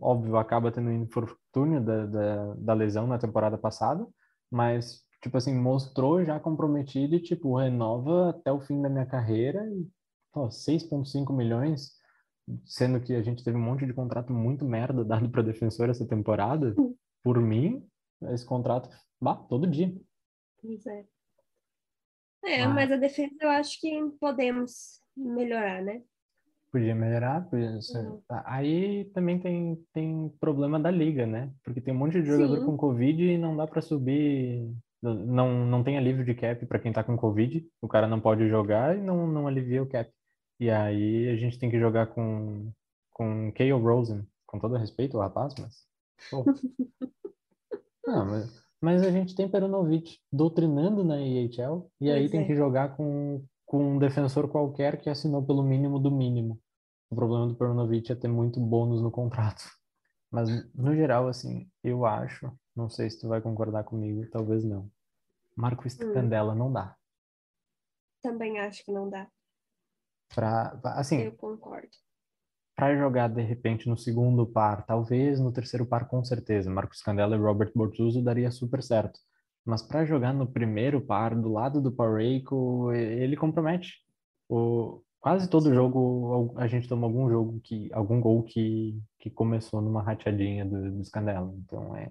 Óbvio, 0.00 0.36
acaba 0.36 0.72
tendo 0.72 0.90
infortúnio 0.90 1.80
da, 1.80 2.06
da, 2.06 2.54
da 2.54 2.74
lesão 2.74 3.06
na 3.06 3.18
temporada 3.18 3.58
passada, 3.58 4.06
mas, 4.50 5.04
tipo 5.22 5.36
assim, 5.36 5.54
mostrou 5.54 6.24
já 6.24 6.40
comprometido 6.40 7.14
e, 7.14 7.20
tipo, 7.20 7.56
renova 7.56 8.30
até 8.30 8.50
o 8.50 8.60
fim 8.60 8.80
da 8.80 8.88
minha 8.88 9.06
carreira 9.06 9.64
e, 9.70 9.86
pô, 10.32 10.48
6,5 10.48 11.32
milhões, 11.36 11.92
sendo 12.64 13.00
que 13.00 13.14
a 13.14 13.22
gente 13.22 13.44
teve 13.44 13.56
um 13.56 13.62
monte 13.62 13.86
de 13.86 13.92
contrato 13.92 14.32
muito 14.32 14.64
merda 14.64 15.04
dado 15.04 15.28
para 15.30 15.42
defensor 15.42 15.90
essa 15.90 16.06
temporada. 16.06 16.74
Por 17.22 17.38
mim, 17.38 17.86
esse 18.32 18.46
contrato, 18.46 18.88
bah, 19.20 19.36
todo 19.36 19.66
dia. 19.66 19.94
Pois 20.60 20.86
é. 20.86 21.06
É, 22.44 22.62
ah. 22.62 22.68
mas 22.68 22.90
a 22.90 22.96
defesa 22.96 23.34
eu 23.40 23.50
acho 23.50 23.78
que 23.78 24.10
podemos 24.18 25.00
melhorar, 25.16 25.82
né? 25.82 26.02
Podia 26.70 26.94
melhorar, 26.94 27.48
podia 27.48 27.80
ser... 27.82 28.06
uhum. 28.06 28.22
aí 28.44 29.04
também 29.12 29.40
tem, 29.40 29.76
tem 29.92 30.32
problema 30.38 30.78
da 30.78 30.90
liga, 30.90 31.26
né? 31.26 31.52
Porque 31.64 31.80
tem 31.80 31.92
um 31.92 31.98
monte 31.98 32.20
de 32.20 32.28
jogador 32.28 32.60
Sim. 32.60 32.66
com 32.66 32.76
Covid 32.76 33.24
e 33.24 33.36
não 33.36 33.56
dá 33.56 33.66
para 33.66 33.82
subir, 33.82 34.72
não, 35.02 35.66
não 35.66 35.82
tem 35.82 35.98
alívio 35.98 36.24
de 36.24 36.34
cap 36.34 36.64
para 36.66 36.78
quem 36.78 36.92
tá 36.92 37.02
com 37.02 37.16
Covid, 37.16 37.66
o 37.82 37.88
cara 37.88 38.06
não 38.06 38.20
pode 38.20 38.48
jogar 38.48 38.96
e 38.96 39.00
não, 39.00 39.26
não 39.26 39.48
alivia 39.48 39.82
o 39.82 39.88
cap. 39.88 40.08
E 40.60 40.70
aí 40.70 41.28
a 41.28 41.36
gente 41.36 41.58
tem 41.58 41.70
que 41.70 41.80
jogar 41.80 42.06
com, 42.08 42.70
com 43.10 43.50
Kale 43.52 43.72
Rosen, 43.72 44.24
com 44.46 44.58
todo 44.60 44.76
respeito 44.76 45.16
ao 45.16 45.22
rapaz, 45.22 45.54
mas... 45.58 45.88
não, 48.06 48.26
mas, 48.26 48.62
mas 48.80 49.02
a 49.02 49.10
gente 49.10 49.34
tem 49.34 49.48
Perunovic 49.48 50.18
doutrinando 50.32 51.02
na 51.02 51.20
EHL 51.20 51.90
e 52.00 52.10
aí 52.10 52.28
tem 52.28 52.42
é. 52.42 52.46
que 52.46 52.54
jogar 52.54 52.94
com 52.96 53.42
com 53.70 53.94
um 53.94 53.98
defensor 54.00 54.48
qualquer 54.48 55.00
que 55.00 55.08
assinou 55.08 55.46
pelo 55.46 55.62
mínimo 55.62 56.00
do 56.00 56.10
mínimo. 56.10 56.60
O 57.08 57.14
problema 57.14 57.46
do 57.46 57.54
Perunovic 57.54 58.10
é 58.10 58.16
ter 58.16 58.26
muito 58.26 58.58
bônus 58.58 59.00
no 59.00 59.12
contrato. 59.12 59.62
Mas, 60.28 60.48
no 60.74 60.92
geral, 60.92 61.28
assim, 61.28 61.70
eu 61.84 62.04
acho, 62.04 62.52
não 62.74 62.90
sei 62.90 63.08
se 63.08 63.20
tu 63.20 63.28
vai 63.28 63.40
concordar 63.40 63.84
comigo, 63.84 64.28
talvez 64.28 64.64
não. 64.64 64.90
Marco 65.54 65.88
Scandella 65.88 66.52
hum. 66.52 66.56
não 66.56 66.72
dá. 66.72 66.96
Também 68.20 68.58
acho 68.58 68.84
que 68.84 68.90
não 68.90 69.08
dá. 69.08 69.28
Pra, 70.34 70.76
assim, 70.96 71.20
eu 71.20 71.32
concordo. 71.36 71.96
Para 72.74 72.96
jogar, 72.96 73.28
de 73.28 73.42
repente, 73.42 73.88
no 73.88 73.96
segundo 73.96 74.48
par, 74.48 74.84
talvez 74.84 75.38
no 75.38 75.52
terceiro 75.52 75.86
par, 75.86 76.08
com 76.08 76.24
certeza. 76.24 76.68
Marcos 76.68 77.02
Candela 77.02 77.36
e 77.36 77.38
Robert 77.38 77.70
Bortuzzo 77.72 78.20
daria 78.20 78.50
super 78.50 78.82
certo. 78.82 79.20
Mas 79.64 79.82
para 79.82 80.04
jogar 80.04 80.32
no 80.32 80.46
primeiro 80.46 81.00
par, 81.00 81.34
do 81.34 81.52
lado 81.52 81.80
do 81.80 81.92
Parreiko, 81.92 82.92
ele 82.92 83.36
compromete. 83.36 83.98
O, 84.48 85.02
quase 85.20 85.48
todo 85.48 85.72
jogo 85.72 86.54
a 86.56 86.66
gente 86.66 86.88
toma 86.88 87.06
algum 87.06 87.28
jogo 87.28 87.60
que 87.62 87.92
algum 87.92 88.20
gol 88.20 88.42
que, 88.42 88.98
que 89.18 89.30
começou 89.30 89.80
numa 89.80 90.02
rateadinha 90.02 90.64
do, 90.64 90.90
do 90.92 91.04
Scandella. 91.04 91.54
Então 91.56 91.94
é 91.94 92.10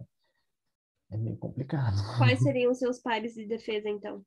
é 1.12 1.18
meio 1.18 1.38
complicado. 1.38 1.95
Quais 2.18 2.39
seriam 2.43 2.72
os 2.72 2.78
seus 2.78 3.00
pares 3.00 3.34
de 3.34 3.45
defesa 3.45 3.89
então? 3.89 4.24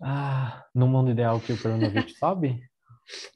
Ah, 0.00 0.64
no 0.74 0.86
mundo 0.86 1.10
ideal 1.10 1.40
que 1.40 1.52
o 1.52 1.60
Perunovic 1.60 2.12
sobe? 2.18 2.60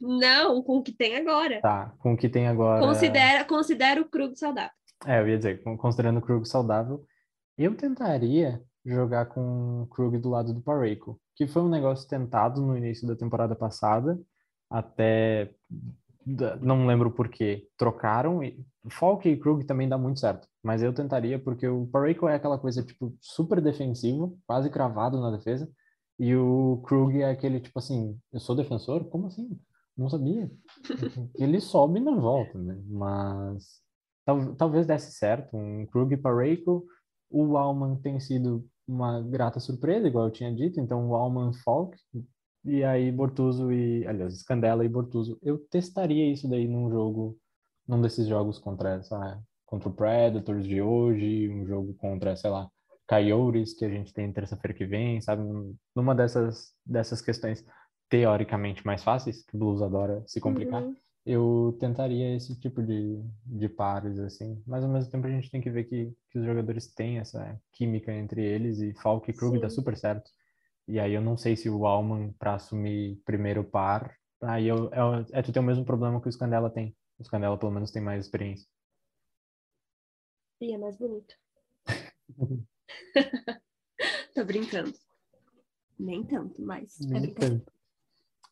Não, 0.00 0.62
com 0.62 0.78
o 0.78 0.82
que 0.82 0.92
tem 0.92 1.16
agora. 1.16 1.60
Tá, 1.60 1.92
com 1.98 2.12
o 2.12 2.16
que 2.16 2.28
tem 2.28 2.46
agora. 2.46 2.80
Considera, 2.80 3.44
considera 3.44 4.00
o 4.00 4.08
Krug 4.08 4.36
saudável. 4.36 4.72
É, 5.04 5.20
eu 5.20 5.28
ia 5.28 5.36
dizer, 5.36 5.62
considerando 5.62 6.18
o 6.18 6.22
Krug 6.22 6.46
saudável, 6.46 7.04
eu 7.56 7.76
tentaria 7.76 8.62
jogar 8.84 9.26
com 9.26 9.82
o 9.82 9.86
Krug 9.88 10.18
do 10.18 10.30
lado 10.30 10.54
do 10.54 10.62
Parreiko, 10.62 11.20
que 11.34 11.46
foi 11.46 11.62
um 11.62 11.68
negócio 11.68 12.08
tentado 12.08 12.60
no 12.60 12.76
início 12.76 13.06
da 13.06 13.16
temporada 13.16 13.54
passada, 13.54 14.18
até 14.70 15.52
não 16.60 16.86
lembro 16.86 17.10
por 17.10 17.28
que 17.28 17.68
trocaram. 17.76 18.40
Falk 18.90 19.28
e 19.28 19.36
Krug 19.36 19.64
também 19.64 19.88
dá 19.88 19.96
muito 19.98 20.20
certo, 20.20 20.48
mas 20.62 20.82
eu 20.82 20.92
tentaria 20.92 21.38
porque 21.38 21.66
o 21.66 21.86
Parreiko 21.86 22.28
é 22.28 22.34
aquela 22.34 22.58
coisa 22.58 22.82
tipo 22.82 23.16
super 23.20 23.60
defensivo, 23.60 24.38
quase 24.46 24.70
cravado 24.70 25.20
na 25.20 25.30
defesa, 25.30 25.70
e 26.18 26.34
o 26.34 26.82
Krug 26.84 27.20
é 27.20 27.30
aquele 27.30 27.60
tipo 27.60 27.78
assim, 27.78 28.18
eu 28.32 28.40
sou 28.40 28.56
defensor? 28.56 29.04
Como 29.06 29.26
assim? 29.26 29.58
Não 29.96 30.08
sabia. 30.08 30.50
Ele 31.36 31.60
sobe 31.60 31.98
e 31.98 32.02
não 32.02 32.20
volta, 32.20 32.58
né? 32.58 32.80
Mas 32.86 33.80
tal, 34.24 34.54
talvez 34.54 34.86
desse 34.86 35.12
certo, 35.12 35.56
um 35.56 35.86
Krug 35.86 36.14
e 36.14 36.16
Parreiko 36.16 36.86
o 37.30 37.56
Alman 37.56 37.96
tem 37.96 38.18
sido 38.20 38.66
uma 38.86 39.20
grata 39.20 39.58
surpresa, 39.58 40.06
igual 40.06 40.26
eu 40.26 40.30
tinha 40.30 40.54
dito, 40.54 40.80
então 40.80 41.08
o 41.08 41.14
Alman 41.14 41.52
Falk, 41.64 41.96
e 42.64 42.84
aí 42.84 43.10
Bortuso 43.10 43.72
e, 43.72 44.06
aliás, 44.06 44.38
Scandella 44.38 44.84
e 44.84 44.88
Bortuso. 44.88 45.38
Eu 45.42 45.58
testaria 45.58 46.30
isso 46.32 46.48
daí 46.48 46.66
num 46.66 46.90
jogo, 46.90 47.38
num 47.86 48.00
desses 48.00 48.26
jogos 48.26 48.58
contra 48.58 48.94
essa, 48.94 49.40
contra 49.64 49.88
o 49.88 49.92
Predators 49.92 50.66
de 50.66 50.80
hoje, 50.80 51.48
um 51.48 51.66
jogo 51.66 51.94
contra, 51.94 52.36
sei 52.36 52.50
lá, 52.50 52.68
Coyotes, 53.08 53.72
que 53.72 53.84
a 53.84 53.88
gente 53.88 54.12
tem 54.12 54.32
terça-feira 54.32 54.76
que 54.76 54.84
vem, 54.84 55.20
sabe? 55.20 55.42
Numa 55.94 56.14
dessas, 56.14 56.72
dessas 56.84 57.20
questões 57.20 57.64
teoricamente 58.08 58.84
mais 58.84 59.02
fáceis, 59.02 59.44
que 59.44 59.56
o 59.56 59.58
Blues 59.58 59.82
adora 59.82 60.22
se 60.26 60.40
complicar. 60.40 60.82
Uhum 60.82 60.94
eu 61.26 61.76
tentaria 61.80 62.36
esse 62.36 62.58
tipo 62.58 62.80
de, 62.82 63.20
de 63.44 63.68
pares, 63.68 64.18
assim. 64.20 64.62
Mas 64.64 64.84
ao 64.84 64.90
mesmo 64.90 65.10
tempo 65.10 65.26
a 65.26 65.30
gente 65.30 65.50
tem 65.50 65.60
que 65.60 65.70
ver 65.70 65.84
que, 65.84 66.14
que 66.30 66.38
os 66.38 66.44
jogadores 66.44 66.86
têm 66.94 67.18
essa 67.18 67.60
química 67.72 68.12
entre 68.12 68.44
eles 68.44 68.78
e 68.80 68.94
Falk 68.94 69.28
e 69.28 69.34
Krug 69.34 69.58
dá 69.58 69.68
super 69.68 69.96
certo. 69.96 70.30
E 70.86 71.00
aí 71.00 71.12
eu 71.12 71.20
não 71.20 71.36
sei 71.36 71.56
se 71.56 71.68
o 71.68 71.84
Alman 71.84 72.32
para 72.38 72.54
assumir 72.54 73.20
primeiro 73.24 73.64
par, 73.64 74.16
aí 74.40 74.68
eu, 74.68 74.88
é, 74.92 75.40
é 75.40 75.42
tu 75.42 75.52
tem 75.52 75.60
o 75.60 75.66
mesmo 75.66 75.84
problema 75.84 76.20
que 76.20 76.28
o 76.28 76.32
Scandella 76.32 76.70
tem. 76.70 76.96
O 77.18 77.24
Scandella 77.24 77.58
pelo 77.58 77.72
menos 77.72 77.90
tem 77.90 78.00
mais 78.00 78.24
experiência. 78.24 78.68
E 80.60 80.72
é 80.72 80.78
mais 80.78 80.96
bonito. 80.96 81.34
Tô 84.34 84.44
brincando. 84.44 84.92
Nem 85.98 86.22
tanto, 86.24 86.62
mas 86.62 87.00
é 87.00 87.06
Nem 87.06 87.24
é 87.24 87.34
tanto. 87.34 87.72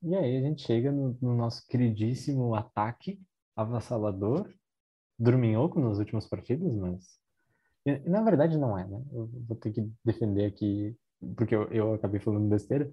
E 0.05 0.15
aí 0.15 0.37
a 0.37 0.41
gente 0.43 0.63
chega 0.63 0.93
no, 0.93 1.17
no 1.21 1.35
nosso 1.35 1.67
queridíssimo 1.67 2.55
ataque 2.55 3.19
avassalador, 3.57 4.53
dorminhoco 5.19 5.81
nos 5.81 5.99
últimos 5.99 6.27
partidos, 6.27 6.71
mas 6.75 7.19
na 8.07 8.23
verdade 8.23 8.59
não 8.59 8.79
é, 8.79 8.87
né? 8.87 9.03
Eu 9.13 9.31
vou 9.49 9.57
ter 9.57 9.73
que 9.73 9.91
defender 10.05 10.45
aqui, 10.47 10.95
porque 11.37 11.55
eu, 11.55 11.65
eu 11.73 11.95
acabei 11.95 12.21
falando 12.21 12.49
besteira, 12.49 12.93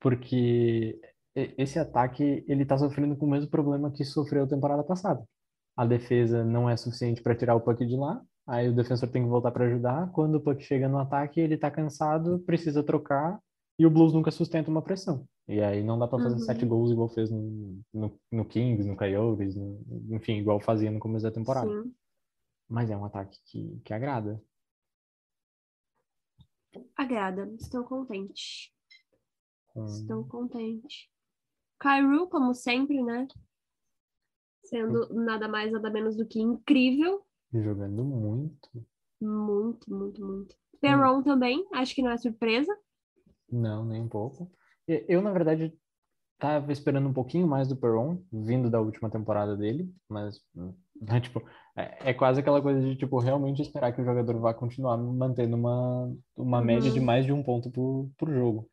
porque 0.00 0.98
esse 1.34 1.78
ataque 1.78 2.44
ele 2.48 2.64
tá 2.64 2.78
sofrendo 2.78 3.16
com 3.16 3.26
o 3.26 3.30
mesmo 3.30 3.50
problema 3.50 3.92
que 3.92 4.04
sofreu 4.04 4.48
temporada 4.48 4.82
passada. 4.82 5.22
A 5.76 5.84
defesa 5.84 6.42
não 6.42 6.70
é 6.70 6.76
suficiente 6.76 7.22
para 7.22 7.36
tirar 7.36 7.54
o 7.54 7.60
puck 7.60 7.84
de 7.84 7.96
lá, 7.96 8.22
aí 8.46 8.68
o 8.68 8.74
defensor 8.74 9.10
tem 9.10 9.22
que 9.22 9.28
voltar 9.28 9.50
para 9.50 9.66
ajudar. 9.66 10.10
Quando 10.12 10.36
o 10.36 10.40
puck 10.40 10.62
chega 10.62 10.88
no 10.88 10.98
ataque, 10.98 11.38
ele 11.38 11.58
tá 11.58 11.70
cansado, 11.70 12.38
precisa 12.46 12.82
trocar 12.82 13.38
e 13.78 13.84
o 13.84 13.90
Blues 13.90 14.12
nunca 14.12 14.30
sustenta 14.30 14.70
uma 14.70 14.82
pressão. 14.82 15.28
E 15.46 15.60
aí 15.60 15.82
não 15.82 15.98
dá 15.98 16.08
para 16.08 16.22
fazer 16.22 16.36
uhum. 16.36 16.40
sete 16.40 16.64
gols 16.64 16.90
igual 16.90 17.08
fez 17.08 17.30
no, 17.30 17.80
no, 17.92 18.20
no 18.32 18.44
Kings, 18.44 18.88
no 18.88 18.96
Coyotes, 18.96 19.54
no, 19.54 19.80
enfim, 20.10 20.38
igual 20.38 20.60
fazia 20.60 20.90
no 20.90 20.98
começo 20.98 21.24
da 21.24 21.30
temporada. 21.30 21.70
Sim. 21.70 21.94
Mas 22.68 22.90
é 22.90 22.96
um 22.96 23.04
ataque 23.04 23.38
que, 23.44 23.80
que 23.84 23.92
agrada. 23.92 24.42
Agrada, 26.96 27.54
estou 27.60 27.84
contente. 27.84 28.72
Hum. 29.76 29.84
Estou 29.84 30.24
contente. 30.24 31.10
Cairo, 31.78 32.26
como 32.28 32.54
sempre, 32.54 33.02
né? 33.02 33.28
Sendo 34.64 35.04
hum. 35.12 35.24
nada 35.24 35.46
mais, 35.46 35.70
nada 35.70 35.90
menos 35.90 36.16
do 36.16 36.26
que 36.26 36.40
incrível. 36.40 37.24
Jogando 37.52 38.02
muito. 38.02 38.68
Muito, 39.20 39.94
muito, 39.94 40.24
muito. 40.24 40.56
Perron 40.80 41.18
hum. 41.18 41.22
também, 41.22 41.66
acho 41.72 41.94
que 41.94 42.02
não 42.02 42.10
é 42.10 42.16
surpresa. 42.16 42.76
Não, 43.50 43.84
nem 43.84 44.02
um 44.02 44.08
pouco. 44.08 44.50
Eu, 44.86 45.20
na 45.20 45.32
verdade, 45.32 45.72
tava 46.38 46.72
esperando 46.72 47.08
um 47.08 47.12
pouquinho 47.12 47.46
mais 47.46 47.68
do 47.68 47.76
Perron, 47.76 48.18
vindo 48.32 48.70
da 48.70 48.80
última 48.80 49.10
temporada 49.10 49.56
dele, 49.56 49.90
mas, 50.08 50.40
né, 51.00 51.20
tipo, 51.20 51.42
é, 51.76 52.10
é, 52.10 52.14
quase 52.14 52.40
aquela 52.40 52.60
coisa 52.60 52.80
de, 52.80 52.96
tipo, 52.96 53.18
realmente 53.18 53.62
esperar 53.62 53.92
que 53.92 54.00
o 54.00 54.04
jogador 54.04 54.38
vá 54.40 54.54
continuar 54.54 54.96
mantendo 54.96 55.56
uma, 55.56 56.12
uma 56.36 56.58
uhum. 56.58 56.64
média 56.64 56.90
de 56.90 57.00
mais 57.00 57.24
de 57.24 57.32
um 57.32 57.42
ponto 57.42 57.70
por, 57.70 58.10
por 58.18 58.30
jogo. 58.30 58.68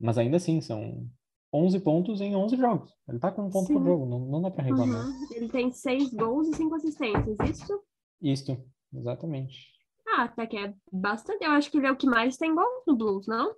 Mas 0.00 0.16
ainda 0.16 0.36
assim, 0.36 0.60
são 0.60 1.08
11 1.52 1.80
pontos 1.80 2.20
em 2.20 2.36
11 2.36 2.56
jogos. 2.56 2.94
Ele 3.08 3.18
tá 3.18 3.32
com 3.32 3.46
um 3.46 3.50
ponto 3.50 3.66
Sim. 3.66 3.74
por 3.74 3.84
jogo, 3.84 4.06
não, 4.06 4.20
não 4.20 4.42
dá 4.42 4.50
pra 4.50 4.64
reclamar. 4.64 5.06
Uhum. 5.06 5.26
Ele 5.32 5.48
tem 5.48 5.72
6 5.72 6.12
gols 6.14 6.48
e 6.48 6.54
5 6.54 6.74
assistências, 6.74 7.36
isso? 7.48 7.82
Isso, 8.20 8.56
exatamente. 8.94 9.78
Ah, 10.06 10.24
até 10.24 10.46
que 10.46 10.56
é 10.56 10.74
bastante. 10.92 11.44
Eu 11.44 11.52
acho 11.52 11.70
que 11.70 11.78
ele 11.78 11.86
é 11.86 11.92
o 11.92 11.96
que 11.96 12.06
mais 12.06 12.36
tem 12.36 12.54
gols 12.54 12.82
no 12.86 12.96
Blues, 12.96 13.26
não? 13.26 13.54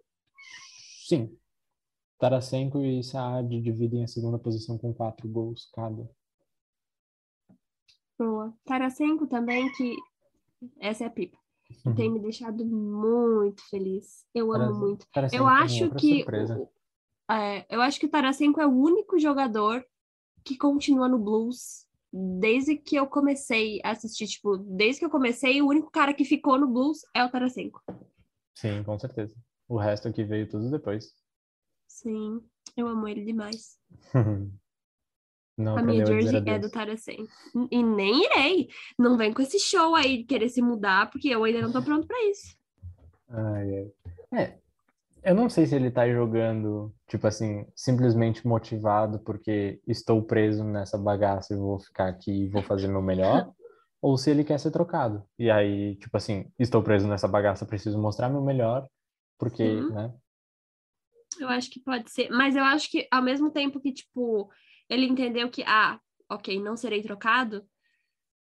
Sim. 1.07 1.37
Tarasenko 2.19 2.81
e 2.85 3.03
Saad 3.03 3.61
dividem 3.61 4.05
a 4.05 4.07
segunda 4.07 4.39
posição 4.39 4.77
com 4.77 4.93
quatro 4.93 5.27
gols 5.29 5.71
cada. 5.73 6.09
Boa. 8.19 8.55
Tarasenko 8.65 9.27
também, 9.27 9.73
que 9.73 9.97
essa 10.79 11.05
é 11.05 11.07
a 11.07 11.11
pipa. 11.11 11.39
Uhum. 11.87 11.95
Tem 11.95 12.11
me 12.11 12.21
deixado 12.21 12.65
muito 12.65 13.63
feliz. 13.71 14.27
Eu 14.35 14.53
amo 14.53 14.79
muito. 14.79 15.07
Tarasenko 15.13 15.43
eu 15.43 15.49
acho 15.49 15.91
que 15.95 16.25
é, 17.31 17.65
eu 17.71 17.81
acho 17.81 17.99
que 17.99 18.07
o 18.07 18.11
Tarasenko 18.11 18.61
é 18.61 18.67
o 18.67 18.77
único 18.77 19.19
jogador 19.19 19.85
que 20.45 20.57
continua 20.57 21.09
no 21.09 21.19
Blues 21.19 21.87
desde 22.13 22.77
que 22.77 22.97
eu 22.97 23.07
comecei 23.07 23.81
a 23.85 23.93
assistir, 23.93 24.27
tipo, 24.27 24.57
desde 24.57 24.99
que 24.99 25.07
eu 25.07 25.11
comecei, 25.11 25.63
o 25.63 25.69
único 25.69 25.91
cara 25.91 26.13
que 26.13 26.25
ficou 26.25 26.59
no 26.59 26.67
Blues 26.67 27.03
é 27.15 27.25
o 27.25 27.31
Tarasenko. 27.31 27.81
Sim, 28.55 28.83
com 28.83 28.99
certeza. 28.99 29.35
O 29.71 29.79
resto 29.79 30.09
aqui 30.09 30.25
veio 30.25 30.49
tudo 30.49 30.69
depois. 30.69 31.15
Sim, 31.87 32.43
eu 32.77 32.89
amo 32.89 33.07
ele 33.07 33.25
demais. 33.25 33.79
Não 35.57 35.79
a 35.79 35.83
minha 35.83 36.05
jersey 36.05 36.43
é 36.45 36.59
do 36.59 36.69
Tarasen. 36.69 37.29
E 37.71 37.81
nem 37.81 38.25
irei. 38.25 38.69
Não 38.99 39.17
vem 39.17 39.33
com 39.33 39.43
esse 39.43 39.61
show 39.61 39.95
aí 39.95 40.19
de 40.19 40.25
querer 40.25 40.49
se 40.49 40.61
mudar, 40.61 41.09
porque 41.11 41.29
eu 41.29 41.45
ainda 41.45 41.61
não 41.61 41.71
tô 41.71 41.83
pronto 41.83 42.07
pra 42.07 42.17
isso. 42.31 42.57
Ai, 43.29 43.91
ai. 44.33 44.41
É, 44.41 44.59
eu 45.23 45.35
não 45.35 45.51
sei 45.51 45.67
se 45.67 45.77
ele 45.77 45.91
tá 45.91 46.11
jogando, 46.11 46.93
tipo 47.07 47.27
assim, 47.27 47.67
simplesmente 47.77 48.47
motivado 48.47 49.19
porque 49.21 49.81
estou 49.87 50.23
preso 50.23 50.65
nessa 50.65 50.97
bagaça 50.97 51.53
e 51.53 51.59
vou 51.59 51.79
ficar 51.79 52.09
aqui 52.09 52.45
e 52.45 52.49
vou 52.49 52.63
fazer 52.63 52.89
meu 52.89 53.03
melhor, 53.03 53.53
ou 54.01 54.17
se 54.17 54.31
ele 54.31 54.45
quer 54.45 54.59
ser 54.59 54.71
trocado. 54.71 55.23
E 55.39 55.51
aí, 55.51 55.95
tipo 55.97 56.17
assim, 56.17 56.51
estou 56.59 56.83
preso 56.83 57.07
nessa 57.07 57.29
bagaça, 57.29 57.67
preciso 57.67 58.01
mostrar 58.01 58.31
meu 58.31 58.41
melhor, 58.41 58.89
porque, 59.41 59.63
Uhum. 59.65 59.89
né? 59.93 60.15
Eu 61.41 61.49
acho 61.49 61.71
que 61.71 61.81
pode 61.81 62.11
ser. 62.11 62.29
Mas 62.31 62.55
eu 62.55 62.63
acho 62.63 62.91
que, 62.91 63.09
ao 63.11 63.23
mesmo 63.23 63.51
tempo 63.51 63.81
que, 63.81 63.93
tipo, 63.93 64.51
ele 64.89 65.07
entendeu 65.07 65.49
que, 65.51 65.63
ah, 65.67 65.99
ok, 66.31 66.61
não 66.61 66.77
serei 66.77 67.03
trocado, 67.03 67.65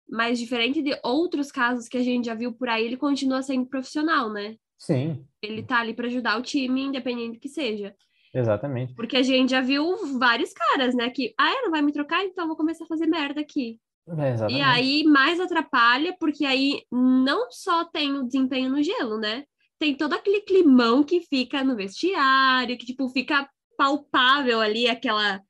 mas 0.08 0.38
diferente 0.39 0.82
de 0.82 0.98
outros 1.04 1.52
casos 1.52 1.88
que 1.88 1.98
a 1.98 2.04
gente 2.04 2.26
já 2.26 2.36
viu 2.36 2.54
por 2.54 2.70
aí, 2.70 2.86
ele 2.86 2.98
continua 2.98 3.41
sendo 3.41 3.66
profissional, 3.66 4.32
né? 4.32 4.58
Sim, 4.78 5.26
Ele 5.41 5.64
tá 5.64 5.80
ali 5.80 5.94
pra 5.94 6.08
ajudar 6.08 6.38
o 6.38 6.41
time, 6.41 6.82
independente 6.84 7.38
do 7.38 7.39
que 7.39 7.50
seja. 7.50 7.96
exatamente. 8.34 8.94
Porque 8.96 9.16
a 9.16 9.24
gente 9.24 9.52
já 9.52 9.62
viu 9.62 10.18
vários 10.20 10.52
caras, 10.54 10.94
né? 10.94 11.10
Que, 11.10 11.34
ah, 11.39 11.62
não 11.64 11.72
vai 11.72 11.82
me 11.82 11.91
trocar, 11.94 12.24
então 12.26 12.48
vou 12.48 12.58
começar 12.58 12.84
a 12.84 12.88
fazer 12.88 13.06
merda 13.08 13.39
aqui. 13.41 13.80
É, 14.08 14.32
exatamente. 14.34 14.58
E 14.60 14.62
aí 14.62 15.04
mais 15.06 15.39
atrapalha, 15.39 16.16
porque 16.20 16.44
aí 16.46 16.84
não 16.91 17.50
só 17.50 17.86
tem 17.86 18.14
o 18.18 18.24
desempenho 18.26 18.70
no 18.72 18.84
gelo, 18.84 19.18
né? 19.18 19.46
Tem 19.80 19.96
todo 19.96 20.14
aquele 20.14 20.42
climão 20.42 21.04
que 21.04 21.22
fica 21.22 21.64
no 21.64 21.76
vestiário, 21.76 22.78
que 22.78 22.86
tipo 22.86 23.10
fica 23.10 23.50
palpável 23.78 24.62
ali 24.62 24.88
aquela 24.88 25.42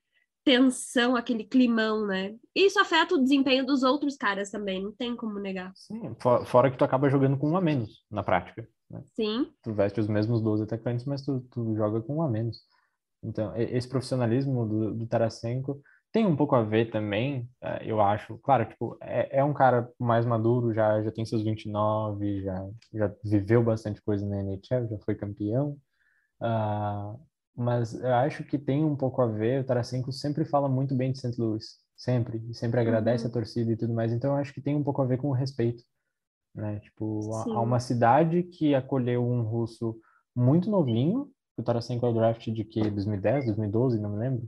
tensão, 0.43 1.15
aquele 1.15 1.43
climão, 1.45 2.05
né? 2.05 2.35
Isso 2.53 2.79
afeta 2.79 3.15
o 3.15 3.21
desempenho 3.21 3.65
dos 3.65 3.83
outros 3.83 4.17
caras 4.17 4.49
também, 4.49 4.83
não 4.83 4.91
tem 4.91 5.15
como 5.15 5.39
negar. 5.39 5.71
Sim, 5.75 6.15
fo- 6.19 6.45
fora 6.45 6.69
que 6.69 6.77
tu 6.77 6.83
acaba 6.83 7.09
jogando 7.09 7.37
com 7.37 7.51
um 7.51 7.57
a 7.57 7.61
menos, 7.61 8.03
na 8.11 8.23
prática. 8.23 8.67
né? 8.89 9.01
Sim, 9.15 9.49
tu 9.61 9.73
veste 9.73 9.99
os 9.99 10.07
mesmos 10.07 10.41
12 10.41 10.63
atacantes, 10.63 11.05
mas 11.05 11.21
tu, 11.21 11.39
tu 11.51 11.75
joga 11.75 12.01
com 12.01 12.17
um 12.17 12.21
a 12.21 12.29
menos. 12.29 12.57
Então, 13.23 13.55
esse 13.55 13.87
profissionalismo 13.87 14.67
do, 14.67 14.93
do 14.95 15.07
Tarasenko 15.07 15.81
tem 16.13 16.27
um 16.27 16.35
pouco 16.37 16.55
a 16.55 16.63
ver 16.63 16.91
também, 16.91 17.49
eh, 17.61 17.83
eu 17.87 17.99
acho. 18.01 18.37
Claro, 18.39 18.65
tipo, 18.67 18.97
é, 19.01 19.39
é 19.39 19.43
um 19.43 19.53
cara 19.53 19.91
mais 19.99 20.25
maduro, 20.27 20.73
já, 20.73 21.01
já 21.03 21.11
tem 21.11 21.25
seus 21.25 21.43
29, 21.43 22.43
já, 22.43 22.69
já 22.93 23.15
viveu 23.25 23.63
bastante 23.63 24.01
coisa 24.03 24.25
na 24.27 24.37
NHL, 24.43 24.87
já 24.89 24.99
foi 25.05 25.15
campeão. 25.15 25.77
Ah, 26.41 27.15
mas 27.55 27.93
eu 27.95 28.13
acho 28.15 28.43
que 28.45 28.59
tem 28.59 28.83
um 28.85 28.95
pouco 28.95 29.21
a 29.21 29.27
ver, 29.27 29.61
o 29.61 29.65
Tarasenko 29.65 30.11
sempre 30.11 30.45
fala 30.45 30.69
muito 30.69 30.95
bem 30.95 31.11
de 31.11 31.19
St. 31.19 31.35
Louis, 31.39 31.65
sempre, 31.95 32.39
e 32.49 32.53
sempre 32.55 32.79
agradece 32.79 33.25
Uhum. 33.25 33.29
a 33.31 33.33
torcida 33.33 33.71
e 33.71 33.77
tudo 33.77 33.93
mais, 33.93 34.11
então 34.13 34.31
eu 34.33 34.37
acho 34.37 34.53
que 34.53 34.61
tem 34.61 34.75
um 34.75 34.83
pouco 34.83 35.01
a 35.01 35.05
ver 35.05 35.17
com 35.17 35.29
o 35.29 35.33
respeito, 35.33 35.83
né? 36.55 36.79
Tipo, 36.81 37.31
Sim. 37.43 37.53
há 37.53 37.61
uma 37.61 37.79
cidade 37.79 38.43
que 38.43 38.75
acolheu 38.75 39.23
um 39.25 39.41
russo 39.43 39.97
muito 40.35 40.69
novinho, 40.69 41.29
o 41.57 41.63
Tarasenko 41.63 42.05
é 42.05 42.09
o 42.09 42.13
draft 42.13 42.47
de 42.49 42.63
que 42.63 42.81
2010, 42.81 43.45
2012, 43.45 43.99
não 43.99 44.11
me 44.11 44.19
lembro, 44.19 44.47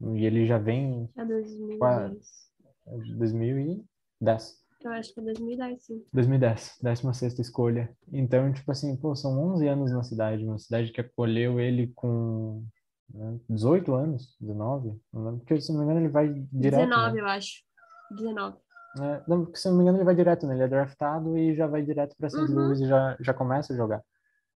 e 0.00 0.24
ele 0.24 0.46
já 0.46 0.58
vem 0.58 1.08
é 1.16 1.24
2010. 1.24 2.50
é, 2.86 2.98
2010. 3.16 4.64
Eu 4.84 4.90
acho 4.92 5.14
que 5.14 5.20
é 5.20 5.22
2010, 5.22 5.82
sim. 5.82 6.04
2010, 6.12 6.78
16 6.82 7.38
escolha. 7.38 7.96
Então, 8.12 8.52
tipo 8.52 8.70
assim, 8.70 8.94
pô, 8.96 9.16
são 9.16 9.38
11 9.54 9.66
anos 9.66 9.92
na 9.92 10.02
cidade, 10.02 10.44
uma 10.44 10.58
cidade 10.58 10.92
que 10.92 11.00
acolheu 11.00 11.58
ele 11.58 11.90
com 11.94 12.62
né, 13.08 13.38
18 13.48 13.94
anos, 13.94 14.36
19, 14.40 15.00
não 15.12 15.24
lembro, 15.24 15.40
porque 15.40 15.60
se 15.60 15.72
não 15.72 15.78
me 15.78 15.84
engano 15.84 16.00
ele 16.00 16.08
vai 16.08 16.28
direto, 16.52 16.80
19, 16.80 17.14
né? 17.14 17.20
eu 17.20 17.26
acho. 17.26 17.62
19. 18.10 18.58
É, 19.00 19.22
não, 19.26 19.44
porque 19.44 19.58
se 19.58 19.68
não 19.68 19.76
me 19.76 19.82
engano 19.82 19.98
ele 19.98 20.04
vai 20.04 20.14
direto, 20.14 20.46
né? 20.46 20.54
Ele 20.54 20.62
é 20.62 20.68
draftado 20.68 21.36
e 21.36 21.54
já 21.56 21.66
vai 21.66 21.82
direto 21.82 22.14
para 22.16 22.28
St. 22.28 22.40
Uhum. 22.40 22.54
Louis 22.54 22.80
e 22.80 22.86
já, 22.86 23.16
já 23.20 23.34
começa 23.34 23.72
a 23.72 23.76
jogar. 23.76 24.02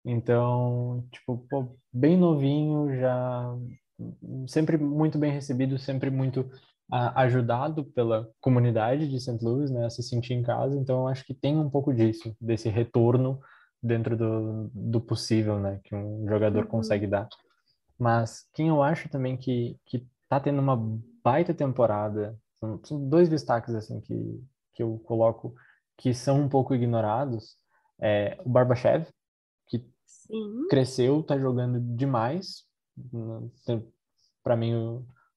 Então, 0.04 1.06
tipo, 1.12 1.46
pô, 1.48 1.76
bem 1.92 2.16
novinho, 2.16 2.94
já 2.96 3.56
sempre 4.48 4.76
muito 4.76 5.18
bem 5.18 5.32
recebido, 5.32 5.78
sempre 5.78 6.10
muito 6.10 6.50
ah, 6.90 7.22
ajudado 7.22 7.84
pela 7.84 8.28
comunidade 8.40 9.08
de 9.08 9.20
St. 9.20 9.38
Louis, 9.42 9.70
né, 9.70 9.86
a 9.86 9.90
se 9.90 10.02
sentir 10.02 10.34
em 10.34 10.42
casa. 10.42 10.76
Então, 10.78 11.00
eu 11.00 11.08
acho 11.08 11.24
que 11.24 11.34
tem 11.34 11.56
um 11.56 11.70
pouco 11.70 11.92
disso, 11.92 12.36
desse 12.40 12.68
retorno 12.68 13.40
dentro 13.82 14.16
do, 14.16 14.70
do 14.72 15.00
possível, 15.00 15.58
né, 15.58 15.80
que 15.84 15.94
um 15.94 16.26
jogador 16.28 16.64
Uhum. 16.64 16.70
consegue 16.70 17.06
dar. 17.06 17.28
Mas 17.98 18.48
quem 18.52 18.68
eu 18.68 18.82
acho 18.82 19.08
também 19.08 19.36
que, 19.36 19.78
que 19.86 20.06
tá 20.28 20.40
tendo 20.40 20.60
uma 20.60 20.76
baita 21.22 21.54
temporada, 21.54 22.36
são, 22.58 22.80
são 22.84 23.08
dois 23.08 23.28
destaques, 23.28 23.74
assim, 23.74 24.00
que, 24.00 24.42
que 24.74 24.82
eu 24.82 24.98
coloco 25.04 25.54
que 25.96 26.12
são 26.12 26.40
um 26.40 26.48
pouco 26.48 26.74
ignorados, 26.74 27.56
é 28.00 28.36
o 28.44 28.48
Barbachev, 28.48 29.06
que 29.68 29.86
Sim. 30.04 30.66
cresceu, 30.68 31.22
tá 31.22 31.38
jogando 31.38 31.80
demais. 31.96 32.64
Para 34.42 34.56
mim, 34.56 34.74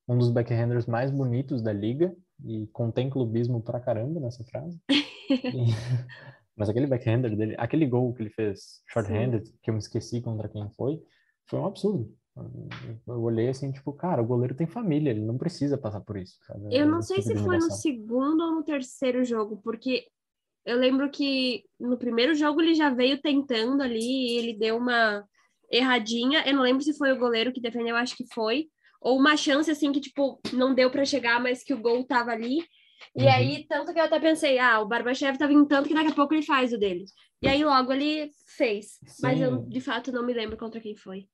um 0.08 0.18
dos 0.18 0.30
backhanders 0.30 0.86
mais 0.86 1.12
bonitos 1.12 1.62
da 1.62 1.74
liga. 1.74 2.16
E 2.46 2.68
contém 2.68 3.10
clubismo 3.10 3.62
pra 3.62 3.80
caramba 3.80 4.20
nessa 4.20 4.44
frase. 4.44 4.80
E- 5.30 5.74
Mas 6.56 6.70
aquele 6.70 6.88
backhander 6.88 7.36
dele, 7.36 7.56
aquele 7.60 7.86
gol 7.86 8.12
que 8.16 8.24
ele 8.24 8.32
fez 8.32 8.82
short-handed, 8.88 9.54
que 9.62 9.70
eu 9.70 9.74
me 9.76 9.80
esqueci 9.80 10.22
contra 10.22 10.50
quem 10.50 10.68
foi, 10.72 11.00
foi 11.46 11.60
um 11.60 11.68
absurdo. 11.68 12.12
Eu 13.08 13.22
olhei 13.22 13.48
assim, 13.50 13.72
tipo, 13.72 13.94
cara, 13.94 14.24
o 14.24 14.26
goleiro 14.26 14.56
tem 14.56 14.66
família, 14.66 15.12
ele 15.12 15.22
não 15.22 15.38
precisa 15.38 15.78
passar 15.78 16.02
por 16.02 16.18
isso. 16.18 16.36
sabe? 16.48 16.76
Eu 16.76 16.88
não 16.88 16.98
Esse 17.00 17.10
sei 17.10 17.24
tipo 17.24 17.38
se 17.38 17.44
foi 17.44 17.58
no 17.58 17.70
segundo 17.72 18.42
ou 18.44 18.56
no 18.56 18.64
terceiro 18.64 19.24
jogo, 19.24 19.58
porque 19.64 20.08
eu 20.66 20.78
lembro 20.78 21.12
que 21.12 21.64
no 21.80 21.96
primeiro 21.96 22.34
jogo 22.34 22.60
ele 22.60 22.74
já 22.74 22.90
veio 22.90 23.22
tentando 23.22 23.84
ali, 23.84 24.00
e 24.00 24.38
ele 24.40 24.58
deu 24.58 24.78
uma 24.78 25.24
erradinha. 25.72 26.44
Eu 26.46 26.54
não 26.56 26.64
lembro 26.64 26.82
se 26.84 26.98
foi 26.98 27.12
o 27.12 27.18
goleiro 27.20 27.52
que 27.52 27.62
defendeu, 27.62 27.96
acho 27.96 28.16
que 28.16 28.26
foi. 28.34 28.68
Ou 29.02 29.18
uma 29.18 29.38
chance 29.38 29.70
assim 29.70 29.92
que, 29.92 30.02
tipo, 30.02 30.40
não 30.54 30.74
deu 30.74 30.90
pra 30.90 31.06
chegar, 31.06 31.40
mas 31.42 31.64
que 31.64 31.74
o 31.74 31.82
gol 31.82 32.04
tava 32.06 32.32
ali. 32.32 32.60
E 33.16 33.24
Uhum. 33.24 33.30
aí, 33.30 33.66
tanto 33.68 33.94
que 33.94 34.00
eu 34.00 34.04
até 34.06 34.20
pensei, 34.20 34.58
ah, 34.58 34.80
o 34.80 34.88
Barbachev 34.88 35.38
tá 35.38 35.46
vindo 35.46 35.68
tanto 35.68 35.88
que 35.88 35.94
daqui 35.94 36.12
a 36.12 36.16
pouco 36.16 36.34
ele 36.34 36.42
faz 36.42 36.74
o 36.74 36.78
dele. 36.80 37.06
E 37.42 37.48
aí 37.48 37.64
logo 37.64 37.94
ele 37.94 38.32
fez. 38.58 38.98
Mas 39.22 39.40
eu, 39.40 39.62
Sim. 39.62 39.70
de 39.70 39.80
fato, 39.82 40.12
não 40.12 40.26
me 40.26 40.34
lembro 40.34 40.58
contra 40.58 40.82
quem 40.82 40.96
foi. 40.96 41.28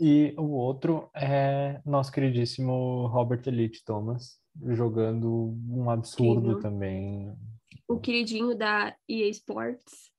E 0.00 0.34
o 0.36 0.50
outro 0.52 1.10
é 1.14 1.80
nosso 1.84 2.12
queridíssimo 2.12 3.06
Robert 3.06 3.42
Elite 3.46 3.82
Thomas, 3.84 4.38
jogando 4.68 5.56
um 5.68 5.90
absurdo 5.90 6.60
também. 6.60 7.34
O 7.88 7.98
queridinho 7.98 8.54
da 8.56 8.94
EA 9.08 9.28
Sports. 9.30 10.10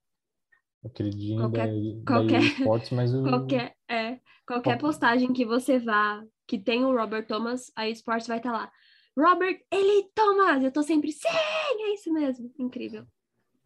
O 0.84 0.90
queridinho 0.90 1.40
Qualquer- 1.42 1.68
da, 1.68 1.74
da 1.74 2.06
qualquer- 2.06 2.42
EA 2.42 2.48
Sports, 2.60 2.90
mas 2.92 3.14
o... 3.16 3.24
Qualquer, 3.24 3.76
é, 3.90 4.20
qualquer 4.48 4.78
Qual- 4.78 4.80
postagem 4.92 5.34
que 5.34 5.46
você 5.46 5.78
vá, 5.80 6.24
que 6.48 6.58
tem 6.58 6.86
o 6.86 6.96
Robert 6.96 7.28
Thomas, 7.28 7.72
a 7.76 7.88
Sports 7.90 8.28
vai 8.28 8.38
estar 8.38 8.52
lá. 8.52 8.72
Robert, 9.18 9.60
ele 9.72 10.08
Thomas! 10.16 10.64
Eu 10.64 10.72
tô 10.72 10.82
sempre, 10.82 11.12
sim, 11.12 11.28
é 11.28 11.94
isso 11.94 12.12
mesmo. 12.14 12.50
Incrível. 12.58 13.04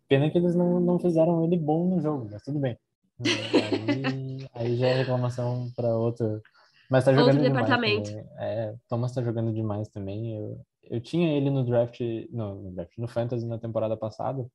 Pena 0.07 0.30
que 0.32 0.38
eles 0.38 0.55
não, 0.55 0.80
não 0.80 0.97
fizeram 0.99 1.43
ele 1.45 1.57
bom 1.57 1.88
no 1.88 2.01
jogo, 2.01 2.28
mas 2.32 2.41
tudo 2.43 2.59
bem. 2.59 2.78
Aí, 3.24 4.47
aí 4.53 4.76
já 4.78 4.88
é 4.88 4.93
reclamação 4.97 5.70
para 5.76 5.95
outro. 5.95 6.41
Mas 6.89 7.05
tá 7.05 7.11
Outro 7.11 7.26
jogando 7.26 7.43
demais 7.43 7.66
departamento. 7.66 8.09
também. 8.09 8.26
É, 8.39 8.76
Thomas 8.89 9.14
tá 9.14 9.22
jogando 9.22 9.53
demais 9.53 9.88
também. 9.89 10.36
Eu, 10.36 10.59
eu 10.84 10.99
tinha 11.01 11.36
ele 11.38 11.49
no 11.49 11.64
draft, 11.64 11.99
no, 12.32 12.55
no 12.64 12.72
draft, 12.72 12.97
no 12.97 13.07
Fantasy 13.07 13.45
na 13.45 13.57
temporada 13.57 13.95
passada. 13.95 14.45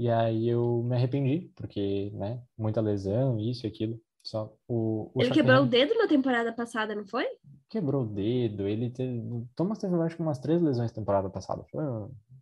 E 0.00 0.08
aí 0.08 0.48
eu 0.48 0.82
me 0.82 0.96
arrependi, 0.96 1.50
porque, 1.54 2.10
né, 2.14 2.40
muita 2.56 2.80
lesão, 2.80 3.38
isso 3.38 3.66
e 3.66 3.68
aquilo. 3.68 4.00
Só 4.22 4.54
o, 4.68 5.10
o 5.14 5.22
ele 5.22 5.30
quebrou 5.30 5.62
o 5.62 5.66
dedo 5.66 5.94
na 5.94 6.06
temporada 6.06 6.52
passada, 6.52 6.94
não 6.94 7.06
foi? 7.06 7.26
quebrou 7.70 8.02
o 8.02 8.06
dedo, 8.06 8.66
ele 8.66 8.90
teve, 8.90 9.22
Thomas 9.54 9.78
teve, 9.78 9.94
acho 10.02 10.16
que 10.16 10.22
umas 10.22 10.40
três 10.40 10.60
lesões 10.60 10.90
temporada 10.90 11.30
passada. 11.30 11.64
Foi, 11.70 11.82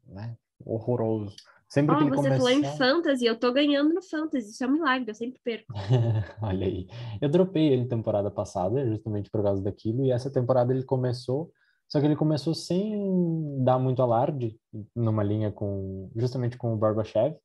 né, 0.06 0.36
horroroso. 0.64 1.36
Sempre 1.68 1.94
Ó, 1.94 1.98
que 1.98 2.04
ele 2.04 2.16
você 2.16 2.30
falou 2.30 2.48
em. 2.48 2.64
Fantasy, 2.64 3.26
eu 3.26 3.38
tô 3.38 3.52
ganhando 3.52 3.92
no 3.92 4.02
Fantasy, 4.02 4.50
isso 4.50 4.64
é 4.64 4.66
um 4.66 4.72
milagre, 4.72 5.10
eu 5.10 5.14
sempre 5.14 5.38
perco. 5.44 5.66
Olha 6.42 6.66
aí. 6.66 6.88
Eu 7.20 7.28
dropei 7.28 7.68
ele 7.68 7.84
temporada 7.84 8.30
passada, 8.30 8.88
justamente 8.88 9.30
por 9.30 9.42
causa 9.42 9.62
daquilo, 9.62 10.04
e 10.04 10.10
essa 10.10 10.30
temporada 10.32 10.72
ele 10.72 10.82
começou, 10.82 11.52
só 11.86 12.00
que 12.00 12.06
ele 12.06 12.16
começou 12.16 12.54
sem 12.54 13.62
dar 13.62 13.78
muito 13.78 14.00
alarde, 14.00 14.58
numa 14.96 15.22
linha 15.22 15.52
com, 15.52 16.10
justamente 16.16 16.56
com 16.56 16.72
o 16.72 16.76
Barbachev, 16.76 17.36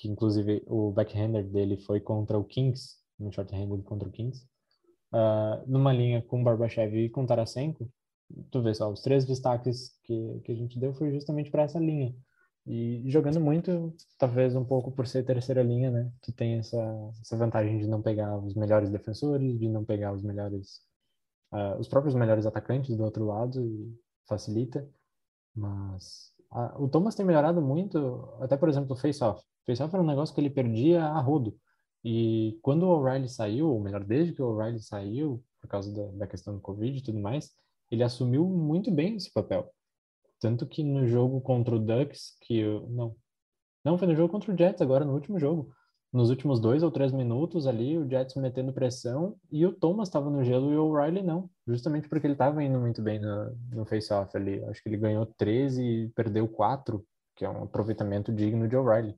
que 0.00 0.08
inclusive 0.08 0.64
o 0.66 0.90
backhander 0.92 1.44
dele 1.46 1.76
foi 1.76 2.00
contra 2.00 2.38
o 2.38 2.44
Kings, 2.44 2.96
no 3.18 3.32
short-handed 3.32 3.82
contra 3.84 4.08
o 4.08 4.12
Kings, 4.12 4.46
Ah, 5.12 5.62
numa 5.66 5.92
linha 5.92 6.22
com 6.22 6.40
o 6.40 6.44
Barbachev 6.44 6.96
e 6.96 7.10
com 7.10 7.26
Tarasenko, 7.26 7.90
tu 8.50 8.62
vê 8.62 8.74
só, 8.74 8.90
os 8.90 9.02
três 9.02 9.26
destaques 9.26 9.98
que, 10.04 10.40
que 10.44 10.52
a 10.52 10.54
gente 10.54 10.78
deu 10.78 10.94
foi 10.94 11.12
justamente 11.12 11.50
para 11.50 11.64
essa 11.64 11.78
linha. 11.80 12.14
E 12.66 13.02
jogando 13.10 13.40
muito, 13.40 13.94
talvez 14.18 14.54
um 14.56 14.64
pouco 14.64 14.92
por 14.92 15.06
ser 15.06 15.24
terceira 15.24 15.62
linha, 15.62 15.90
né? 15.90 16.12
Tu 16.22 16.32
tem 16.32 16.58
essa, 16.58 16.78
essa 17.20 17.36
vantagem 17.36 17.78
de 17.78 17.86
não 17.88 18.02
pegar 18.02 18.38
os 18.38 18.54
melhores 18.54 18.90
defensores, 18.90 19.58
de 19.58 19.68
não 19.68 19.84
pegar 19.84 20.12
os 20.14 20.22
melhores, 20.22 20.80
ah, 21.52 21.76
os 21.78 21.88
próprios 21.88 22.14
melhores 22.14 22.46
atacantes 22.46 22.96
do 22.96 23.04
outro 23.04 23.26
lado. 23.26 23.64
E, 23.66 23.98
facilita. 24.30 24.88
Mas 25.54 26.32
a, 26.50 26.80
o 26.80 26.88
Thomas 26.88 27.14
tem 27.16 27.26
melhorado 27.26 27.60
muito, 27.60 27.98
até 28.40 28.56
por 28.56 28.68
exemplo, 28.68 28.94
o 28.94 28.96
face-off. 28.96 29.42
Face-off 29.70 29.94
era 29.94 30.02
um 30.02 30.06
negócio 30.06 30.34
que 30.34 30.40
ele 30.40 30.50
perdia 30.50 31.04
a 31.04 31.20
rodo. 31.20 31.56
E 32.04 32.58
quando 32.62 32.84
o 32.84 32.88
O'Reilly 32.88 33.28
saiu, 33.28 33.68
ou 33.68 33.80
melhor, 33.80 34.04
desde 34.04 34.32
que 34.32 34.42
o 34.42 34.46
O'Reilly 34.46 34.80
saiu, 34.80 35.42
por 35.60 35.68
causa 35.68 35.92
da, 35.94 36.18
da 36.18 36.26
questão 36.26 36.54
do 36.54 36.60
Covid 36.60 36.98
e 36.98 37.02
tudo 37.02 37.18
mais, 37.18 37.50
ele 37.90 38.02
assumiu 38.02 38.46
muito 38.46 38.90
bem 38.90 39.16
esse 39.16 39.32
papel. 39.32 39.70
Tanto 40.40 40.66
que 40.66 40.82
no 40.82 41.06
jogo 41.06 41.40
contra 41.40 41.74
o 41.74 41.78
Ducks, 41.78 42.36
que 42.40 42.58
eu, 42.58 42.88
não, 42.88 43.14
não 43.84 43.98
foi 43.98 44.08
no 44.08 44.16
jogo 44.16 44.32
contra 44.32 44.52
o 44.52 44.56
Jets 44.56 44.80
agora, 44.80 45.04
no 45.04 45.12
último 45.12 45.38
jogo, 45.38 45.70
nos 46.12 46.30
últimos 46.30 46.58
dois 46.58 46.82
ou 46.82 46.90
três 46.90 47.12
minutos 47.12 47.66
ali, 47.66 47.96
o 47.96 48.08
Jets 48.08 48.34
metendo 48.34 48.72
pressão 48.72 49.36
e 49.50 49.64
o 49.64 49.72
Thomas 49.72 50.08
estava 50.08 50.28
no 50.28 50.42
gelo 50.42 50.72
e 50.72 50.76
o 50.76 50.86
O'Reilly 50.86 51.22
não, 51.22 51.48
justamente 51.66 52.08
porque 52.08 52.26
ele 52.26 52.34
estava 52.34 52.64
indo 52.64 52.80
muito 52.80 53.00
bem 53.02 53.20
no, 53.20 53.56
no 53.70 53.84
face-off 53.84 54.36
ali. 54.36 54.64
Acho 54.64 54.82
que 54.82 54.88
ele 54.88 54.96
ganhou 54.96 55.26
13 55.26 55.82
e 55.82 56.08
perdeu 56.08 56.48
4, 56.48 57.04
que 57.36 57.44
é 57.44 57.50
um 57.50 57.64
aproveitamento 57.64 58.32
digno 58.32 58.66
de 58.66 58.76
O'Reilly. 58.76 59.14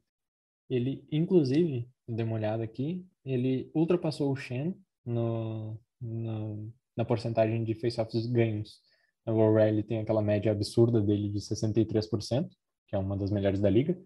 Ele, 0.75 1.07
inclusive, 1.11 1.89
dei 2.09 2.25
uma 2.25 2.37
olhada 2.37 2.63
aqui, 2.65 3.07
ele 3.25 3.71
ultrapassou 3.75 4.33
o 4.33 4.37
Shen 4.37 4.75
no, 5.05 5.79
no, 6.01 6.73
na 6.97 7.05
porcentagem 7.05 7.63
de 7.65 7.75
face-offs 7.75 8.27
ganhos. 8.27 8.81
O 9.27 9.33
O'Reilly 9.33 9.83
tem 9.83 10.01
aquela 10.01 10.23
média 10.23 10.51
absurda 10.51 11.01
dele 11.01 11.29
de 11.29 11.39
63%, 11.39 12.49
que 12.89 12.97
é 12.97 12.99
uma 12.99 13.17
das 13.17 13.31
melhores 13.31 13.61
da 13.61 13.71
liga, 13.71 13.97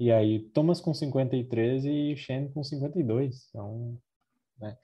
e 0.00 0.10
aí, 0.10 0.40
Thomas 0.54 0.80
com 0.80 0.94
53 0.94 1.84
e 1.84 2.16
Shen 2.16 2.48
com 2.48 2.64
52. 2.64 3.48
Então, 3.50 3.98
né? 4.58 4.74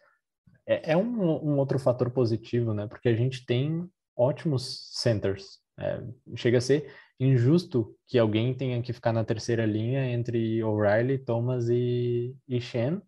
é, 0.67 0.93
é 0.93 0.97
um, 0.97 1.23
um, 1.23 1.59
outro 1.59 1.79
fator 1.79 2.11
positivo, 2.11 2.75
né? 2.75 2.87
Porque 2.87 3.09
a 3.09 3.17
gente 3.17 3.47
tem 3.47 3.89
ótimos 4.15 4.91
centers. 4.93 5.59
É, 5.79 6.03
chega 6.37 6.59
a 6.59 6.61
ser 6.61 6.93
injusto 7.19 7.97
que 8.07 8.19
alguém 8.19 8.55
tenha 8.55 8.81
que 8.83 8.93
ficar 8.93 9.13
na 9.13 9.25
terceira 9.25 9.65
linha 9.65 10.11
entre 10.11 10.63
O'Reilly, 10.63 11.19
Thomas 11.19 11.69
e, 11.69 12.35
e 12.49 12.61
Shen. 12.61 13.01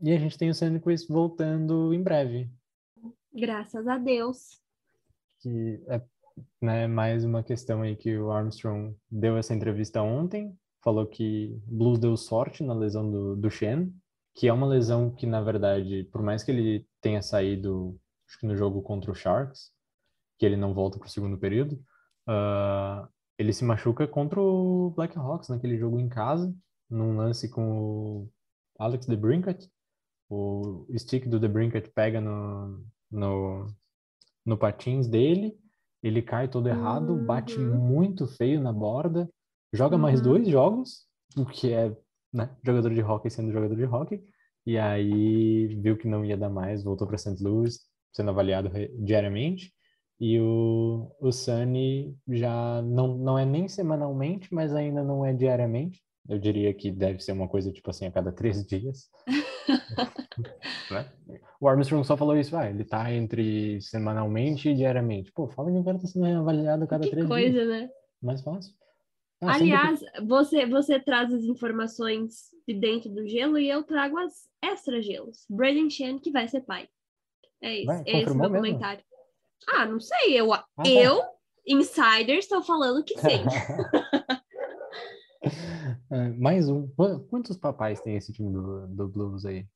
E 0.00 0.12
a 0.12 0.18
gente 0.18 0.38
tem 0.38 0.50
o 0.50 0.54
Sandquist 0.54 1.08
voltando 1.08 1.92
em 1.92 2.02
breve. 2.02 2.50
Graças 3.32 3.86
a 3.86 3.98
Deus. 3.98 4.60
Que 5.40 5.82
é 5.88 6.02
né, 6.60 6.86
mais 6.86 7.24
uma 7.24 7.42
questão 7.42 7.82
aí 7.82 7.96
que 7.96 8.16
o 8.16 8.30
Armstrong 8.30 8.96
deu 9.10 9.36
essa 9.36 9.54
entrevista 9.54 10.02
ontem, 10.02 10.56
falou 10.82 11.06
que 11.06 11.60
Blues 11.66 11.98
deu 11.98 12.16
sorte 12.16 12.62
na 12.62 12.74
lesão 12.74 13.10
do, 13.10 13.36
do 13.36 13.50
Shen, 13.50 13.92
que 14.34 14.46
é 14.46 14.52
uma 14.52 14.66
lesão 14.66 15.10
que, 15.10 15.26
na 15.26 15.40
verdade, 15.40 16.08
por 16.12 16.22
mais 16.22 16.44
que 16.44 16.50
ele 16.52 16.86
tenha 17.00 17.20
saído, 17.22 17.98
acho 18.26 18.38
que 18.38 18.46
no 18.46 18.56
jogo 18.56 18.82
contra 18.82 19.10
o 19.10 19.14
Sharks, 19.14 19.72
que 20.38 20.46
ele 20.46 20.56
não 20.56 20.72
volta 20.72 20.98
para 20.98 21.08
o 21.08 21.10
segundo 21.10 21.36
período, 21.36 21.74
uh, 22.28 23.08
ele 23.38 23.52
se 23.52 23.64
machuca 23.64 24.06
contra 24.06 24.40
o 24.40 24.90
Blackhawks 24.90 25.48
naquele 25.48 25.78
jogo 25.78 25.98
em 25.98 26.08
casa, 26.08 26.52
num 26.90 27.16
lance 27.16 27.48
com 27.48 27.78
o 27.78 28.30
Alex 28.78 29.06
DeBrincat. 29.06 29.70
O 30.28 30.86
stick 30.98 31.26
do 31.26 31.38
DeBrincat 31.38 31.88
pega 31.90 32.20
no, 32.20 32.84
no, 33.10 33.66
no 34.44 34.58
patins 34.58 35.06
dele, 35.06 35.56
ele 36.02 36.20
cai 36.20 36.48
todo 36.48 36.68
errado, 36.68 37.14
uhum. 37.14 37.24
bate 37.24 37.58
muito 37.58 38.26
feio 38.26 38.60
na 38.60 38.72
borda, 38.72 39.30
joga 39.72 39.96
uhum. 39.96 40.02
mais 40.02 40.20
dois 40.20 40.46
jogos, 40.48 41.06
o 41.36 41.46
que 41.46 41.72
é 41.72 41.96
né, 42.32 42.54
jogador 42.64 42.92
de 42.92 43.02
hockey 43.02 43.30
sendo 43.30 43.52
jogador 43.52 43.76
de 43.76 43.84
hockey, 43.84 44.22
e 44.66 44.76
aí 44.76 45.66
viu 45.80 45.96
que 45.96 46.08
não 46.08 46.24
ia 46.24 46.36
dar 46.36 46.50
mais, 46.50 46.84
voltou 46.84 47.06
para 47.06 47.16
St. 47.16 47.42
Louis, 47.42 47.80
sendo 48.12 48.30
avaliado 48.30 48.70
diariamente, 48.98 49.72
e 50.20 50.40
o, 50.40 51.14
o 51.20 51.30
Sunny 51.30 52.16
já 52.28 52.82
não, 52.82 53.16
não 53.16 53.38
é 53.38 53.44
nem 53.44 53.68
semanalmente, 53.68 54.52
mas 54.52 54.74
ainda 54.74 55.02
não 55.02 55.24
é 55.24 55.32
diariamente. 55.32 56.02
Eu 56.28 56.38
diria 56.38 56.74
que 56.74 56.90
deve 56.90 57.20
ser 57.20 57.32
uma 57.32 57.48
coisa 57.48 57.72
tipo 57.72 57.88
assim 57.90 58.06
a 58.06 58.10
cada 58.10 58.32
três 58.32 58.66
dias. 58.66 59.08
né? 60.90 61.10
O 61.60 61.68
Armstrong 61.68 62.04
só 62.04 62.16
falou 62.16 62.36
isso, 62.36 62.56
ah, 62.56 62.68
ele 62.68 62.84
tá 62.84 63.12
entre 63.12 63.80
semanalmente 63.80 64.68
e 64.68 64.74
diariamente. 64.74 65.32
Pô, 65.32 65.48
fala 65.48 65.70
que 65.70 65.78
o 65.78 65.84
cara 65.84 65.98
tá 65.98 66.06
sendo 66.06 66.26
avaliado 66.26 66.84
a 66.84 66.86
cada 66.86 67.04
que 67.04 67.10
três 67.10 67.26
coisa, 67.26 67.50
dias. 67.50 67.68
né? 67.68 67.90
Mais 68.20 68.42
fácil. 68.42 68.74
Ah, 69.40 69.54
Aliás, 69.54 70.00
sempre... 70.00 70.26
você, 70.26 70.66
você 70.66 71.00
traz 71.00 71.32
as 71.32 71.44
informações 71.44 72.50
de 72.66 72.74
dentro 72.74 73.08
do 73.08 73.26
gelo 73.26 73.56
e 73.56 73.70
eu 73.70 73.84
trago 73.84 74.18
as 74.18 74.48
extra 74.62 75.00
gelos. 75.00 75.46
Braden 75.48 75.88
Chen, 75.88 76.18
que 76.18 76.32
vai 76.32 76.48
ser 76.48 76.62
pai. 76.62 76.88
É 77.62 77.76
isso. 77.78 77.86
Vai, 77.86 78.02
é 78.04 78.22
esse 78.22 78.32
o 78.32 78.34
meu 78.34 78.50
mesmo? 78.50 78.56
comentário. 78.56 79.02
Ah, 79.66 79.86
não 79.86 79.98
sei. 79.98 80.40
Eu, 80.40 80.52
ah, 80.52 80.64
eu 80.84 81.22
insider, 81.66 82.38
estou 82.38 82.62
falando 82.62 83.04
que 83.04 83.18
sim. 83.18 83.44
é, 86.10 86.28
mais 86.30 86.68
um. 86.68 86.88
Quantos 87.28 87.56
papais 87.56 88.00
tem 88.00 88.16
esse 88.16 88.32
time 88.32 88.52
do, 88.52 88.86
do 88.88 89.08
Blues 89.08 89.44
aí? 89.44 89.66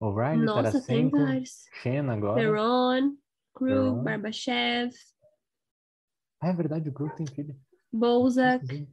O'Reilly, 0.00 0.44
Nossa, 0.44 0.62
Tarasenko, 0.62 1.16
tem 1.16 1.26
vários. 1.26 1.64
Shen 1.82 2.08
agora. 2.08 2.40
Perron, 2.40 3.16
Krug, 3.54 4.02
Barbachev. 4.02 4.92
Ah, 6.40 6.48
é 6.48 6.52
verdade, 6.54 6.88
o 6.88 6.92
Krug 6.92 7.14
tem 7.16 7.26
filho. 7.26 7.54
Bozak. 7.92 8.88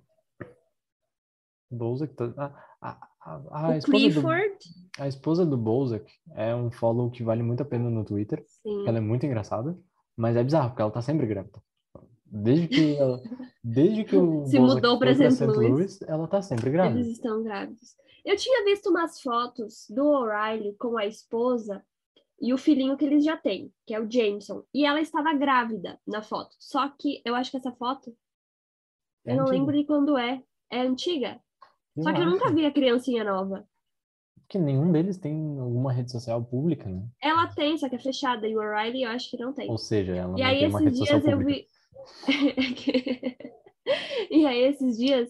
Bozak. 1.72 2.14
Tá... 2.14 2.34
A, 2.38 2.68
a, 2.82 3.10
a, 3.22 3.68
a, 3.70 3.78
esposa 3.78 3.97
Clifford. 3.97 4.58
Do, 4.97 5.03
a 5.03 5.08
esposa 5.08 5.45
do 5.45 5.58
Bozak 5.58 6.12
é 6.36 6.53
um 6.53 6.70
follow 6.70 7.10
que 7.10 7.24
vale 7.24 7.41
muito 7.41 7.62
a 7.62 7.66
pena 7.66 7.89
no 7.89 8.03
Twitter. 8.03 8.43
Sim. 8.45 8.88
Ela 8.88 8.97
é 8.97 9.01
muito 9.01 9.26
engraçada, 9.26 9.80
mas 10.18 10.36
é 10.36 10.43
bizarro, 10.43 10.70
porque 10.70 10.82
ela 10.82 10.91
tá 10.91 11.01
sempre 11.01 11.28
grávida. 11.28 11.61
Desde 12.26 12.68
que, 12.68 12.97
ela, 12.97 13.22
desde 13.63 14.03
que 14.03 14.15
o 14.18 14.43
Se 14.47 14.59
mudou 14.59 14.99
para 14.99 15.13
St. 15.13 15.45
Louis, 15.45 15.70
Louis, 15.70 16.01
ela 16.01 16.28
tá 16.28 16.41
sempre 16.41 16.70
grávida. 16.70 16.99
Eles 16.99 17.13
estão 17.13 17.41
grávidos. 17.43 17.95
Eu 18.26 18.36
tinha 18.36 18.65
visto 18.65 18.89
umas 18.89 19.22
fotos 19.22 19.86
do 19.89 20.05
O'Reilly 20.05 20.76
com 20.78 20.97
a 20.97 21.05
esposa 21.05 21.82
e 22.41 22.53
o 22.53 22.57
filhinho 22.57 22.97
que 22.97 23.05
eles 23.05 23.24
já 23.24 23.38
têm, 23.38 23.72
que 23.86 23.93
é 23.93 23.99
o 24.01 24.11
Jameson. 24.11 24.63
E 24.74 24.86
ela 24.86 24.99
estava 24.99 25.34
grávida 25.34 25.97
na 26.05 26.22
foto. 26.22 26.53
Só 26.59 26.89
que 26.89 27.22
eu 27.24 27.34
acho 27.34 27.51
que 27.51 27.57
essa 27.57 27.72
foto 27.72 28.13
é 29.26 29.32
eu 29.32 29.38
não 29.38 29.45
lembro 29.45 29.76
de 29.76 29.86
quando 29.86 30.18
é. 30.18 30.43
É 30.70 30.82
antiga. 30.82 31.39
Eu 31.95 32.03
Só 32.03 32.13
que 32.13 32.22
eu 32.22 32.26
nunca 32.26 32.51
vi 32.51 32.65
a 32.65 32.72
criancinha 32.72 33.24
nova. 33.24 33.65
Porque 34.47 34.57
nenhum 34.57 34.93
deles 34.93 35.17
tem 35.17 35.59
alguma 35.59 35.91
rede 35.91 36.09
social 36.09 36.41
pública, 36.41 36.87
né? 36.87 37.05
Ela 37.21 37.47
tem, 37.47 37.77
só 37.77 37.89
que 37.89 37.97
é 37.97 37.99
fechada. 37.99 38.47
E 38.47 38.55
o 38.55 38.59
O'Reilly 38.59 39.03
eu 39.03 39.09
acho 39.09 39.29
que 39.29 39.37
não 39.37 39.51
tem. 39.51 39.69
Ou 39.69 39.77
seja, 39.77 40.15
ela 40.15 40.39
e 40.39 40.41
não 40.41 40.47
aí, 40.47 40.59
tem 40.59 40.69
uma 40.69 40.79
rede 40.79 40.97
social 40.97 41.21
pública. 41.21 41.67
Vi... 42.25 43.37
e 44.31 44.45
aí 44.45 44.61
esses 44.61 44.97
dias 44.97 45.29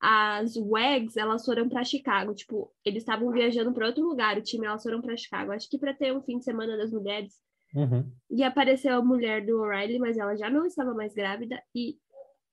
as 0.00 0.54
WAGs, 0.56 1.16
elas 1.16 1.44
foram 1.44 1.68
para 1.68 1.82
Chicago, 1.82 2.34
tipo, 2.34 2.72
eles 2.84 3.02
estavam 3.02 3.32
viajando 3.32 3.72
para 3.72 3.86
outro 3.86 4.04
lugar, 4.04 4.38
o 4.38 4.42
time 4.42 4.66
elas 4.66 4.82
foram 4.82 5.00
para 5.00 5.16
Chicago, 5.16 5.50
acho 5.50 5.68
que 5.68 5.78
para 5.78 5.92
ter 5.92 6.14
um 6.14 6.22
fim 6.22 6.38
de 6.38 6.44
semana 6.44 6.76
das 6.76 6.92
mulheres. 6.92 7.34
Uhum. 7.74 8.08
E 8.30 8.42
apareceu 8.44 8.94
a 8.94 9.04
mulher 9.04 9.44
do 9.44 9.60
O'Reilly, 9.60 9.98
mas 9.98 10.16
ela 10.16 10.36
já 10.36 10.48
não 10.48 10.64
estava 10.64 10.94
mais 10.94 11.12
grávida 11.14 11.60
e 11.74 11.96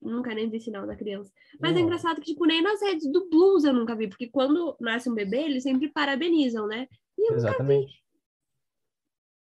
Nunca 0.00 0.34
nem 0.34 0.48
vi 0.48 0.60
sinal 0.60 0.86
da 0.86 0.94
criança. 0.94 1.32
Mas 1.58 1.76
é 1.76 1.80
engraçado 1.80 2.20
que, 2.20 2.32
tipo, 2.32 2.44
nem 2.44 2.62
nas 2.62 2.80
redes 2.80 3.10
do 3.10 3.28
Blues 3.28 3.64
eu 3.64 3.72
nunca 3.72 3.96
vi, 3.96 4.08
porque 4.08 4.28
quando 4.28 4.76
nasce 4.80 5.10
um 5.10 5.14
bebê, 5.14 5.42
eles 5.42 5.62
sempre 5.62 5.88
parabenizam, 5.88 6.66
né? 6.66 6.86
E 7.18 7.30
eu 7.30 7.36
Exatamente. 7.36 8.04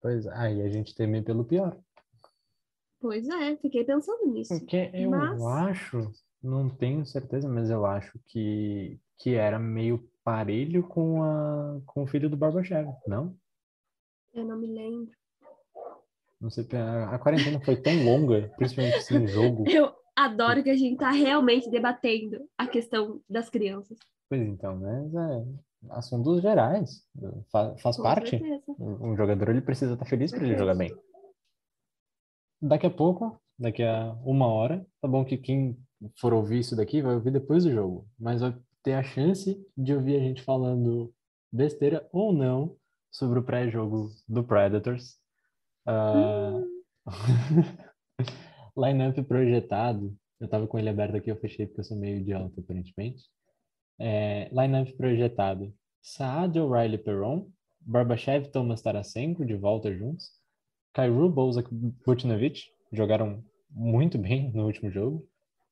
Pois 0.01 0.24
é, 0.24 0.32
aí 0.34 0.62
a 0.62 0.68
gente 0.68 0.95
teme 0.95 1.22
pelo 1.22 1.45
pior. 1.45 1.78
Pois 3.01 3.28
é, 3.28 3.57
fiquei 3.57 3.84
pensando 3.84 4.26
nisso. 4.26 4.59
Porque 4.59 4.91
eu 4.95 5.11
mas... 5.11 5.43
acho, 5.43 6.11
não 6.43 6.68
tenho 6.68 7.05
certeza, 7.05 7.49
mas 7.49 7.70
eu 7.70 7.84
acho 7.84 8.18
que, 8.26 8.99
que 9.18 9.34
era 9.34 9.59
meio 9.59 10.11
parelho 10.24 10.82
com, 10.82 11.22
a, 11.22 11.80
com 11.86 12.03
o 12.03 12.07
filho 12.07 12.30
do 12.30 12.36
Barbachev, 12.36 12.88
não? 13.07 13.36
Eu 14.32 14.45
não 14.45 14.59
me 14.59 14.66
lembro. 14.66 15.12
Não 16.41 16.49
sei, 16.49 16.66
a, 16.72 17.14
a 17.14 17.18
quarentena 17.18 17.61
foi 17.61 17.76
tão 17.76 18.05
longa, 18.05 18.53
principalmente 18.57 19.03
sem 19.03 19.26
jogo. 19.26 19.64
Eu, 19.68 19.95
adoro 20.25 20.62
que 20.62 20.71
a 20.71 20.77
gente 20.77 20.99
tá 20.99 21.11
realmente 21.11 21.71
debatendo 21.71 22.49
a 22.57 22.66
questão 22.66 23.21
das 23.29 23.49
crianças. 23.49 23.99
Pois 24.29 24.41
então, 24.41 24.77
mas 24.77 25.14
é 25.14 25.45
assuntos 25.91 26.43
gerais. 26.43 27.05
Faz, 27.51 27.81
faz 27.81 27.97
parte. 27.97 28.39
Certeza. 28.39 28.77
Um 28.79 29.16
jogador 29.16 29.51
ele 29.51 29.61
precisa 29.61 29.95
estar 29.95 30.05
tá 30.05 30.09
feliz 30.09 30.31
para 30.31 30.45
ele 30.45 30.57
jogar 30.57 30.75
bem. 30.75 30.95
Daqui 32.61 32.87
a 32.87 32.91
pouco, 32.91 33.41
daqui 33.59 33.83
a 33.83 34.16
uma 34.25 34.47
hora, 34.47 34.87
tá 35.01 35.09
bom 35.09 35.25
que 35.25 35.39
quem 35.39 35.79
for 36.18 36.33
ouvir 36.33 36.61
isso 36.61 36.77
daqui 36.77 37.01
vai 37.01 37.14
ouvir 37.14 37.31
depois 37.31 37.64
do 37.64 37.73
jogo, 37.73 38.07
mas 38.18 38.41
vai 38.41 38.55
ter 38.83 38.95
a 38.95 39.03
chance 39.03 39.59
de 39.77 39.95
ouvir 39.95 40.16
a 40.16 40.21
gente 40.21 40.43
falando 40.43 41.12
besteira 41.53 42.07
ou 42.12 42.33
não 42.33 42.77
sobre 43.11 43.39
o 43.39 43.43
pré-jogo 43.43 44.11
do 44.29 44.45
Predators. 44.45 45.18
Uh... 45.87 46.59
Hum. 46.59 46.71
Lineup 48.77 49.16
projetado. 49.27 50.16
Eu 50.41 50.49
tava 50.49 50.66
com 50.66 50.79
ele 50.79 50.89
aberto 50.89 51.16
aqui, 51.16 51.31
eu 51.31 51.37
fechei 51.37 51.66
porque 51.66 51.81
eu 51.81 51.85
sou 51.85 51.97
meio 51.97 52.18
idiota, 52.18 52.61
aparentemente. 52.61 53.25
É, 53.99 54.49
lineup 54.51 54.91
projetado. 54.97 55.75
Saad, 56.03 56.59
O'Reilly, 56.59 56.99
Perron. 56.99 57.51
Barbachev, 57.81 58.49
Thomas 58.49 58.83
Tarasenko, 58.83 59.45
de 59.45 59.55
volta 59.55 59.95
juntos. 59.95 60.31
Kairu, 60.95 61.29
Bozak, 61.29 61.68
Butinovic. 62.07 62.64
Jogaram 62.93 63.45
muito 63.71 64.18
bem 64.18 64.51
no 64.53 64.66
último 64.66 64.91
jogo. 64.91 65.29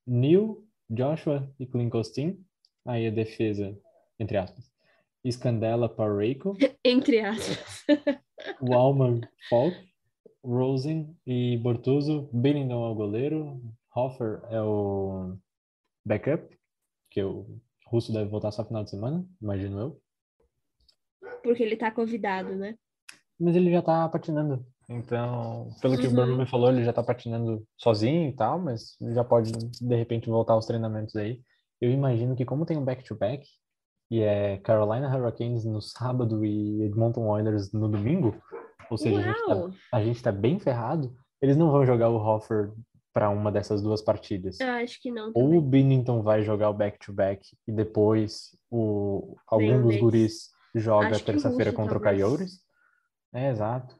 Neil, 0.06 0.64
Joshua 0.88 1.50
e 1.58 1.66
Clint 1.66 1.90
Costin. 1.90 2.38
Aí 2.86 3.06
a 3.06 3.10
defesa, 3.10 3.76
entre 4.18 4.36
aspas. 4.36 4.70
Scandella 5.30 5.88
Parreiko. 5.88 6.56
entre 6.84 7.20
aspas. 7.20 7.84
Walman 8.60 9.20
Falk. 9.48 9.76
Rosen 10.48 11.14
e 11.26 11.58
Bortuzzo. 11.58 12.28
Billington 12.32 12.84
é 12.86 12.90
o 12.90 12.94
goleiro. 12.94 13.60
Hoffer 13.94 14.40
é 14.50 14.62
o 14.62 15.36
backup, 16.04 16.56
que 17.10 17.22
o 17.22 17.60
russo 17.86 18.12
deve 18.12 18.30
voltar 18.30 18.50
só 18.50 18.64
final 18.64 18.84
de 18.84 18.90
semana, 18.90 19.24
imagino 19.40 19.78
eu. 19.78 20.00
Porque 21.42 21.62
ele 21.62 21.76
tá 21.76 21.90
convidado, 21.90 22.54
né? 22.54 22.76
Mas 23.38 23.56
ele 23.56 23.70
já 23.70 23.82
tá 23.82 24.08
patinando. 24.08 24.64
Então, 24.88 25.68
pelo 25.82 25.98
que 25.98 26.06
uhum. 26.06 26.12
o 26.12 26.14
Bruno 26.14 26.38
me 26.38 26.46
falou, 26.46 26.70
ele 26.70 26.84
já 26.84 26.92
tá 26.92 27.02
patinando 27.02 27.66
sozinho 27.76 28.30
e 28.30 28.32
tal, 28.32 28.58
mas 28.58 28.96
já 29.12 29.22
pode, 29.22 29.52
de 29.52 29.96
repente, 29.96 30.30
voltar 30.30 30.54
aos 30.54 30.66
treinamentos 30.66 31.14
aí. 31.14 31.42
Eu 31.80 31.90
imagino 31.90 32.34
que 32.34 32.44
como 32.44 32.64
tem 32.64 32.76
um 32.76 32.84
back-to-back, 32.84 33.42
-back, 33.42 33.48
e 34.10 34.20
é 34.20 34.56
Carolina 34.58 35.14
Hurricanes 35.14 35.64
no 35.64 35.82
sábado 35.82 36.44
e 36.44 36.82
Edmonton 36.84 37.28
Oilers 37.28 37.72
no 37.72 37.88
domingo, 37.88 38.34
ou 38.90 38.98
seja, 38.98 39.18
a 39.18 39.22
gente, 39.22 39.46
tá, 39.46 39.70
a 39.92 40.04
gente, 40.04 40.22
tá, 40.22 40.32
bem 40.32 40.58
ferrado, 40.58 41.14
eles 41.40 41.56
não 41.56 41.70
vão 41.70 41.84
jogar 41.84 42.08
o 42.08 42.16
Hoffer 42.16 42.72
para 43.12 43.30
uma 43.30 43.50
dessas 43.50 43.82
duas 43.82 44.02
partidas. 44.02 44.60
Eu 44.60 44.68
acho 44.68 45.00
que 45.00 45.10
não. 45.10 45.32
Também. 45.32 45.54
Ou 45.54 45.58
o 45.58 45.62
Binnington 45.62 46.22
vai 46.22 46.42
jogar 46.42 46.70
o 46.70 46.74
back-to-back 46.74 47.40
-back, 47.40 47.58
e 47.66 47.72
depois 47.72 48.56
o, 48.70 49.36
algum 49.46 49.82
dos 49.82 49.96
guris 49.96 50.50
joga 50.74 51.18
terça-feira 51.18 51.72
contra 51.72 51.98
o 51.98 52.00
Coyotes. 52.00 52.60
É, 53.32 53.50
exato. 53.50 53.96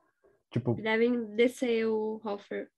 Tipo, 0.51 0.75
Devem 0.75 1.25
descer 1.35 1.87
o 1.87 2.21
Hoffer. 2.25 2.69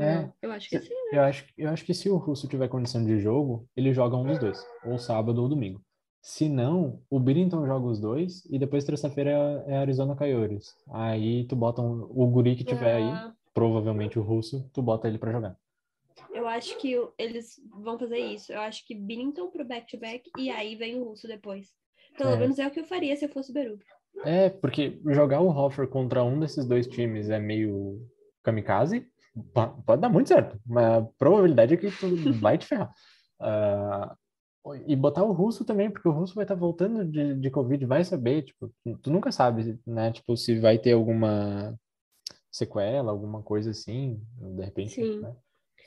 É, 0.00 0.30
eu 0.40 0.50
acho 0.50 0.70
que 0.70 0.78
sim, 0.78 0.88
né? 0.88 1.18
Eu 1.18 1.22
acho, 1.22 1.44
eu 1.58 1.68
acho 1.68 1.84
que 1.84 1.92
se 1.92 2.08
o 2.08 2.16
Russo 2.16 2.48
tiver 2.48 2.68
condição 2.68 3.04
de 3.04 3.18
jogo, 3.18 3.68
ele 3.76 3.92
joga 3.92 4.16
um 4.16 4.24
dos 4.24 4.38
dois. 4.38 4.64
Ou 4.84 4.98
sábado 4.98 5.42
ou 5.42 5.48
domingo. 5.48 5.82
Se 6.22 6.48
não, 6.48 7.02
o 7.10 7.18
Binnington 7.18 7.66
joga 7.66 7.84
os 7.84 7.98
dois 7.98 8.44
e 8.46 8.56
depois 8.56 8.84
terça-feira 8.84 9.64
é, 9.66 9.76
Arizona 9.78 10.14
Coyotes. 10.14 10.72
Aí 10.88 11.44
tu 11.48 11.56
bota 11.56 11.82
um, 11.82 12.06
o 12.08 12.28
guri 12.28 12.54
que 12.54 12.62
tiver 12.62 12.94
aí, 12.94 13.02
ah. 13.02 13.34
provavelmente 13.52 14.20
o 14.20 14.22
Russo, 14.22 14.70
tu 14.72 14.80
bota 14.80 15.08
ele 15.08 15.18
para 15.18 15.32
jogar. 15.32 15.56
Eu 16.32 16.46
acho 16.46 16.78
que 16.78 16.96
eles 17.18 17.60
vão 17.82 17.98
fazer 17.98 18.18
isso. 18.18 18.52
Eu 18.52 18.60
acho 18.60 18.86
que 18.86 18.94
Binnington 18.94 19.50
pro 19.50 19.66
back-to-back 19.66 20.30
-back, 20.30 20.42
e 20.42 20.48
aí 20.48 20.76
vem 20.76 21.00
o 21.00 21.04
Russo 21.04 21.26
depois. 21.26 21.66
Pelo 22.16 22.30
é. 22.30 22.36
menos 22.36 22.58
é 22.60 22.68
o 22.68 22.70
que 22.70 22.78
eu 22.78 22.84
faria 22.84 23.16
se 23.16 23.24
eu 23.24 23.28
fosse 23.28 23.50
o 23.50 23.54
Berube. 23.54 23.84
É, 24.24 24.48
porque 24.48 25.00
jogar 25.06 25.40
o 25.40 25.48
Hoffer 25.48 25.88
contra 25.88 26.22
um 26.22 26.38
desses 26.38 26.66
dois 26.66 26.86
times 26.86 27.30
é 27.30 27.40
meio 27.40 27.98
kamikaze. 28.44 29.08
Pode 29.84 30.00
dar 30.00 30.08
muito 30.08 30.28
certo, 30.28 30.60
mas 30.64 30.84
a 30.84 31.02
probabilidade 31.18 31.74
é 31.74 31.76
que 31.76 31.90
tu 31.90 32.32
vai 32.34 32.58
te 32.58 32.66
ferrar. 32.66 32.92
Uh, 33.40 34.14
e 34.86 34.94
botar 34.94 35.24
o 35.24 35.32
russo 35.32 35.64
também, 35.64 35.90
porque 35.90 36.08
o 36.08 36.12
russo 36.12 36.34
vai 36.34 36.44
estar 36.44 36.54
tá 36.54 36.60
voltando 36.60 37.04
de, 37.04 37.34
de 37.34 37.50
Covid, 37.50 37.84
vai 37.84 38.04
saber, 38.04 38.42
tipo, 38.42 38.72
tu 39.02 39.10
nunca 39.10 39.32
sabe, 39.32 39.78
né, 39.86 40.12
tipo, 40.12 40.36
se 40.36 40.58
vai 40.58 40.78
ter 40.78 40.92
alguma 40.92 41.76
sequela, 42.50 43.10
alguma 43.10 43.42
coisa 43.42 43.70
assim, 43.70 44.20
de 44.38 44.64
repente. 44.64 45.00
Né? 45.20 45.34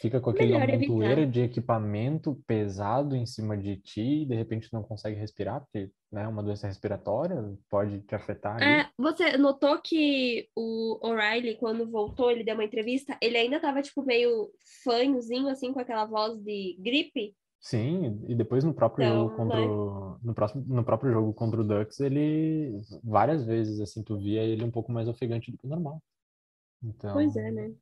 Fica 0.02 0.20
com 0.20 0.30
aquele 0.30 0.58
montoeira 0.58 1.26
de 1.26 1.42
equipamento 1.42 2.38
pesado 2.46 3.16
em 3.16 3.26
cima 3.26 3.58
de 3.58 3.78
ti 3.78 4.24
e 4.24 4.26
de 4.26 4.36
repente 4.36 4.68
não 4.74 4.84
consegue 4.84 5.18
respirar, 5.18 5.62
porque 5.62 5.90
né, 6.12 6.28
uma 6.28 6.44
doença 6.44 6.68
respiratória 6.68 7.42
pode 7.70 8.02
te 8.02 8.14
afetar. 8.14 8.62
É, 8.62 8.90
você 8.98 9.38
notou 9.38 9.80
que 9.82 10.50
o 10.54 11.00
O'Reilly, 11.02 11.56
quando 11.56 11.90
voltou, 11.90 12.30
ele 12.30 12.44
deu 12.44 12.56
uma 12.56 12.66
entrevista, 12.66 13.18
ele 13.22 13.38
ainda 13.38 13.60
tava, 13.60 13.82
tipo, 13.82 14.04
meio 14.04 14.52
fanhozinho, 14.84 15.48
assim, 15.48 15.72
com 15.72 15.80
aquela 15.80 16.06
voz 16.06 16.38
de 16.40 16.76
gripe? 16.80 17.34
Sim, 17.66 18.24
e 18.28 18.36
depois 18.36 18.64
no 18.64 18.76
próprio 18.76 19.08
então, 19.08 19.24
jogo 19.24 19.36
contra 19.36 19.60
o, 19.60 20.20
no, 20.22 20.36
próximo, 20.36 20.64
no 20.68 20.84
próprio 20.84 21.12
jogo 21.12 21.34
contra 21.34 21.60
o 21.60 21.64
Ducks, 21.64 22.00
ele 22.00 22.80
várias 23.04 23.44
vezes, 23.44 23.82
assim, 23.82 24.04
tu 24.04 24.20
via 24.20 24.44
ele 24.44 24.64
um 24.64 24.70
pouco 24.70 24.92
mais 24.92 25.08
ofegante 25.08 25.52
do 25.52 25.58
que 25.58 25.66
o 25.66 25.70
normal. 25.70 26.00
Então, 26.84 27.14
pois 27.14 27.36
é, 27.36 27.50
né? 27.50 27.74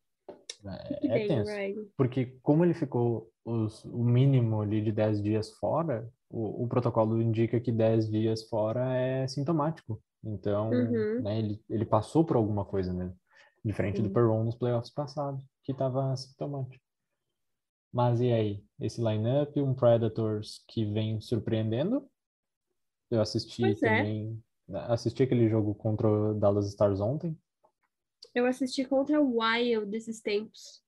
É, 1.02 1.08
é 1.08 1.28
tenso. 1.28 1.52
Porque 1.98 2.38
como 2.42 2.64
ele 2.64 2.74
ficou 2.74 3.30
os, 3.44 3.84
o 3.84 4.06
mínimo 4.06 4.62
ali 4.62 4.82
de 4.82 4.94
10 4.94 5.22
dias 5.22 5.52
fora, 5.52 6.10
o, 6.30 6.64
o, 6.64 6.68
protocolo 6.70 7.22
indica 7.22 7.60
que 7.60 7.70
10 7.70 8.10
dias 8.10 8.48
fora 8.48 8.96
é 8.96 9.28
sintomático. 9.28 10.02
Então, 10.24 10.70
uhum. 10.70 11.22
né, 11.24 11.40
ele, 11.40 11.62
ele 11.70 11.84
passou 11.84 12.24
por 12.24 12.38
alguma 12.38 12.64
coisa 12.64 12.94
mesmo. 12.94 13.18
Diferente 13.66 14.00
uhum. 14.00 14.08
do 14.08 14.14
Perron 14.14 14.46
nos 14.46 14.56
playoffs 14.56 14.94
passados, 14.94 15.44
que 15.62 15.74
estava 15.74 16.16
sintomático. 16.16 16.83
Mas 17.94 18.20
e 18.20 18.32
aí? 18.32 18.64
Esse 18.80 19.00
lineup, 19.00 19.56
um 19.58 19.76
Predators 19.76 20.64
que 20.68 20.84
vem 20.84 21.22
surpreendendo. 21.22 22.10
Eu 23.12 23.22
assisti 23.22 23.62
pois 23.62 23.84
é. 23.84 23.98
também. 23.98 24.44
É. 24.70 24.78
Assisti 24.92 25.22
aquele 25.22 25.48
jogo 25.48 25.76
contra 25.76 26.08
o 26.08 26.34
Dallas 26.34 26.68
Stars 26.70 27.00
ontem. 27.00 27.38
Eu 28.34 28.48
assisti 28.48 28.84
contra 28.84 29.22
o 29.22 29.40
Wild 29.40 29.86
desses 29.86 30.20
tempos. 30.22 30.82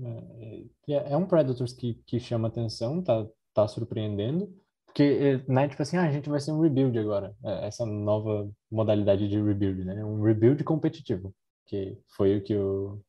É, 0.00 0.64
é, 0.88 1.12
é 1.12 1.16
um 1.16 1.26
Predators 1.26 1.74
que, 1.74 1.94
que 2.06 2.18
chama 2.18 2.48
atenção, 2.48 3.02
tá, 3.02 3.26
tá 3.52 3.68
surpreendendo. 3.68 4.50
Porque, 4.86 5.02
é, 5.02 5.52
né, 5.52 5.68
tipo 5.68 5.82
assim, 5.82 5.98
ah, 5.98 6.04
a 6.04 6.12
gente 6.12 6.30
vai 6.30 6.40
ser 6.40 6.52
um 6.52 6.60
rebuild 6.60 6.98
agora. 6.98 7.36
É, 7.44 7.66
essa 7.66 7.84
nova 7.84 8.50
modalidade 8.70 9.28
de 9.28 9.38
rebuild, 9.38 9.84
né? 9.84 10.02
Um 10.02 10.22
rebuild 10.22 10.64
competitivo. 10.64 11.34
Que 11.66 11.98
foi 12.16 12.38
o 12.38 12.42
que 12.42 12.56
o, 12.56 13.02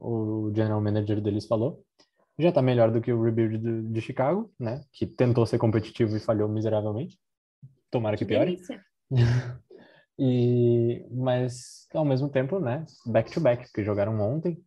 o 0.00 0.52
general 0.52 0.80
manager 0.80 1.20
deles 1.20 1.46
falou. 1.46 1.84
Já 2.38 2.52
tá 2.52 2.62
melhor 2.62 2.90
do 2.90 3.00
que 3.00 3.12
o 3.12 3.22
rebuild 3.22 3.58
de, 3.58 3.82
de 3.82 4.00
Chicago, 4.00 4.52
né? 4.58 4.82
Que 4.92 5.06
tentou 5.06 5.44
ser 5.44 5.58
competitivo 5.58 6.16
e 6.16 6.20
falhou 6.20 6.48
miseravelmente. 6.48 7.18
Tomara 7.90 8.16
que, 8.16 8.24
que 8.24 8.28
piore. 8.28 8.60
E, 10.20 11.06
mas, 11.12 11.86
ao 11.94 12.04
mesmo 12.04 12.28
tempo, 12.28 12.58
né, 12.58 12.84
back 13.06 13.30
to 13.30 13.40
back, 13.40 13.62
porque 13.66 13.84
jogaram 13.84 14.18
ontem, 14.20 14.60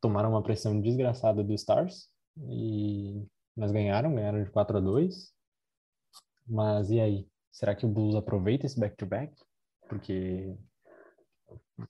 tomaram 0.00 0.30
uma 0.30 0.42
pressão 0.44 0.80
desgraçada 0.80 1.42
do 1.42 1.52
Stars, 1.54 2.08
e, 2.48 3.26
mas 3.56 3.72
ganharam, 3.72 4.14
ganharam 4.14 4.44
de 4.44 4.50
4 4.50 4.76
a 4.76 4.80
2 4.80 5.32
Mas 6.46 6.90
e 6.90 7.00
aí? 7.00 7.28
Será 7.50 7.74
que 7.74 7.84
o 7.84 7.88
Blues 7.88 8.14
aproveita 8.14 8.66
esse 8.66 8.78
back 8.78 8.96
to 8.96 9.06
back? 9.06 9.34
Porque 9.88 10.56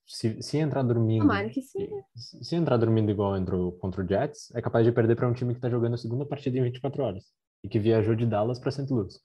se, 0.07 0.43
se 0.43 0.59
entrar 0.59 0.83
dormindo. 0.83 1.27
sim. 1.63 1.89
Se, 2.15 2.45
se 2.45 2.57
entrar 2.57 2.77
dormindo 2.77 3.11
igual 3.11 3.37
entrou 3.37 3.73
contra 3.73 4.03
o 4.03 4.07
Jets, 4.07 4.55
é 4.55 4.61
capaz 4.61 4.85
de 4.85 4.93
perder 4.93 5.17
para 5.17 5.29
um 5.29 5.33
time 5.33 5.53
que 5.55 5.59
está 5.59 5.71
jogando 5.71 5.95
a 5.95 5.99
segunda 5.99 6.27
partida 6.27 6.59
em 6.59 6.63
24 6.63 7.03
horas 7.03 7.25
e 7.63 7.69
que 7.69 7.79
viajou 7.79 8.15
de 8.15 8.27
Dallas 8.27 8.59
para 8.59 8.71
St. 8.71 8.93
Louis. 8.93 9.21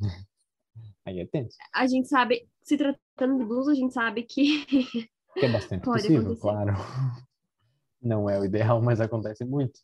Aí 1.04 1.20
é 1.20 1.26
tenso. 1.26 1.56
A 1.74 1.86
gente 1.86 2.08
sabe, 2.08 2.48
se 2.62 2.76
tratando 2.76 3.38
de 3.38 3.44
blues, 3.44 3.68
a 3.68 3.74
gente 3.74 3.94
sabe 3.94 4.22
que. 4.22 4.64
Que 5.34 5.46
é 5.46 5.52
bastante 5.52 5.84
Pode 5.84 6.02
possível, 6.02 6.32
acontecer. 6.32 6.40
claro. 6.40 6.72
Não 8.02 8.28
é 8.28 8.40
o 8.40 8.44
ideal, 8.44 8.80
mas 8.82 9.00
acontece 9.00 9.44
muito. 9.44 9.78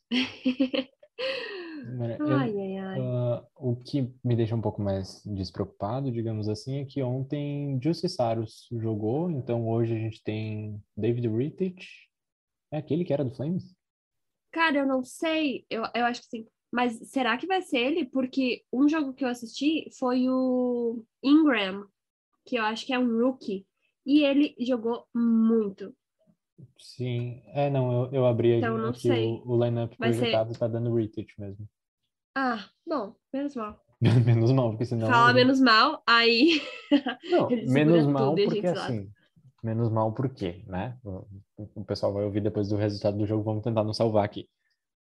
Ai, 2.20 2.60
ai, 2.60 2.76
ai. 2.76 3.00
Uh, 3.00 3.46
o 3.56 3.76
que 3.76 4.12
me 4.22 4.36
deixa 4.36 4.54
um 4.54 4.60
pouco 4.60 4.80
mais 4.80 5.22
despreocupado, 5.24 6.10
digamos 6.10 6.48
assim, 6.48 6.80
é 6.80 6.84
que 6.84 7.02
ontem 7.02 7.78
Jussi 7.82 8.08
Saros 8.08 8.68
jogou, 8.72 9.30
então 9.30 9.68
hoje 9.68 9.94
a 9.94 9.98
gente 9.98 10.22
tem 10.22 10.82
David 10.96 11.28
Rittich. 11.28 11.88
É 12.72 12.78
aquele 12.78 13.04
que 13.04 13.12
era 13.12 13.24
do 13.24 13.34
Flames? 13.34 13.74
Cara, 14.52 14.78
eu 14.78 14.86
não 14.86 15.04
sei. 15.04 15.64
Eu, 15.68 15.82
eu 15.94 16.04
acho 16.04 16.22
que 16.22 16.28
sim. 16.28 16.46
Mas 16.72 16.98
será 17.08 17.36
que 17.36 17.46
vai 17.46 17.62
ser 17.62 17.78
ele? 17.78 18.04
Porque 18.04 18.62
um 18.72 18.88
jogo 18.88 19.14
que 19.14 19.24
eu 19.24 19.28
assisti 19.28 19.88
foi 19.96 20.28
o 20.28 21.04
Ingram, 21.22 21.86
que 22.44 22.56
eu 22.56 22.64
acho 22.64 22.84
que 22.84 22.92
é 22.92 22.98
um 22.98 23.20
rookie. 23.20 23.64
E 24.04 24.24
ele 24.24 24.56
jogou 24.58 25.06
muito. 25.14 25.94
Sim, 26.78 27.42
é, 27.46 27.70
não, 27.70 28.04
eu, 28.04 28.12
eu 28.12 28.26
abri 28.26 28.54
então, 28.54 28.76
não 28.76 28.90
aqui 28.90 29.08
sei. 29.08 29.26
o, 29.26 29.42
o 29.52 29.64
lineup 29.64 29.94
projetado 29.96 30.52
ser... 30.52 30.58
tá 30.58 30.68
dando 30.68 30.94
retweet 30.94 31.32
mesmo. 31.38 31.68
Ah, 32.34 32.68
bom, 32.86 33.14
menos 33.32 33.54
mal. 33.54 33.80
menos 34.24 34.52
mal, 34.52 34.70
porque 34.70 34.84
senão. 34.84 35.08
Fala 35.08 35.32
menos 35.32 35.60
mal, 35.60 36.02
aí. 36.06 36.60
Não, 37.30 37.48
menos 37.48 38.06
mal 38.06 38.34
porque 38.34 38.66
assim. 38.66 39.10
Menos 39.62 39.88
mal 39.90 40.12
porque, 40.12 40.62
né? 40.66 40.98
O, 41.02 41.26
o 41.74 41.84
pessoal 41.84 42.12
vai 42.12 42.24
ouvir 42.24 42.42
depois 42.42 42.68
do 42.68 42.76
resultado 42.76 43.16
do 43.16 43.26
jogo, 43.26 43.42
vamos 43.42 43.64
tentar 43.64 43.82
não 43.82 43.94
salvar 43.94 44.22
aqui. 44.22 44.46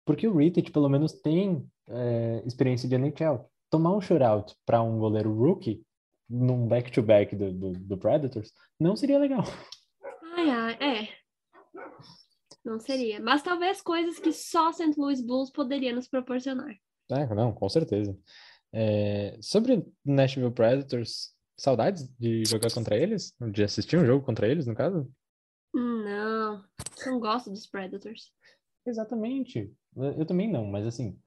Porque 0.05 0.27
o 0.27 0.36
Rittich, 0.36 0.71
pelo 0.71 0.88
menos, 0.88 1.13
tem 1.13 1.67
é, 1.88 2.43
experiência 2.45 2.88
de 2.88 2.95
NHL. 2.95 3.49
Tomar 3.71 3.95
um 3.95 4.01
shutout 4.01 4.55
para 4.63 4.82
um 4.84 4.99
goleiro 4.99 5.34
rookie 5.34 5.84
num 6.29 6.67
back-to-back 6.67 7.36
do, 7.36 7.51
do, 7.51 7.71
do, 7.73 7.97
Predators 7.97 8.51
não 8.79 8.95
seria 8.95 9.17
legal. 9.17 9.43
Ai, 10.36 10.49
ai, 10.49 10.73
é. 10.79 11.09
Não 12.63 12.79
seria. 12.79 13.19
Mas 13.19 13.41
talvez 13.41 13.82
coisas 13.82 14.19
que 14.19 14.32
só 14.32 14.71
St. 14.71 14.93
Louis 14.97 15.25
Blues 15.25 15.49
poderia 15.49 15.93
nos 15.93 16.07
proporcionar. 16.07 16.75
É, 17.12 17.34
não, 17.36 17.53
com 17.53 17.68
certeza. 17.70 18.18
É, 18.74 19.38
sobre 19.41 19.86
Nashville 20.05 20.51
Predators, 20.51 21.34
saudades 21.57 22.07
de 22.18 22.43
jogar 22.45 22.72
contra 22.74 22.95
eles? 22.95 23.34
De 23.51 23.64
assistir 23.64 23.97
um 23.97 24.05
jogo 24.05 24.26
contra 24.26 24.47
eles, 24.47 24.66
no 24.66 24.74
caso? 24.76 25.12
Não, 25.74 26.64
não 27.05 27.20
gosto 27.20 27.49
dos 27.49 27.68
Predators. 27.68 28.32
Exatamente. 28.86 29.72
Eu 29.95 30.26
também 30.26 30.51
não, 30.51 30.66
mas 30.66 30.86
assim, 30.88 31.20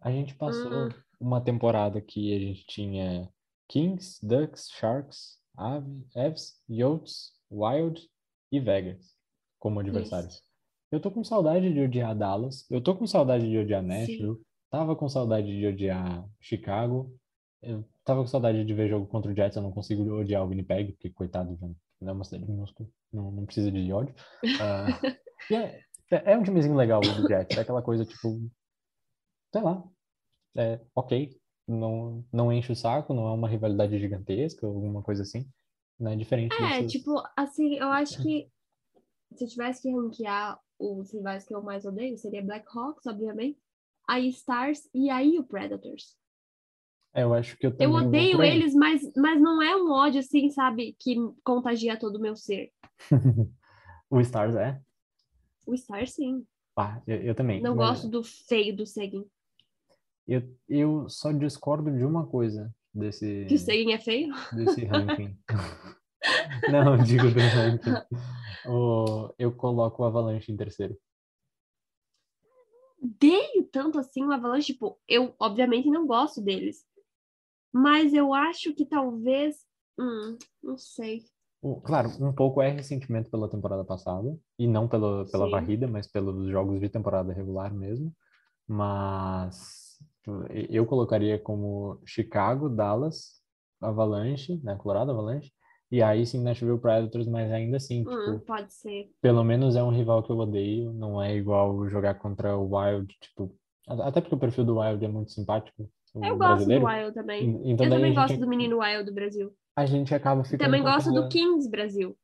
a 0.00 0.10
gente 0.10 0.34
passou 0.34 0.86
Hum. 0.86 0.88
uma 1.20 1.40
temporada 1.40 2.00
que 2.00 2.34
a 2.34 2.38
gente 2.38 2.66
tinha 2.66 3.28
Kings, 3.68 4.24
Ducks, 4.26 4.68
Sharks, 4.70 5.38
Ave- 5.56 6.04
Avs, 6.16 6.60
Yotes, 6.70 7.32
Wild 7.50 8.08
e 8.52 8.60
Vegas 8.60 9.16
como 9.58 9.80
adversários. 9.80 10.34
Isso. 10.34 10.42
Eu 10.90 11.00
tô 11.00 11.10
com 11.10 11.22
saudade 11.24 11.72
de 11.72 11.80
odiar 11.80 12.16
Dallas, 12.16 12.64
eu 12.70 12.80
tô 12.80 12.96
com 12.96 13.06
saudade 13.06 13.48
de 13.48 13.58
odiar 13.58 13.82
Nashville, 13.82 14.40
tava 14.70 14.94
com 14.96 15.08
saudade 15.08 15.46
de 15.46 15.66
odiar 15.66 16.28
Chicago, 16.40 17.14
eu 17.62 17.84
tava 18.04 18.20
com 18.20 18.26
saudade 18.26 18.64
de 18.64 18.74
ver 18.74 18.88
jogo 18.88 19.06
contra 19.06 19.30
o 19.30 19.34
Jets, 19.34 19.56
eu 19.56 19.62
não 19.62 19.72
consigo 19.72 20.02
odiar 20.14 20.44
o 20.44 20.48
Winnipeg, 20.48 20.92
porque 20.92 21.10
coitado, 21.10 21.58
não 22.00 22.08
é 22.08 22.12
uma 22.12 22.24
cidade 22.24 22.44
minúscula, 22.50 22.88
não, 23.12 23.30
não 23.30 23.44
precisa 23.44 23.70
de 23.70 23.92
ódio. 23.92 24.14
E 25.50 25.54
é, 25.54 25.82
é 26.10 26.36
um 26.36 26.42
timezinho 26.42 26.76
legal 26.76 27.00
o 27.00 27.02
do 27.22 27.26
Jets, 27.26 27.56
é 27.56 27.60
aquela 27.60 27.80
coisa 27.82 28.04
tipo, 28.04 28.38
sei 29.50 29.62
lá, 29.62 29.82
é 30.56 30.80
ok, 30.94 31.40
não, 31.66 32.24
não 32.32 32.52
enche 32.52 32.70
o 32.72 32.76
saco, 32.76 33.14
não 33.14 33.28
é 33.28 33.32
uma 33.32 33.48
rivalidade 33.48 33.98
gigantesca, 33.98 34.66
alguma 34.66 35.02
coisa 35.02 35.22
assim, 35.22 35.48
não 35.98 36.10
é 36.10 36.16
diferente 36.16 36.54
É, 36.62 36.80
desses- 36.80 36.92
tipo, 36.92 37.22
assim, 37.36 37.76
eu 37.76 37.88
acho 37.88 38.22
que 38.22 38.50
se 39.34 39.44
eu 39.44 39.48
tivesse 39.48 39.82
que 39.82 39.90
ranquear 39.90 40.58
os 40.78 41.12
rivais 41.12 41.44
que 41.44 41.54
eu 41.54 41.62
mais 41.62 41.84
odeio, 41.84 42.16
seria 42.18 42.42
Blackhawks, 42.42 43.06
obviamente, 43.06 43.58
aí 44.08 44.28
Stars 44.28 44.88
e 44.94 45.10
aí 45.10 45.38
o 45.38 45.44
Predators. 45.44 46.16
É, 47.14 47.22
eu 47.22 47.34
acho 47.34 47.56
que 47.56 47.66
eu 47.66 47.70
também 47.76 47.86
Eu 47.86 47.92
odeio 47.94 48.42
eles, 48.42 48.74
mas, 48.74 49.02
mas 49.16 49.40
não 49.40 49.62
é 49.62 49.76
um 49.76 49.90
ódio 49.90 50.20
assim, 50.20 50.50
sabe, 50.50 50.96
que 50.98 51.16
contagia 51.44 51.98
todo 51.98 52.16
o 52.16 52.20
meu 52.20 52.34
ser. 52.34 52.72
o 54.10 54.20
Stars 54.20 54.54
é? 54.54 54.80
O 55.66 55.74
Stars, 55.74 56.14
sim. 56.14 56.46
Ah, 56.76 57.02
eu, 57.06 57.16
eu 57.18 57.34
também. 57.34 57.60
Não 57.60 57.74
mas 57.74 57.88
gosto 57.88 58.08
do 58.08 58.22
feio 58.22 58.74
do 58.74 58.86
Seguin. 58.86 59.26
Eu, 60.26 60.42
eu 60.68 61.08
só 61.08 61.32
discordo 61.32 61.90
de 61.90 62.04
uma 62.04 62.26
coisa 62.26 62.72
desse, 62.94 63.46
Que 63.48 63.54
o 63.54 63.58
Seguin 63.58 63.92
é 63.92 63.98
feio? 63.98 64.32
desse 64.52 64.84
ranking. 64.86 65.36
Não, 66.70 66.96
digo 67.02 67.30
do 67.30 67.40
ranking. 67.40 67.92
O, 68.66 69.32
eu 69.38 69.52
coloco 69.52 70.02
o 70.02 70.04
Avalanche 70.04 70.52
em 70.52 70.56
terceiro. 70.56 70.94
Odeio 73.00 73.64
tanto 73.70 73.98
assim 73.98 74.24
o 74.24 74.32
Avalanche. 74.32 74.72
Tipo, 74.72 74.98
eu 75.08 75.34
obviamente 75.38 75.88
não 75.88 76.06
gosto 76.06 76.40
deles. 76.40 76.84
Mas 77.72 78.12
eu 78.12 78.34
acho 78.34 78.74
que 78.74 78.84
talvez. 78.84 79.56
Hum, 79.98 80.38
não 80.62 80.76
sei. 80.76 81.24
Claro, 81.84 82.10
um 82.20 82.32
pouco 82.32 82.62
é 82.62 82.70
ressentimento 82.70 83.30
pela 83.30 83.50
temporada 83.50 83.84
passada, 83.84 84.38
e 84.56 84.66
não 84.68 84.86
pela, 84.86 85.26
pela 85.26 85.46
Sim. 85.46 85.50
varrida, 85.50 85.88
mas 85.88 86.06
pelos 86.06 86.48
jogos 86.48 86.78
de 86.78 86.88
temporada 86.88 87.32
regular 87.32 87.74
mesmo. 87.74 88.14
Mas 88.66 89.98
eu 90.70 90.86
colocaria 90.86 91.38
como 91.38 92.00
Chicago, 92.06 92.68
Dallas, 92.68 93.42
Avalanche, 93.80 94.60
né? 94.62 94.76
Colorado 94.76 95.10
Avalanche, 95.10 95.52
e 95.90 96.02
aí 96.02 96.24
sim 96.26 96.42
Nashville 96.42 96.78
Predators, 96.78 97.26
mas 97.26 97.50
ainda 97.50 97.76
assim, 97.78 98.00
Hum, 98.06 98.32
tipo, 98.34 98.40
pode 98.46 98.72
ser. 98.74 99.10
pelo 99.20 99.42
menos 99.44 99.74
é 99.76 99.82
um 99.82 99.90
rival 99.90 100.22
que 100.22 100.30
eu 100.30 100.36
odeio, 100.38 100.92
não 100.92 101.20
é 101.22 101.34
igual 101.36 101.88
jogar 101.88 102.14
contra 102.14 102.56
o 102.56 102.74
Wild, 102.76 103.14
tipo, 103.20 103.54
até 103.86 104.20
porque 104.20 104.34
o 104.34 104.38
perfil 104.38 104.64
do 104.64 104.78
Wild 104.80 105.04
é 105.04 105.08
muito 105.08 105.30
simpático, 105.32 105.88
Eu 106.14 106.20
gosto 106.36 106.38
brasileiro. 106.38 106.84
do 106.84 106.90
Wild 106.90 107.14
também. 107.14 107.44
En- 107.44 107.72
Então 107.72 107.86
eu 107.86 107.92
também 107.92 108.04
a 108.04 108.06
gente, 108.08 108.16
gosto 108.16 108.38
do 108.40 108.48
menino 108.48 108.78
Wild 108.80 109.04
do 109.04 109.14
Brasil. 109.14 109.52
a 109.76 109.86
gente 109.86 110.14
acaba 110.14 110.44
ficando 110.44 110.60
também 110.64 110.82
gosto 110.82 111.06
do 111.12 111.24
aquela- 111.24 111.28
Kings 111.28 111.70
Brasil. 111.70 112.16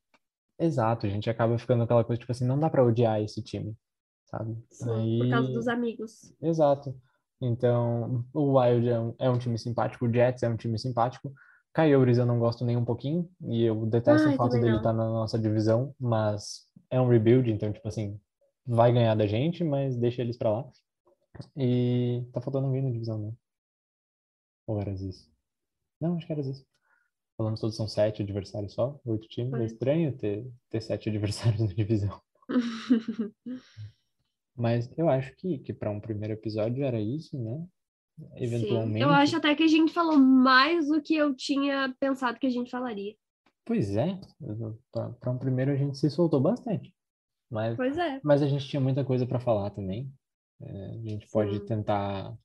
Exato, 0.58 1.06
a 1.06 1.08
gente 1.08 1.28
acaba 1.30 1.58
ficando 1.58 1.82
aquela 1.82 2.04
coisa, 2.04 2.20
tipo 2.20 2.30
assim, 2.32 2.46
não 2.46 2.58
dá 2.58 2.68
pra 2.70 2.84
odiar 2.84 3.20
esse 3.20 3.42
time, 3.42 3.74
sabe? 4.26 4.56
Sim, 4.70 5.18
Por 5.20 5.30
causa 5.30 5.48
Aí- 5.48 5.54
dos 5.54 5.68
amigos. 5.68 6.32
Exato. 6.40 6.94
Então, 7.42 8.24
o 8.32 8.58
Wild 8.58 8.88
é 8.88 8.98
um, 9.00 9.14
é 9.18 9.28
um 9.30 9.38
time 9.38 9.58
simpático, 9.58 10.06
o 10.06 10.12
Jets 10.12 10.42
é 10.42 10.48
um 10.48 10.56
time 10.56 10.78
simpático. 10.78 11.32
Coyotes 11.74 12.18
eu 12.18 12.26
não 12.26 12.38
gosto 12.38 12.64
nem 12.64 12.76
um 12.76 12.84
pouquinho, 12.84 13.28
e 13.42 13.64
eu 13.64 13.84
detesto 13.86 14.28
Ai, 14.28 14.34
o 14.34 14.36
fato 14.38 14.52
dele 14.52 14.70
não. 14.70 14.76
estar 14.76 14.92
na 14.92 15.08
nossa 15.08 15.38
divisão, 15.38 15.94
mas 15.98 16.68
é 16.88 17.00
um 17.00 17.08
rebuild, 17.08 17.50
então, 17.50 17.72
tipo 17.72 17.88
assim, 17.88 18.20
vai 18.64 18.92
ganhar 18.92 19.14
da 19.16 19.26
gente, 19.26 19.64
mas 19.64 19.96
deixa 19.96 20.22
eles 20.22 20.36
pra 20.36 20.50
lá. 20.50 20.70
E 21.56 22.24
tá 22.32 22.40
faltando 22.40 22.66
alguém 22.66 22.82
na 22.82 22.90
divisão, 22.90 23.18
né? 23.18 23.32
Ou 24.66 24.80
era 24.80 24.92
isso? 24.92 25.28
Não, 26.00 26.16
acho 26.16 26.26
que 26.26 26.32
era 26.32 26.42
isso. 26.42 26.64
Falando 27.36 27.58
todos 27.58 27.74
são 27.74 27.88
sete 27.88 28.22
adversários 28.22 28.72
só, 28.72 29.00
oito 29.04 29.26
times. 29.26 29.54
É 29.54 29.56
Foi. 29.56 29.66
estranho 29.66 30.16
ter, 30.16 30.46
ter 30.70 30.80
sete 30.80 31.08
adversários 31.08 31.60
na 31.60 31.66
divisão. 31.66 32.20
Mas 34.56 34.88
eu 34.96 35.08
acho 35.08 35.34
que, 35.36 35.58
que 35.58 35.72
para 35.72 35.90
um 35.90 36.00
primeiro 36.00 36.34
episódio 36.34 36.84
era 36.84 37.00
isso, 37.00 37.36
né? 37.36 37.66
Eventualmente. 38.36 38.98
Sim. 38.98 39.02
Eu 39.02 39.10
acho 39.10 39.36
até 39.36 39.54
que 39.54 39.62
a 39.62 39.68
gente 39.68 39.92
falou 39.92 40.16
mais 40.18 40.88
do 40.88 41.02
que 41.02 41.14
eu 41.16 41.34
tinha 41.34 41.94
pensado 41.98 42.38
que 42.38 42.46
a 42.46 42.50
gente 42.50 42.70
falaria. 42.70 43.14
Pois 43.64 43.96
é, 43.96 44.20
para 45.20 45.30
um 45.30 45.38
primeiro 45.38 45.70
a 45.72 45.76
gente 45.76 45.96
se 45.98 46.10
soltou 46.10 46.40
bastante. 46.40 46.94
Mas, 47.50 47.76
Pois 47.76 47.96
é. 47.96 48.20
mas 48.22 48.42
a 48.42 48.46
gente 48.46 48.66
tinha 48.68 48.80
muita 48.80 49.04
coisa 49.04 49.26
para 49.26 49.40
falar 49.40 49.70
também. 49.70 50.10
É, 50.60 50.86
a 50.90 50.98
gente 51.08 51.26
pode 51.30 51.58
Sim. 51.58 51.64
tentar 51.66 52.36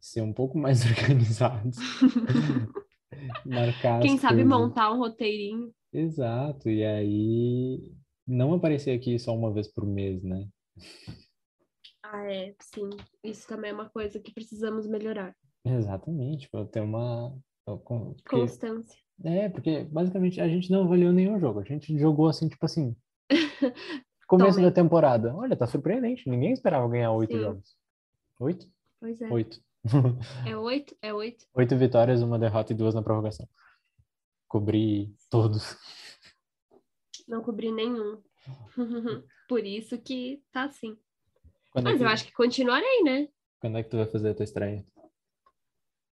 ser 0.00 0.20
um 0.22 0.32
pouco 0.32 0.58
mais 0.58 0.80
organizados. 0.86 1.76
Marcar 3.46 4.00
Quem 4.00 4.18
sabe 4.18 4.42
coisas. 4.42 4.58
montar 4.58 4.92
um 4.92 4.98
roteirinho. 4.98 5.72
Exato, 5.92 6.68
e 6.68 6.84
aí 6.84 7.92
não 8.26 8.52
aparecer 8.54 8.90
aqui 8.90 9.18
só 9.18 9.34
uma 9.34 9.52
vez 9.52 9.68
por 9.68 9.86
mês, 9.86 10.22
né? 10.22 10.46
Ah, 12.12 12.24
é, 12.32 12.54
sim. 12.60 12.90
Isso 13.22 13.46
também 13.48 13.70
é 13.70 13.74
uma 13.74 13.88
coisa 13.88 14.20
que 14.20 14.32
precisamos 14.32 14.86
melhorar. 14.86 15.34
Exatamente, 15.64 16.48
para 16.48 16.64
ter 16.66 16.80
uma. 16.80 17.36
Porque, 17.64 18.22
Constância. 18.28 19.00
é, 19.24 19.48
porque 19.48 19.82
basicamente 19.84 20.40
a 20.40 20.48
gente 20.48 20.70
não 20.70 20.84
avaliou 20.84 21.12
nenhum 21.12 21.40
jogo. 21.40 21.60
A 21.60 21.64
gente 21.64 21.98
jogou 21.98 22.28
assim, 22.28 22.48
tipo 22.48 22.64
assim. 22.64 22.96
Começo 24.28 24.60
da 24.60 24.70
temporada. 24.70 25.34
Olha, 25.34 25.56
tá 25.56 25.66
surpreendente. 25.66 26.28
Ninguém 26.28 26.52
esperava 26.52 26.88
ganhar 26.88 27.12
oito 27.12 27.32
Sim. 27.32 27.40
jogos. 27.40 27.76
Oito? 28.40 28.66
Pois 29.00 29.20
é. 29.20 29.28
Oito. 29.32 29.60
É 30.46 30.56
oito? 30.56 30.96
É 31.00 31.14
oito? 31.14 31.46
Oito 31.54 31.76
vitórias, 31.76 32.22
uma 32.22 32.38
derrota 32.38 32.72
e 32.72 32.76
duas 32.76 32.94
na 32.94 33.02
prorrogação. 33.02 33.48
Cobri 34.48 35.14
todos. 35.30 35.76
Não 37.28 37.42
cobri 37.42 37.70
nenhum. 37.70 38.20
Por 39.48 39.64
isso 39.64 39.96
que 39.98 40.42
tá 40.52 40.64
assim. 40.64 40.96
Quando 41.76 41.88
é, 41.88 41.90
Mas 41.90 41.98
que, 41.98 42.04
eu 42.04 42.08
acho 42.08 42.24
que 42.24 42.32
continuarei, 42.32 43.02
né? 43.02 43.28
quando 43.60 43.76
é 43.76 43.82
que 43.82 43.90
tu 43.90 43.98
vai 43.98 44.06
fazer 44.06 44.30
a 44.30 44.34
tua 44.34 44.44
estreia? 44.44 44.82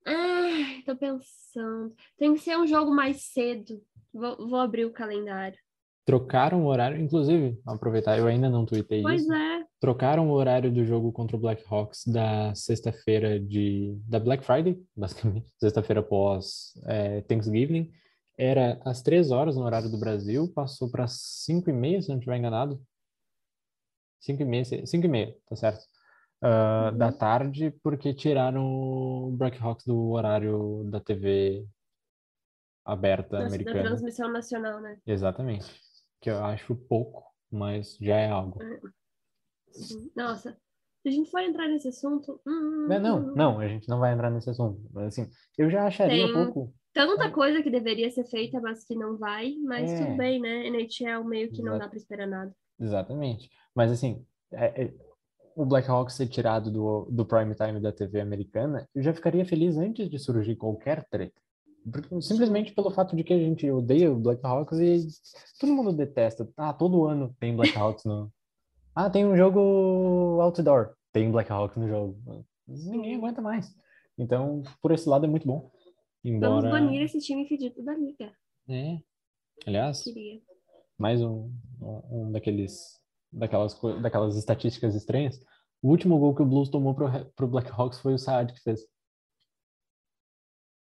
Ai, 0.03 0.81
tô 0.83 0.95
pensando. 0.95 1.93
Tem 2.17 2.33
que 2.33 2.39
ser 2.39 2.57
um 2.57 2.65
jogo 2.65 2.89
mais 2.89 3.21
cedo. 3.31 3.79
Vou, 4.11 4.49
vou 4.49 4.59
abrir 4.59 4.85
o 4.85 4.91
calendário. 4.91 5.59
Trocaram 6.03 6.63
o 6.63 6.67
horário, 6.67 6.99
inclusive, 6.99 7.61
aproveitar, 7.63 8.17
eu 8.17 8.25
ainda 8.25 8.49
não 8.49 8.65
tuitei 8.65 9.03
Pois 9.03 9.21
isso. 9.21 9.31
é. 9.31 9.63
trocaram 9.79 10.27
o 10.27 10.33
horário 10.33 10.71
do 10.71 10.83
jogo 10.83 11.11
contra 11.11 11.37
o 11.37 11.39
Blackhawks 11.39 12.07
da 12.07 12.55
sexta-feira 12.55 13.39
de 13.39 13.95
da 14.07 14.19
Black 14.19 14.43
Friday, 14.43 14.81
basicamente, 14.97 15.47
sexta-feira 15.59 15.99
após 15.99 16.73
é, 16.87 17.21
Thanksgiving, 17.21 17.91
era 18.35 18.81
às 18.83 19.03
três 19.03 19.29
horas 19.29 19.55
no 19.55 19.63
horário 19.63 19.91
do 19.91 19.99
Brasil, 19.99 20.51
passou 20.51 20.89
para 20.89 21.05
cinco 21.07 21.69
e 21.69 21.73
meia, 21.73 22.01
se 22.01 22.09
não 22.09 22.17
estiver 22.17 22.37
enganado, 22.37 22.81
cinco 24.21 24.41
e 24.43 24.45
meia, 24.45 24.63
e 24.65 25.07
meia, 25.09 25.35
tá 25.47 25.55
certo? 25.57 25.83
Ah, 26.41 26.89
Uhum. 26.91 26.97
Da 26.97 27.11
tarde, 27.11 27.71
porque 27.83 28.13
tiraram 28.15 28.65
o 28.65 29.31
Blackhawks 29.37 29.85
do 29.85 30.09
horário 30.11 30.83
da 30.89 30.99
TV 30.99 31.67
aberta 32.85 33.33
Nossa, 33.37 33.43
da 33.43 33.47
americana. 33.47 33.83
transmissão 33.83 34.31
nacional, 34.31 34.81
né? 34.81 34.97
Exatamente, 35.05 35.71
que 36.19 36.29
eu 36.31 36.43
acho 36.43 36.75
pouco, 36.75 37.23
mas 37.51 37.95
já 38.01 38.15
é 38.15 38.29
algo. 38.29 38.59
Sim. 39.69 40.11
Nossa, 40.15 40.57
se 41.01 41.09
a 41.09 41.11
gente 41.11 41.29
for 41.29 41.39
entrar 41.41 41.67
nesse 41.67 41.87
assunto. 41.89 42.41
hum, 42.45 42.87
Não, 42.87 42.99
não, 42.99 43.35
não, 43.35 43.59
a 43.59 43.67
gente 43.67 43.87
não 43.87 43.99
vai 43.99 44.13
entrar 44.13 44.29
nesse 44.31 44.49
assunto. 44.49 44.81
Mas 44.91 45.07
assim, 45.07 45.29
eu 45.57 45.69
já 45.69 45.85
acharia 45.85 46.25
Tem- 46.25 46.33
pouco. 46.33 46.73
Tanta 46.93 47.31
coisa 47.31 47.63
que 47.63 47.69
deveria 47.69 48.11
ser 48.11 48.25
feita, 48.25 48.59
mas 48.59 48.83
que 48.83 48.95
não 48.95 49.17
vai. 49.17 49.55
Mas 49.63 49.91
É. 49.93 49.97
tudo 50.05 50.17
bem, 50.17 50.41
né? 50.41 50.67
NHL 50.67 51.23
meio 51.23 51.49
que 51.49 51.61
não 51.61 51.73
Exato. 51.75 51.79
dá 51.85 51.87
pra 51.89 51.97
esperar 51.97 52.27
nada. 52.27 52.53
Exatamente. 52.81 53.49
Mas 53.75 53.91
assim, 53.91 54.25
é- 54.51 54.83
é- 54.85 54.93
o 55.55 55.65
Blackhawks 55.65 56.15
ser 56.15 56.27
tirado 56.27 56.71
do, 56.71 57.07
do 57.11 57.25
prime 57.25 57.53
time 57.55 57.79
da 57.79 57.91
TV 57.91 58.19
americana, 58.21 58.89
eu 58.95 59.03
já 59.03 59.13
ficaria 59.13 59.45
feliz 59.45 59.77
antes 59.77 60.09
de 60.09 60.17
surgir 60.17 60.55
qualquer 60.55 61.05
treta. 61.09 61.39
Simplesmente 62.21 62.73
pelo 62.73 62.91
fato 62.91 63.15
de 63.15 63.23
que 63.23 63.33
a 63.33 63.39
gente 63.39 63.69
odeia 63.69 64.11
o 64.11 64.19
Blackhawks 64.19 64.79
e 64.79 65.07
todo 65.59 65.73
mundo 65.73 65.91
detesta. 65.93 66.47
Ah, 66.55 66.73
todo 66.73 67.05
ano 67.05 67.35
tem 67.39 67.55
Blackhawks 67.55 68.05
no. 68.05 68.31
Ah, 68.93 69.09
tem 69.09 69.25
um 69.25 69.35
jogo 69.35 70.39
outdoor. 70.41 70.93
Tem 71.11 71.31
Blackhawks 71.31 71.77
no 71.77 71.87
jogo. 71.87 72.45
Ninguém 72.67 73.15
aguenta 73.15 73.41
mais. 73.41 73.75
Então, 74.17 74.61
por 74.81 74.91
esse 74.91 75.09
lado 75.09 75.25
é 75.25 75.29
muito 75.29 75.47
bom. 75.47 75.71
Vamos 76.23 76.37
Embora. 76.37 76.69
banir 76.69 77.01
esse 77.01 77.17
time 77.19 77.47
fedido 77.47 77.81
da 77.83 77.95
liga. 77.95 78.31
É. 78.69 78.99
Aliás, 79.65 80.03
Queria. 80.03 80.39
Mais 81.01 81.21
um, 81.21 81.51
um 81.81 82.31
daqueles 82.31 83.01
daquelas 83.33 83.77
daquelas 84.01 84.37
estatísticas 84.37 84.93
estranhas. 84.93 85.41
O 85.81 85.89
último 85.89 86.19
gol 86.19 86.35
que 86.35 86.43
o 86.43 86.45
Blues 86.45 86.69
tomou 86.69 86.93
pro, 86.93 87.07
pro 87.35 87.47
Blackhawks 87.47 87.99
foi 87.99 88.13
o 88.13 88.19
Saad 88.19 88.53
que 88.53 88.61
fez. 88.61 88.81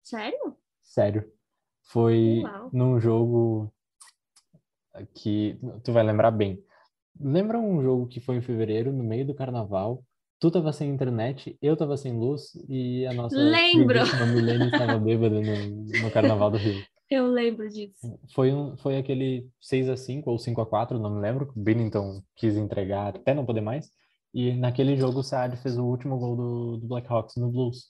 Sério? 0.02 0.56
Sério. 0.82 1.30
Foi 1.82 2.42
Uau. 2.42 2.70
num 2.72 2.98
jogo 2.98 3.70
que 5.14 5.58
tu 5.84 5.92
vai 5.92 6.02
lembrar 6.02 6.30
bem. 6.30 6.64
Lembra 7.20 7.58
um 7.58 7.82
jogo 7.82 8.08
que 8.08 8.20
foi 8.20 8.36
em 8.36 8.42
fevereiro, 8.42 8.92
no 8.92 9.04
meio 9.04 9.26
do 9.26 9.34
carnaval? 9.34 10.02
Tu 10.38 10.50
tava 10.50 10.72
sem 10.72 10.90
internet, 10.90 11.58
eu 11.60 11.76
tava 11.76 11.96
sem 11.96 12.12
luz 12.12 12.54
e 12.68 13.06
a 13.06 13.12
nossa 13.12 13.36
Lembro. 13.36 13.98
Milene 14.34 14.66
estava 14.66 14.98
bêbada 14.98 15.40
no, 15.40 16.02
no 16.02 16.10
carnaval 16.10 16.50
do 16.50 16.56
Rio. 16.56 16.84
Eu 17.10 17.26
lembro 17.28 17.68
disso. 17.68 18.18
Foi, 18.34 18.52
um, 18.52 18.76
foi 18.76 18.98
aquele 18.98 19.48
6 19.60 19.88
a 19.88 19.96
5 19.96 20.30
ou 20.30 20.38
5 20.38 20.60
a 20.60 20.66
4 20.66 20.98
não 20.98 21.14
me 21.14 21.20
lembro, 21.20 21.52
o 21.54 21.60
Binnington 21.60 22.22
quis 22.34 22.56
entregar 22.56 23.08
até 23.08 23.32
não 23.32 23.46
poder 23.46 23.60
mais. 23.60 23.90
E 24.34 24.52
naquele 24.52 24.96
jogo 24.96 25.20
o 25.20 25.22
Saad 25.22 25.56
fez 25.56 25.78
o 25.78 25.84
último 25.84 26.18
gol 26.18 26.36
do, 26.36 26.76
do 26.78 26.88
Blackhawks 26.88 27.36
no 27.36 27.50
Blues. 27.50 27.86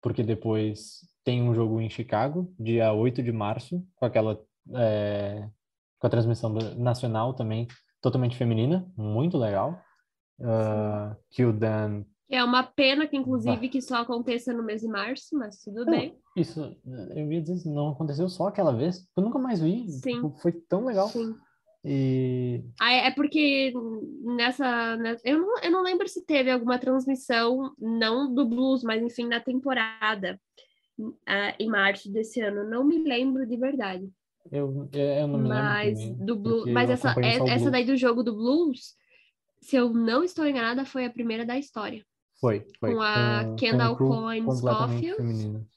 Porque 0.00 0.22
depois 0.22 1.00
tem 1.24 1.42
um 1.42 1.54
jogo 1.54 1.80
em 1.80 1.90
Chicago, 1.90 2.54
dia 2.58 2.92
8 2.92 3.22
de 3.22 3.32
março, 3.32 3.84
com 3.96 4.06
aquela 4.06 4.40
é, 4.74 5.46
com 5.98 6.06
a 6.06 6.10
transmissão 6.10 6.50
nacional 6.78 7.34
também, 7.34 7.66
totalmente 8.00 8.36
feminina, 8.36 8.90
muito 8.96 9.36
legal. 9.36 9.78
Ah, 10.42 11.16
que 11.30 11.44
o 11.44 11.52
Dan 11.52 12.04
É 12.30 12.44
uma 12.44 12.62
pena 12.62 13.06
que, 13.08 13.16
inclusive, 13.16 13.68
que 13.68 13.82
só 13.82 13.96
aconteça 13.96 14.52
no 14.52 14.62
mês 14.62 14.82
de 14.82 14.86
março, 14.88 15.36
mas 15.36 15.60
tudo 15.62 15.84
Não, 15.84 15.90
bem. 15.98 16.16
Isso, 16.36 16.76
eu 17.16 17.32
ia 17.32 17.42
dizer, 17.42 17.68
não 17.68 17.88
aconteceu 17.90 18.28
só 18.28 18.46
aquela 18.46 18.72
vez. 18.72 19.04
Eu 19.16 19.22
nunca 19.24 19.38
mais 19.38 19.60
vi. 19.60 19.90
Sim. 19.90 20.14
Tipo, 20.14 20.30
foi 20.40 20.52
tão 20.52 20.84
legal. 20.84 21.08
Sim. 21.08 21.34
E 21.84 22.62
Ah, 22.80 22.92
É 22.92 23.10
porque 23.10 23.72
nessa, 24.22 24.96
ne- 24.96 25.16
Eu 25.24 25.38
não, 25.40 25.58
eu 25.60 25.70
não 25.72 25.82
lembro 25.82 26.06
se 26.06 26.24
teve 26.24 26.50
alguma 26.50 26.78
transmissão, 26.78 27.74
não 27.78 28.32
do 28.32 28.44
Blues, 28.46 28.82
mas 28.84 29.02
enfim, 29.02 29.26
na 29.26 29.40
temporada, 29.40 30.38
ah, 31.26 31.54
em 31.58 31.68
março 31.68 32.12
desse 32.12 32.40
ano. 32.40 32.68
Não 32.68 32.84
me 32.84 32.98
lembro 33.02 33.44
de 33.46 33.56
verdade. 33.56 34.08
eu, 34.52 34.88
eu 34.92 35.26
não 35.26 35.38
me 35.38 35.48
Mas 35.48 35.98
lembro 35.98 36.14
também, 36.16 36.26
do 36.26 36.36
Blues. 36.36 36.58
porque 36.58 36.72
Mas 36.72 36.90
essa, 36.90 37.16
o 37.18 37.20
essa 37.24 37.44
Blues. 37.44 37.70
daí 37.72 37.84
do 37.86 37.96
jogo 37.96 38.22
do 38.22 38.34
Blues, 38.36 38.94
se 39.62 39.74
eu 39.74 39.88
não 39.92 40.22
estou 40.22 40.46
enganada, 40.46 40.84
foi 40.84 41.06
a 41.06 41.10
primeira 41.10 41.44
da 41.44 41.58
história. 41.58 42.04
Foi, 42.40 42.66
foi. 42.78 42.94
com 42.94 43.00
a 43.02 43.44
com 43.44 43.56
Kendall 43.56 43.96
Coyne 43.96 44.46
completamente 44.46 45.06
Scofield. 45.08 45.16
feminino. 45.16 45.68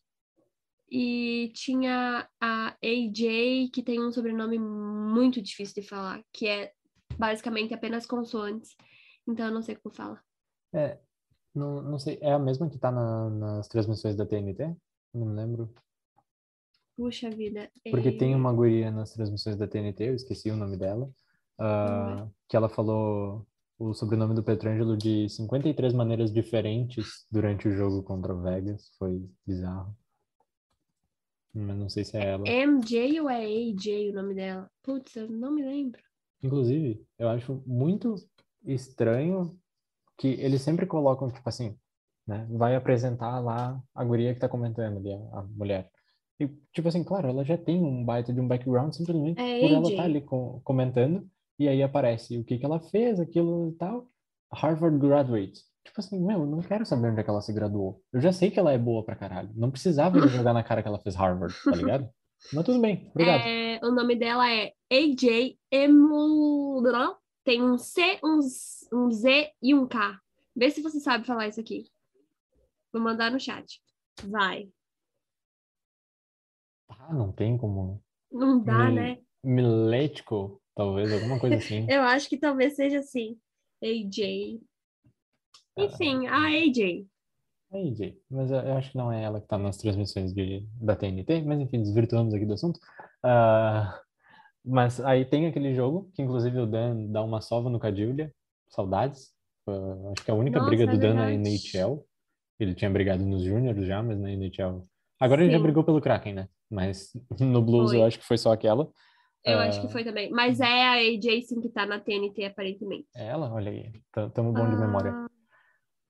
E 0.89 1.51
tinha 1.55 2.29
a 2.39 2.67
AJ, 2.83 3.69
que 3.73 3.81
tem 3.83 3.99
um 3.99 4.11
sobrenome 4.11 4.59
muito 4.59 5.41
difícil 5.41 5.81
de 5.81 5.87
falar, 5.89 6.23
que 6.31 6.47
é 6.47 6.71
basicamente 7.17 7.73
apenas 7.73 8.05
consoantes. 8.05 8.75
Então 9.27 9.47
eu 9.47 9.51
não 9.53 9.61
sei 9.63 9.75
como 9.75 9.93
fala. 9.93 10.21
É, 10.73 10.99
não, 11.53 11.81
não 11.81 11.99
sei, 11.99 12.17
é 12.21 12.31
a 12.31 12.39
mesma 12.39 12.69
que 12.69 12.77
tá 12.77 12.91
na- 12.91 13.29
nas 13.29 13.67
transmissões 13.67 14.15
da 14.15 14.25
TNT? 14.25 14.75
Não 15.13 15.25
me 15.27 15.35
lembro. 15.35 15.73
Puxa 16.95 17.29
vida. 17.31 17.71
Porque 17.89 18.09
é- 18.09 18.17
tem 18.17 18.35
uma 18.35 18.53
guria 18.53 18.91
nas 18.91 19.11
transmissões 19.13 19.55
da 19.57 19.67
TNT, 19.67 20.09
eu 20.09 20.15
esqueci 20.15 20.51
o 20.51 20.55
nome 20.55 20.77
dela, 20.77 21.09
ah, 21.57 22.27
que 22.47 22.55
ela 22.55 22.69
falou 22.69 23.45
o 23.89 23.93
sobrenome 23.93 24.33
do 24.35 24.43
Petrangelo 24.43 24.95
de 24.97 25.27
53 25.29 25.93
maneiras 25.93 26.31
diferentes 26.31 27.25
durante 27.31 27.67
o 27.67 27.71
jogo 27.75 28.03
contra 28.03 28.33
o 28.33 28.41
Vegas. 28.41 28.91
Foi 28.97 29.21
bizarro. 29.45 29.95
Mas 31.53 31.77
não 31.77 31.89
sei 31.89 32.03
se 32.03 32.17
é 32.17 32.25
ela. 32.31 32.47
MJ 32.47 33.19
ou 33.21 33.29
é 33.29 33.43
AJ 33.45 34.09
o 34.09 34.13
nome 34.13 34.33
dela? 34.33 34.69
Putz, 34.81 35.15
eu 35.15 35.29
não 35.29 35.51
me 35.51 35.63
lembro. 35.63 36.01
Inclusive, 36.41 37.05
eu 37.17 37.29
acho 37.29 37.63
muito 37.65 38.15
estranho 38.65 39.57
que 40.17 40.27
eles 40.27 40.61
sempre 40.61 40.85
colocam, 40.85 41.31
tipo 41.31 41.47
assim, 41.47 41.77
né? 42.27 42.47
Vai 42.49 42.75
apresentar 42.75 43.39
lá 43.39 43.81
a 43.93 44.03
guria 44.03 44.33
que 44.33 44.39
tá 44.39 44.49
comentando 44.49 44.97
ali, 44.97 45.13
a, 45.13 45.39
a 45.39 45.43
mulher. 45.43 45.89
E, 46.39 46.47
tipo 46.73 46.87
assim, 46.87 47.03
claro, 47.03 47.27
ela 47.29 47.43
já 47.45 47.57
tem 47.57 47.81
um 47.81 48.03
baita 48.03 48.33
de 48.33 48.39
um 48.41 48.47
background 48.47 48.91
simplesmente 48.93 49.39
É 49.39 49.59
por 49.59 49.69
ela 49.69 49.79
AJ. 49.79 49.89
estar 49.91 50.03
ali 50.03 50.21
co- 50.21 50.59
comentando, 50.63 51.29
e 51.59 51.67
aí 51.67 51.81
aparece 51.83 52.37
o 52.37 52.43
que 52.43 52.57
que 52.57 52.65
ela 52.65 52.79
fez, 52.79 53.19
aquilo 53.19 53.69
e 53.69 53.73
tal. 53.73 54.07
Harvard 54.51 54.97
graduate. 54.99 55.61
Tipo 55.85 55.99
assim, 55.99 56.19
meu, 56.23 56.41
eu 56.41 56.45
não 56.45 56.61
quero 56.61 56.85
saber 56.85 57.09
onde 57.11 57.19
é 57.19 57.23
que 57.23 57.29
ela 57.29 57.41
se 57.41 57.51
graduou. 57.53 58.01
Eu 58.11 58.21
já 58.21 58.31
sei 58.31 58.49
que 58.49 58.59
ela 58.59 58.71
é 58.71 58.77
boa 58.77 59.03
pra 59.03 59.15
caralho. 59.15 59.51
Não 59.55 59.69
precisava 59.71 60.19
jogar 60.27 60.53
na 60.53 60.63
cara 60.63 60.81
que 60.81 60.87
ela 60.87 60.99
fez 60.99 61.15
Harvard, 61.15 61.53
tá 61.63 61.71
ligado? 61.75 62.09
Mas 62.53 62.65
tudo 62.65 62.79
bem, 62.79 63.09
obrigado. 63.11 63.41
É, 63.45 63.79
o 63.83 63.91
nome 63.91 64.15
dela 64.15 64.49
é 64.51 64.73
AJ 64.91 65.57
Emulron. 65.71 67.15
Tem 67.43 67.61
um 67.61 67.77
C, 67.77 68.19
um, 68.23 68.41
Z- 68.41 68.87
um 68.93 69.11
Z 69.11 69.51
e 69.61 69.73
um 69.75 69.85
K. 69.87 70.17
Vê 70.55 70.69
se 70.71 70.81
você 70.81 70.99
sabe 70.99 71.25
falar 71.25 71.47
isso 71.49 71.59
aqui. 71.59 71.85
Vou 72.91 73.01
mandar 73.01 73.31
no 73.31 73.39
chat. 73.39 73.81
Vai. 74.23 74.69
Ah, 76.89 77.13
não 77.13 77.31
tem 77.31 77.57
como. 77.57 78.01
Não 78.31 78.63
dá, 78.63 78.85
Mi- 78.89 78.95
né? 78.95 79.17
Milético, 79.43 80.61
talvez, 80.75 81.11
alguma 81.11 81.39
coisa 81.39 81.55
assim. 81.57 81.85
Eu 81.89 82.01
acho 82.01 82.29
que 82.29 82.37
talvez 82.37 82.75
seja 82.75 82.99
assim. 82.99 83.37
AJ. 83.83 84.59
Enfim, 85.77 86.27
a 86.27 86.47
AJ. 86.47 87.07
Aí, 87.73 87.93
Jay, 87.95 88.15
mas 88.29 88.51
eu, 88.51 88.59
eu 88.59 88.73
acho 88.77 88.91
que 88.91 88.97
não 88.97 89.11
é 89.11 89.23
ela 89.23 89.41
que 89.41 89.47
tá 89.47 89.57
nas 89.57 89.77
transmissões 89.77 90.31
de, 90.31 90.63
da 90.79 90.95
TNT, 90.95 91.41
mas 91.41 91.59
enfim, 91.59 91.81
desvirtuamos 91.81 92.31
aqui 92.31 92.45
do 92.45 92.53
assunto. 92.53 92.79
Ah, 93.23 93.99
mas 94.63 95.01
aí 95.01 95.25
tem 95.25 95.47
aquele 95.47 95.73
jogo, 95.73 96.11
que 96.13 96.21
inclusive 96.21 96.59
o 96.59 96.67
Dan 96.67 97.07
dá 97.07 97.23
uma 97.23 97.41
sova 97.41 97.71
no 97.71 97.79
Cadilha, 97.79 98.31
saudades. 98.69 99.33
Ah, 99.67 100.11
acho 100.11 100.23
que 100.23 100.29
é 100.29 100.33
a 100.33 100.37
única 100.37 100.59
Nossa, 100.59 100.69
briga 100.69 100.83
é 100.83 100.87
do 100.87 100.99
Dan 100.99 101.15
na 101.15 101.25
verdade. 101.25 101.49
NHL. 101.49 102.05
Ele 102.59 102.75
tinha 102.75 102.91
brigado 102.91 103.25
nos 103.25 103.41
Júniors 103.41 103.85
já, 103.87 104.03
mas 104.03 104.19
na 104.19 104.31
NHL. 104.31 104.83
Agora 105.19 105.43
ele 105.43 105.51
já 105.51 105.57
Sim. 105.57 105.63
brigou 105.63 105.83
pelo 105.83 105.99
Kraken, 105.99 106.33
né? 106.35 106.49
Mas 106.69 107.11
no 107.41 107.61
Blues 107.61 107.91
eu 107.91 107.99
Foi. 107.99 108.07
acho 108.07 108.19
que 108.19 108.25
foi 108.25 108.37
só 108.37 108.51
aquela. 108.51 108.87
Eu 109.45 109.59
Ah. 109.59 109.63
acho 109.65 109.81
que 109.81 109.89
foi 109.91 110.03
também. 110.03 110.29
Mas 110.31 110.59
é 110.59 110.65
a 110.65 110.93
AJ 110.93 111.41
sim 111.43 111.59
que 111.61 111.69
tá 111.69 111.85
na 111.85 111.99
TNT, 111.99 112.45
aparentemente. 112.45 113.07
É 113.15 113.27
ela? 113.27 113.51
Olha 113.51 113.71
aí, 113.71 113.91
tamo 114.33 114.53
bom 114.53 114.69
de 114.69 114.75
memória. 114.77 115.11
Ah, 115.11 115.27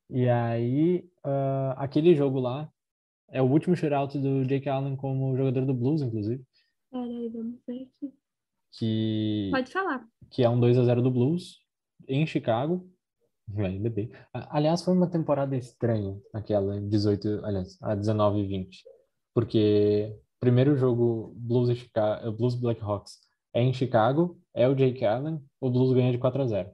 E 0.09 0.29
aí, 0.29 1.09
ah, 1.23 1.73
aquele 1.77 2.13
jogo 2.15 2.39
lá 2.39 2.69
é 3.29 3.41
o 3.41 3.45
último 3.49 3.75
shootout 3.75 4.17
do 4.19 4.45
Jake 4.45 4.69
Allen 4.69 4.95
como 4.95 5.35
jogador 5.35 5.65
do 5.65 5.73
Blues, 5.73 6.01
inclusive, 6.01 6.43
Peraí, 6.91 7.29
vamos 7.29 7.59
ver 7.67 7.87
aqui. 7.97 8.13
que, 8.77 9.49
Pode 9.51 9.71
falar. 9.71 10.05
que 10.29 10.43
é 10.43 10.49
um 10.49 10.59
2 10.59 10.77
a 10.77 10.83
0 10.83 11.01
do 11.01 11.09
Blues 11.09 11.57
em 12.07 12.25
Chicago. 12.27 12.87
Ainda 13.57 13.89
bem. 13.89 14.09
Aliás, 14.31 14.83
foi 14.83 14.93
uma 14.93 15.09
temporada 15.09 15.55
estranha, 15.57 16.17
aquela 16.33 16.79
18, 16.79 17.43
aliás, 17.43 17.77
a 17.81 17.93
19 17.95 18.39
e 18.39 18.47
20. 18.47 18.83
Porque 19.33 20.15
primeiro 20.43 20.75
jogo 20.75 21.33
Blues 21.37 21.75
Chicago, 21.77 22.29
Blues 22.33 22.53
Blackhawks 22.55 23.17
é 23.53 23.61
em 23.61 23.71
Chicago, 23.71 24.37
é 24.53 24.67
o 24.67 24.75
Jake 24.75 25.05
Allen, 25.05 25.39
o 25.61 25.69
Blues 25.69 25.93
ganha 25.93 26.11
de 26.11 26.17
4 26.17 26.41
a 26.41 26.47
0. 26.47 26.69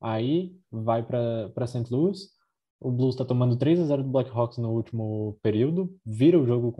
Aí 0.00 0.56
vai 0.68 1.04
para 1.04 1.66
St. 1.68 1.84
Louis, 1.88 2.30
o 2.80 2.90
Blues 2.90 3.14
está 3.14 3.24
tomando 3.24 3.56
3 3.56 3.78
a 3.78 3.84
0 3.84 4.02
do 4.02 4.08
Blackhawks 4.08 4.58
no 4.58 4.72
último 4.72 5.38
período, 5.40 5.96
vira 6.04 6.36
o 6.36 6.44
jogo 6.44 6.72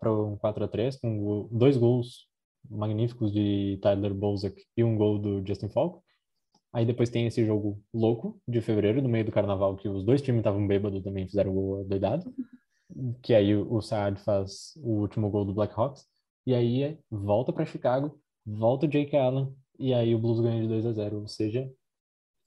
para 0.00 0.10
um 0.10 0.38
4 0.38 0.64
a 0.64 0.68
3 0.68 0.96
com 0.96 1.48
dois 1.52 1.76
gols 1.76 2.26
magníficos 2.70 3.30
de 3.30 3.78
Tyler 3.82 4.14
Bozak 4.14 4.58
e 4.74 4.82
um 4.82 4.96
gol 4.96 5.18
do 5.18 5.46
Justin 5.46 5.68
Falk. 5.68 6.00
Aí 6.72 6.86
depois 6.86 7.10
tem 7.10 7.26
esse 7.26 7.44
jogo 7.44 7.78
louco 7.92 8.40
de 8.48 8.62
fevereiro, 8.62 9.02
no 9.02 9.08
meio 9.08 9.26
do 9.26 9.32
carnaval, 9.32 9.76
que 9.76 9.88
os 9.88 10.02
dois 10.02 10.22
times 10.22 10.40
estavam 10.40 10.66
bêbados 10.66 11.02
também 11.02 11.26
fizeram 11.26 11.52
gol 11.52 11.84
doidado. 11.84 12.32
Que 13.22 13.34
aí 13.34 13.54
o 13.56 13.80
Saad 13.80 14.20
faz 14.22 14.72
o 14.82 15.00
último 15.00 15.30
gol 15.30 15.44
do 15.44 15.54
Blackhawks. 15.54 16.06
E 16.46 16.54
aí 16.54 16.98
volta 17.10 17.52
para 17.52 17.64
Chicago, 17.64 18.20
volta 18.44 18.86
o 18.86 18.88
Jake 18.88 19.16
Allen, 19.16 19.54
e 19.78 19.92
aí 19.94 20.14
o 20.14 20.18
Blues 20.18 20.40
ganha 20.40 20.60
de 20.62 20.68
2 20.68 20.86
a 20.86 20.92
0 20.92 21.20
Ou 21.20 21.28
seja, 21.28 21.70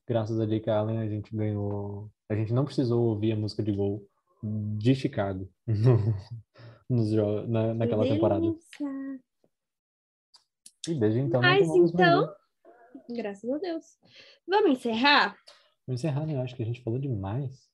graças 0.08 0.40
a 0.40 0.46
Jake 0.46 0.70
Allen 0.70 0.98
a 1.00 1.08
gente 1.08 1.36
ganhou. 1.36 2.10
A 2.30 2.36
gente 2.36 2.52
não 2.54 2.66
precisou 2.66 3.06
ouvir 3.10 3.32
a 3.34 3.36
música 3.36 3.62
de 3.64 3.72
gol 3.72 4.06
de 4.44 4.94
Chicago 4.96 5.50
nos 6.90 7.10
jo- 7.12 7.48
na, 7.48 7.74
naquela 7.74 8.04
temporada. 8.16 8.46
E 10.88 10.96
desde 10.96 11.20
então 11.20 11.42
Mas 11.42 11.68
então, 11.94 12.34
graças 13.16 13.50
a 13.50 13.58
Deus. 13.58 13.86
Vamos 14.48 14.72
encerrar? 14.72 15.38
Vamos 15.88 16.02
encerrar, 16.02 16.26
né? 16.26 16.36
Eu 16.36 16.42
acho 16.42 16.56
que 16.56 16.64
a 16.64 16.66
gente 16.66 16.82
falou 16.82 17.00
demais. 17.00 17.70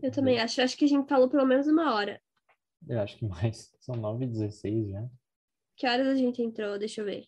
Eu 0.00 0.10
também 0.10 0.38
acho. 0.40 0.60
Acho 0.62 0.76
que 0.76 0.84
a 0.84 0.88
gente 0.88 1.08
falou 1.08 1.28
pelo 1.28 1.46
menos 1.46 1.66
uma 1.66 1.94
hora. 1.94 2.20
Eu 2.88 3.00
acho 3.00 3.16
que 3.18 3.26
mais. 3.26 3.72
São 3.80 3.94
9h16 3.96 4.90
já. 4.90 5.08
Que 5.76 5.86
horas 5.88 6.06
a 6.06 6.14
gente 6.14 6.42
entrou? 6.42 6.78
Deixa 6.78 7.00
eu 7.00 7.04
ver. 7.04 7.24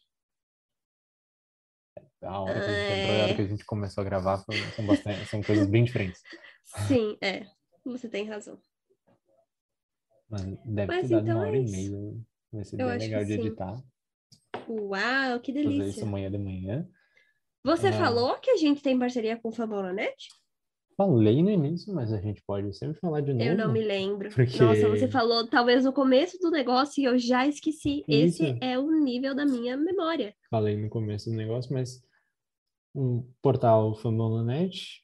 A 2.22 2.40
hora 2.40 2.54
que 2.54 2.60
a 2.60 2.62
gente 2.68 3.00
entrou 3.00 3.16
e 3.16 3.20
a 3.20 3.24
hora 3.24 3.34
que 3.34 3.42
a 3.42 3.46
gente 3.46 3.64
começou 3.66 4.00
a 4.00 4.04
gravar 4.04 4.38
foi- 4.38 4.56
são, 4.74 4.86
bastante, 4.86 5.26
são 5.26 5.42
coisas 5.42 5.68
bem 5.68 5.84
diferentes. 5.84 6.22
Sim, 6.88 7.18
é. 7.20 7.46
Você 7.84 8.08
tem 8.08 8.26
razão. 8.26 8.58
Mas 10.30 10.42
deve 10.64 10.86
Mas 10.86 11.08
ter 11.08 11.14
dado 11.16 11.22
então 11.24 11.36
uma 11.36 11.44
é 11.44 11.48
hora 11.48 11.58
e 11.58 11.64
isso. 11.64 11.72
meia. 11.92 12.14
Vai 12.50 12.64
ser 12.64 12.80
Eu 12.80 12.88
bem 12.88 12.98
legal 12.98 13.24
de 13.24 13.34
sim. 13.34 13.40
editar. 13.40 13.82
Uau, 14.68 15.40
que 15.40 15.52
Fazer 15.52 15.66
isso 15.66 15.78
delícia. 15.78 16.02
amanhã 16.04 16.30
de 16.30 16.38
manhã. 16.38 16.88
Você 17.62 17.88
Ah. 17.88 17.92
falou 17.92 18.38
que 18.38 18.50
a 18.50 18.56
gente 18.56 18.82
tem 18.82 18.98
parceria 18.98 19.36
com 19.38 19.48
o 19.50 19.52
Fabonanet? 19.52 20.28
Falei 20.96 21.42
no 21.42 21.50
início, 21.50 21.94
mas 21.94 22.12
a 22.12 22.20
gente 22.20 22.42
pode 22.46 22.72
sempre 22.76 22.98
falar 23.00 23.20
de 23.20 23.32
novo. 23.32 23.44
Eu 23.44 23.56
não 23.56 23.72
me 23.72 23.82
lembro. 23.82 24.28
Porque- 24.30 24.62
Nossa, 24.62 24.88
você 24.88 25.08
falou 25.08 25.46
talvez 25.46 25.84
no 25.84 25.92
começo 25.92 26.38
do 26.38 26.50
negócio 26.50 27.00
e 27.00 27.04
eu 27.04 27.18
já 27.18 27.46
esqueci. 27.46 28.04
Esse 28.08 28.44
Isso. 28.44 28.58
é 28.60 28.78
o 28.78 28.90
nível 28.90 29.34
da 29.34 29.44
minha 29.44 29.76
memória. 29.76 30.34
Falei 30.50 30.76
no 30.76 30.88
começo 30.88 31.30
do 31.30 31.36
negócio, 31.36 31.72
mas 31.72 32.02
um 32.94 33.24
portal 33.42 33.94
Fambonanet 33.96 35.02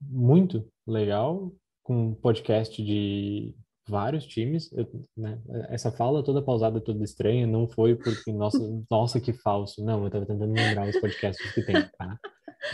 muito 0.00 0.66
legal, 0.86 1.52
com 1.82 2.08
um 2.08 2.14
podcast 2.14 2.82
de 2.82 3.54
vários 3.88 4.26
times. 4.26 4.72
Eu, 4.72 4.86
né, 5.16 5.40
essa 5.68 5.90
fala 5.92 6.22
toda 6.24 6.42
pausada, 6.42 6.80
toda 6.80 7.04
estranha, 7.04 7.46
não 7.46 7.68
foi 7.68 7.94
porque, 7.94 8.32
nossa, 8.32 8.58
nossa, 8.90 9.20
que 9.20 9.32
falso. 9.32 9.84
Não, 9.84 10.04
eu 10.04 10.10
tava 10.10 10.26
tentando 10.26 10.52
lembrar 10.52 10.88
os 10.88 10.98
podcasts 11.00 11.52
que 11.52 11.62
tem, 11.62 11.74
tá? 11.98 12.18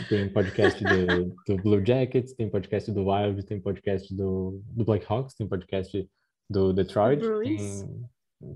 Tem 0.07 0.31
podcast 0.31 0.81
do, 0.83 1.35
do 1.47 1.61
Blue 1.61 1.85
Jackets, 1.85 2.33
tem 2.33 2.49
podcast 2.49 2.89
do 2.91 3.09
Wild, 3.09 3.43
tem 3.45 3.59
podcast 3.59 4.13
do, 4.15 4.61
do 4.65 4.85
Blackhawks, 4.85 5.35
tem 5.35 5.47
podcast 5.47 6.09
do 6.49 6.71
Detroit, 6.71 7.19
Bruins. 7.19 7.83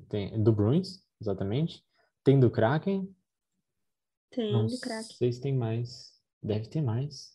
tem, 0.10 0.30
tem 0.32 0.44
do 0.44 0.54
Bruins, 0.54 1.00
exatamente. 1.22 1.84
Tem 2.24 2.40
do 2.40 2.50
Kraken, 2.50 3.08
Tem 4.32 4.52
não 4.52 4.66
do 4.66 4.80
crack. 4.80 5.14
sei 5.14 5.32
se 5.32 5.42
tem 5.42 5.54
mais. 5.54 6.14
Deve 6.42 6.68
ter 6.70 6.82
mais 6.82 7.34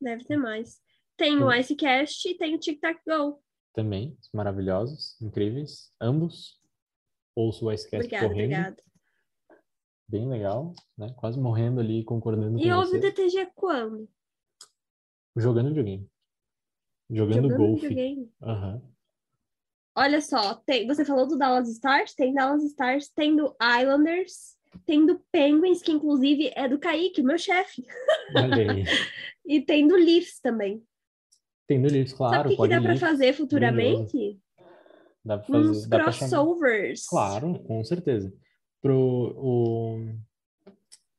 Deve 0.00 0.24
ter 0.24 0.36
mais. 0.36 0.78
Tem 1.16 1.36
o 1.42 1.46
Hum. 1.48 1.52
Icecast 1.52 2.28
e 2.28 2.36
tem 2.36 2.54
o 2.54 2.58
Tic 2.58 2.80
Tac 2.80 2.98
Go. 3.06 3.42
Também. 3.72 4.16
Maravilhosos, 4.32 5.20
incríveis. 5.20 5.92
Ambos. 6.00 6.58
Ouço 7.34 7.66
o 7.66 7.72
Icecast 7.72 7.96
Obrigada, 8.06 8.26
correndo. 8.28 8.52
obrigada. 8.52 8.82
Bem 10.08 10.28
legal, 10.28 10.74
né? 10.98 11.14
Quase 11.16 11.38
morrendo 11.38 11.80
ali, 11.80 12.02
concordando 12.04 12.58
E 12.58 12.68
com 12.68 12.76
ouve 12.76 12.90
você. 12.90 12.96
o 12.98 13.00
DTG 13.00 13.52
quando? 13.54 14.08
Jogando 15.36 15.68
videogame. 15.68 16.10
Jogando, 17.08 17.42
Jogando 17.48 17.56
golfe. 17.56 17.88
videogame. 17.88 18.32
Aham. 18.42 18.82
Olha 19.96 20.20
só, 20.20 20.54
tem, 20.54 20.86
você 20.86 21.04
falou 21.04 21.26
do 21.26 21.36
Dallas 21.36 21.68
Stars? 21.68 22.14
Tem 22.14 22.32
Dallas 22.32 22.62
Stars, 22.64 23.08
tem 23.10 23.36
do 23.36 23.54
Islanders, 23.60 24.56
tem 24.86 25.04
do 25.04 25.18
Penguins, 25.32 25.82
que 25.82 25.92
inclusive 25.92 26.52
é 26.56 26.68
do 26.68 26.78
Kaique, 26.78 27.22
meu 27.22 27.38
chefe. 27.38 27.84
E 29.44 29.60
tem 29.60 29.88
do 29.88 29.96
Leafs 29.96 30.38
também. 30.40 30.80
Tem 31.70 31.78
no 31.78 31.86
claro. 32.16 32.34
Sabe 32.34 32.46
o 32.48 32.56
que, 32.56 32.62
que 32.64 32.68
dá 32.68 32.80
para 32.82 32.96
fazer 32.96 33.32
futuramente? 33.32 34.40
Dá 35.24 35.38
pra 35.38 35.46
fazer. 35.46 35.68
Uns 35.70 35.86
dá 35.86 35.98
chamar- 35.98 36.18
crossovers. 36.18 37.06
Claro, 37.06 37.60
com 37.60 37.84
certeza. 37.84 38.32
Pro 38.82 38.96
o, 39.36 40.14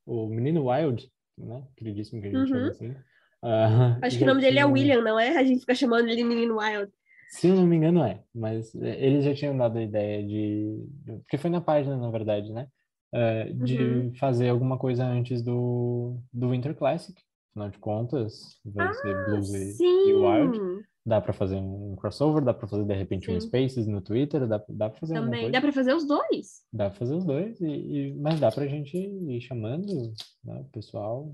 o 0.06 0.28
menino 0.28 0.70
Wild, 0.70 1.10
né? 1.38 1.64
Queridíssimo 1.78 2.22
que 2.22 2.28
a 2.28 2.32
gente 2.32 2.39
Uhum. 2.41 2.47
chama 2.47 2.68
assim. 2.68 2.95
ah, 3.41 3.97
Acho 4.04 4.18
que 4.20 4.24
o 4.26 4.28
nome 4.28 4.41
dele 4.41 4.60
é 4.60 4.66
William, 4.66 5.02
não 5.02 5.18
é? 5.18 5.38
A 5.38 5.43
gente 5.45 5.62
fica 5.62 5.74
chamando 5.74 6.10
ele 6.10 6.26
Menino 6.26 6.58
Wild. 6.60 6.91
Se 7.30 7.47
eu 7.47 7.56
não 7.56 7.66
me 7.66 7.78
engano, 7.78 8.04
é. 8.04 8.22
Mas 8.36 8.76
é, 8.76 9.06
eles 9.06 9.24
já 9.24 9.34
tinham 9.34 9.58
dado 9.58 9.78
a 9.78 9.82
ideia 9.82 10.22
de. 10.22 10.84
Porque 11.22 11.38
foi 11.38 11.49
na 11.49 11.62
página, 11.62 11.95
na 11.95 12.12
verdade, 12.12 12.52
né? 12.52 12.68
É, 13.14 13.45
de 13.54 13.78
Uhum. 13.82 14.14
fazer 14.16 14.49
alguma 14.49 14.78
coisa 14.78 15.06
antes 15.06 15.41
do, 15.41 16.18
do 16.34 16.49
Winter 16.49 16.76
Classic. 16.76 17.18
Afinal 17.52 17.70
de 17.70 17.78
contas, 17.80 18.60
vai 18.66 18.93
ser 18.93 19.26
Blues 19.26 19.54
e, 19.54 19.78
e 19.82 20.14
Wild. 20.14 20.86
Dá 21.06 21.20
pra 21.20 21.34
fazer 21.34 21.56
um 21.56 21.95
crossover, 21.97 22.43
dá 22.43 22.54
pra 22.54 22.68
fazer 22.68 22.86
de 22.86 22.93
repente 22.93 23.30
um 23.30 23.39
Sim. 23.41 23.47
Spaces 23.47 23.88
no 23.88 24.02
Twitter, 24.02 24.47
dá, 24.47 24.64
dá 24.70 24.89
pra 24.89 24.99
fazer 24.99 25.16
também. 25.16 25.52
Dá 25.52 25.60
para 25.60 25.74
fazer 25.74 25.93
os 25.93 26.06
dois. 26.06 26.64
Dá 26.72 26.89
pra 26.89 26.99
fazer 26.99 27.16
os 27.16 27.26
dois, 27.26 27.60
e, 27.60 27.66
e- 27.66 28.14
mas 28.16 28.39
dá 28.39 28.52
pra 28.52 28.68
gente 28.68 28.95
ir 28.97 29.41
chamando 29.41 30.14
né, 30.43 30.62
o 30.62 30.66
pessoal. 30.66 31.34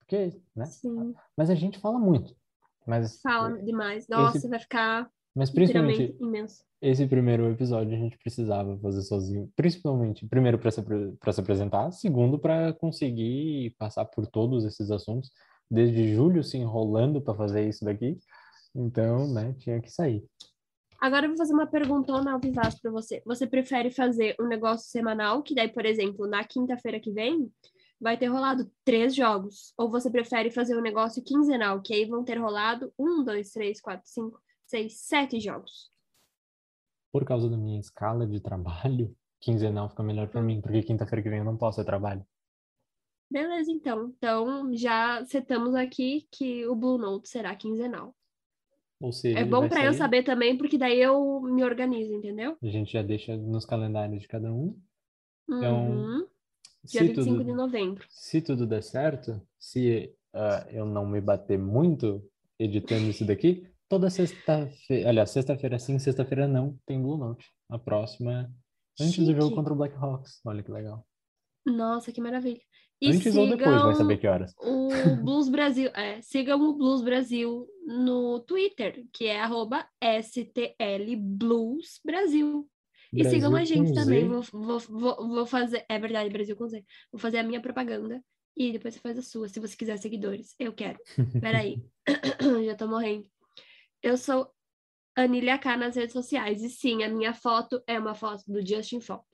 Porque, 0.00 0.40
né? 0.56 0.64
Sim. 0.66 1.14
Mas 1.36 1.50
a 1.50 1.54
gente 1.54 1.78
fala 1.78 1.98
muito. 1.98 2.34
Mas, 2.86 3.20
Fala 3.22 3.62
demais. 3.62 4.08
Nossa, 4.08 4.48
vai 4.48 4.58
ficar 4.58 5.08
mas 5.34 5.50
principalmente 5.50 6.16
esse 6.80 7.06
primeiro 7.06 7.50
episódio 7.50 7.96
a 7.96 7.98
gente 7.98 8.18
precisava 8.18 8.78
fazer 8.78 9.02
sozinho, 9.02 9.50
principalmente, 9.56 10.26
primeiro 10.26 10.58
para 10.58 10.70
se, 10.70 10.82
pra 11.18 11.32
se 11.32 11.40
apresentar, 11.40 11.90
segundo 11.90 12.38
para 12.38 12.72
conseguir 12.74 13.74
passar 13.78 14.04
por 14.04 14.26
todos 14.26 14.64
esses 14.64 14.90
assuntos, 14.90 15.30
desde 15.70 16.14
julho 16.14 16.44
se 16.44 16.58
enrolando 16.58 17.20
para 17.20 17.34
fazer 17.34 17.68
isso 17.68 17.84
daqui, 17.84 18.18
então, 18.74 19.26
né, 19.32 19.54
tinha 19.58 19.80
que 19.80 19.90
sair. 19.90 20.24
Agora 21.00 21.26
eu 21.26 21.30
vou 21.30 21.38
fazer 21.38 21.52
uma 21.52 21.66
perguntona 21.66 22.32
ao 22.32 22.40
vivaço 22.40 22.80
para 22.80 22.90
você. 22.90 23.22
Você 23.26 23.46
prefere 23.46 23.90
fazer 23.90 24.34
um 24.40 24.46
negócio 24.46 24.88
semanal, 24.88 25.42
que 25.42 25.54
daí, 25.54 25.68
por 25.68 25.84
exemplo, 25.84 26.26
na 26.26 26.44
quinta-feira 26.44 26.98
que 26.98 27.10
vem, 27.10 27.50
vai 28.00 28.16
ter 28.16 28.26
rolado 28.26 28.70
três 28.84 29.14
jogos? 29.14 29.74
Ou 29.76 29.90
você 29.90 30.10
prefere 30.10 30.50
fazer 30.50 30.76
um 30.76 30.82
negócio 30.82 31.22
quinzenal, 31.22 31.82
que 31.82 31.92
aí 31.92 32.06
vão 32.06 32.24
ter 32.24 32.38
rolado 32.38 32.92
um, 32.98 33.22
dois, 33.22 33.50
três, 33.50 33.80
quatro, 33.80 34.08
cinco, 34.08 34.40
seis, 34.66 34.98
sete 35.00 35.40
jogos? 35.40 35.90
Por 37.10 37.24
causa 37.24 37.48
da 37.48 37.56
minha 37.56 37.80
escala 37.80 38.26
de 38.26 38.40
trabalho, 38.40 39.16
quinzenal 39.40 39.88
fica 39.88 40.02
melhor 40.02 40.28
para 40.28 40.42
mim, 40.42 40.60
porque 40.60 40.82
quinta-feira 40.82 41.22
que 41.22 41.30
vem 41.30 41.38
eu 41.38 41.44
não 41.46 41.56
posso 41.56 41.78
ter 41.80 41.86
trabalho. 41.86 42.26
Beleza, 43.30 43.70
então. 43.70 44.08
Então, 44.16 44.74
já 44.76 45.24
setamos 45.26 45.74
aqui 45.74 46.26
que 46.30 46.66
o 46.66 46.74
Blue 46.74 46.98
Note 46.98 47.28
será 47.28 47.54
quinzenal. 47.56 48.14
Ou 49.00 49.12
seja, 49.12 49.38
É 49.40 49.44
bom 49.44 49.68
para 49.68 49.84
eu 49.84 49.92
sair, 49.92 49.98
saber 49.98 50.22
também, 50.22 50.56
porque 50.56 50.78
daí 50.78 51.00
eu 51.00 51.40
me 51.40 51.64
organizo, 51.64 52.12
entendeu? 52.14 52.56
A 52.62 52.66
gente 52.68 52.92
já 52.92 53.02
deixa 53.02 53.36
nos 53.36 53.64
calendários 53.66 54.22
de 54.22 54.28
cada 54.28 54.52
um. 54.52 54.78
Então, 55.48 55.86
Uhum. 55.90 56.28
Dia 56.84 57.00
Se 57.00 57.08
25 57.08 57.38
tudo, 57.38 57.44
de 57.44 57.52
novembro. 57.52 58.06
se 58.08 58.40
tudo 58.42 58.66
der 58.66 58.82
certo, 58.82 59.40
se 59.58 60.14
ah, 60.32 60.66
eu 60.70 60.84
não 60.86 61.06
me 61.06 61.20
bater 61.20 61.58
muito 61.58 62.22
editando 62.58 63.10
isso 63.10 63.24
daqui, 63.24 63.66
toda 63.94 64.10
sexta-feira, 64.10 65.08
aliás, 65.08 65.30
sexta-feira 65.30 65.78
sim, 65.78 66.00
sexta-feira 66.00 66.48
não, 66.48 66.76
tem 66.84 67.00
Blue 67.00 67.16
Note. 67.16 67.46
A 67.70 67.78
próxima, 67.78 68.52
antes 69.00 69.24
do 69.24 69.32
jogo 69.32 69.44
Chique. 69.44 69.54
contra 69.54 69.72
o 69.72 69.76
Blackhawks. 69.76 70.40
Olha 70.44 70.64
que 70.64 70.72
legal. 70.72 71.06
Nossa, 71.64 72.10
que 72.10 72.20
maravilha. 72.20 72.60
E 73.00 73.10
antes 73.10 73.36
ou 73.36 73.48
depois, 73.48 73.82
vai 73.82 73.94
saber 73.94 74.16
que 74.16 74.26
horas. 74.26 74.52
o 74.58 74.88
Blues 75.22 75.48
Brasil. 75.48 75.90
É, 75.94 76.20
sigam 76.22 76.60
o 76.60 76.74
Blues 76.74 77.02
Brasil 77.02 77.68
no 77.86 78.40
Twitter, 78.40 79.06
que 79.12 79.26
é 79.26 79.40
arroba 79.40 79.86
STL 80.02 81.16
Blues 81.16 82.00
Brasil. 82.04 82.68
E 83.12 83.24
sigam 83.24 83.54
a 83.54 83.64
gente 83.64 83.94
também. 83.94 84.26
Vou, 84.26 84.42
vou, 84.52 84.78
vou, 84.80 85.28
vou 85.28 85.46
fazer. 85.46 85.84
É 85.88 86.00
verdade, 86.00 86.30
Brasil 86.30 86.56
com 86.56 86.66
Z. 86.66 86.84
Vou 87.12 87.20
fazer 87.20 87.38
a 87.38 87.44
minha 87.44 87.60
propaganda 87.60 88.20
e 88.56 88.72
depois 88.72 88.94
você 88.94 89.00
faz 89.00 89.18
a 89.18 89.22
sua, 89.22 89.48
se 89.48 89.60
você 89.60 89.76
quiser 89.76 89.96
seguidores. 89.98 90.54
Eu 90.58 90.72
quero. 90.72 90.98
Peraí. 91.40 91.80
Já 92.66 92.74
tô 92.74 92.88
morrendo. 92.88 93.33
Eu 94.04 94.18
sou 94.18 94.50
Anília 95.16 95.56
K 95.56 95.78
nas 95.78 95.96
redes 95.96 96.12
sociais. 96.12 96.62
E 96.62 96.68
sim, 96.68 97.02
a 97.02 97.08
minha 97.08 97.32
foto 97.32 97.82
é 97.86 97.98
uma 97.98 98.14
foto 98.14 98.44
do 98.46 98.60
Justin 98.64 99.00
Falk. 99.00 99.24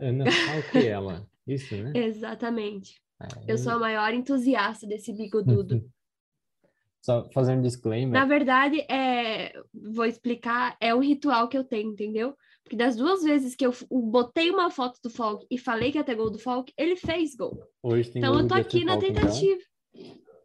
Ana 0.00 0.24
Falk 0.32 0.86
ela. 0.86 1.28
Isso, 1.46 1.76
né? 1.76 1.92
Exatamente. 1.94 3.02
É, 3.20 3.52
Eu 3.52 3.58
sou 3.58 3.74
a 3.74 3.78
maior 3.78 4.14
entusiasta 4.14 4.86
desse 4.86 5.12
bigodudo. 5.12 5.84
Só 7.04 7.28
fazer 7.34 7.52
um 7.52 7.60
disclaimer. 7.60 8.18
Na 8.18 8.24
verdade, 8.24 8.80
é, 8.88 9.52
vou 9.74 10.06
explicar, 10.06 10.74
é 10.80 10.94
um 10.94 11.00
ritual 11.00 11.48
que 11.48 11.58
eu 11.58 11.64
tenho, 11.64 11.90
entendeu? 11.92 12.34
Porque 12.62 12.76
das 12.76 12.96
duas 12.96 13.22
vezes 13.22 13.54
que 13.54 13.66
eu 13.66 13.74
botei 13.90 14.50
uma 14.50 14.70
foto 14.70 14.98
do 15.02 15.10
Falk 15.10 15.44
e 15.50 15.58
falei 15.58 15.92
que 15.92 15.98
ia 15.98 16.04
ter 16.04 16.14
gol 16.14 16.30
do 16.30 16.38
Falk, 16.38 16.72
ele 16.78 16.96
fez 16.96 17.34
gol. 17.34 17.60
Hoje 17.82 18.10
tem 18.10 18.22
Então 18.22 18.38
eu 18.38 18.46
tô 18.46 18.54
aqui 18.54 18.84
na 18.84 18.92
Falk, 18.92 19.10
então. 19.10 19.28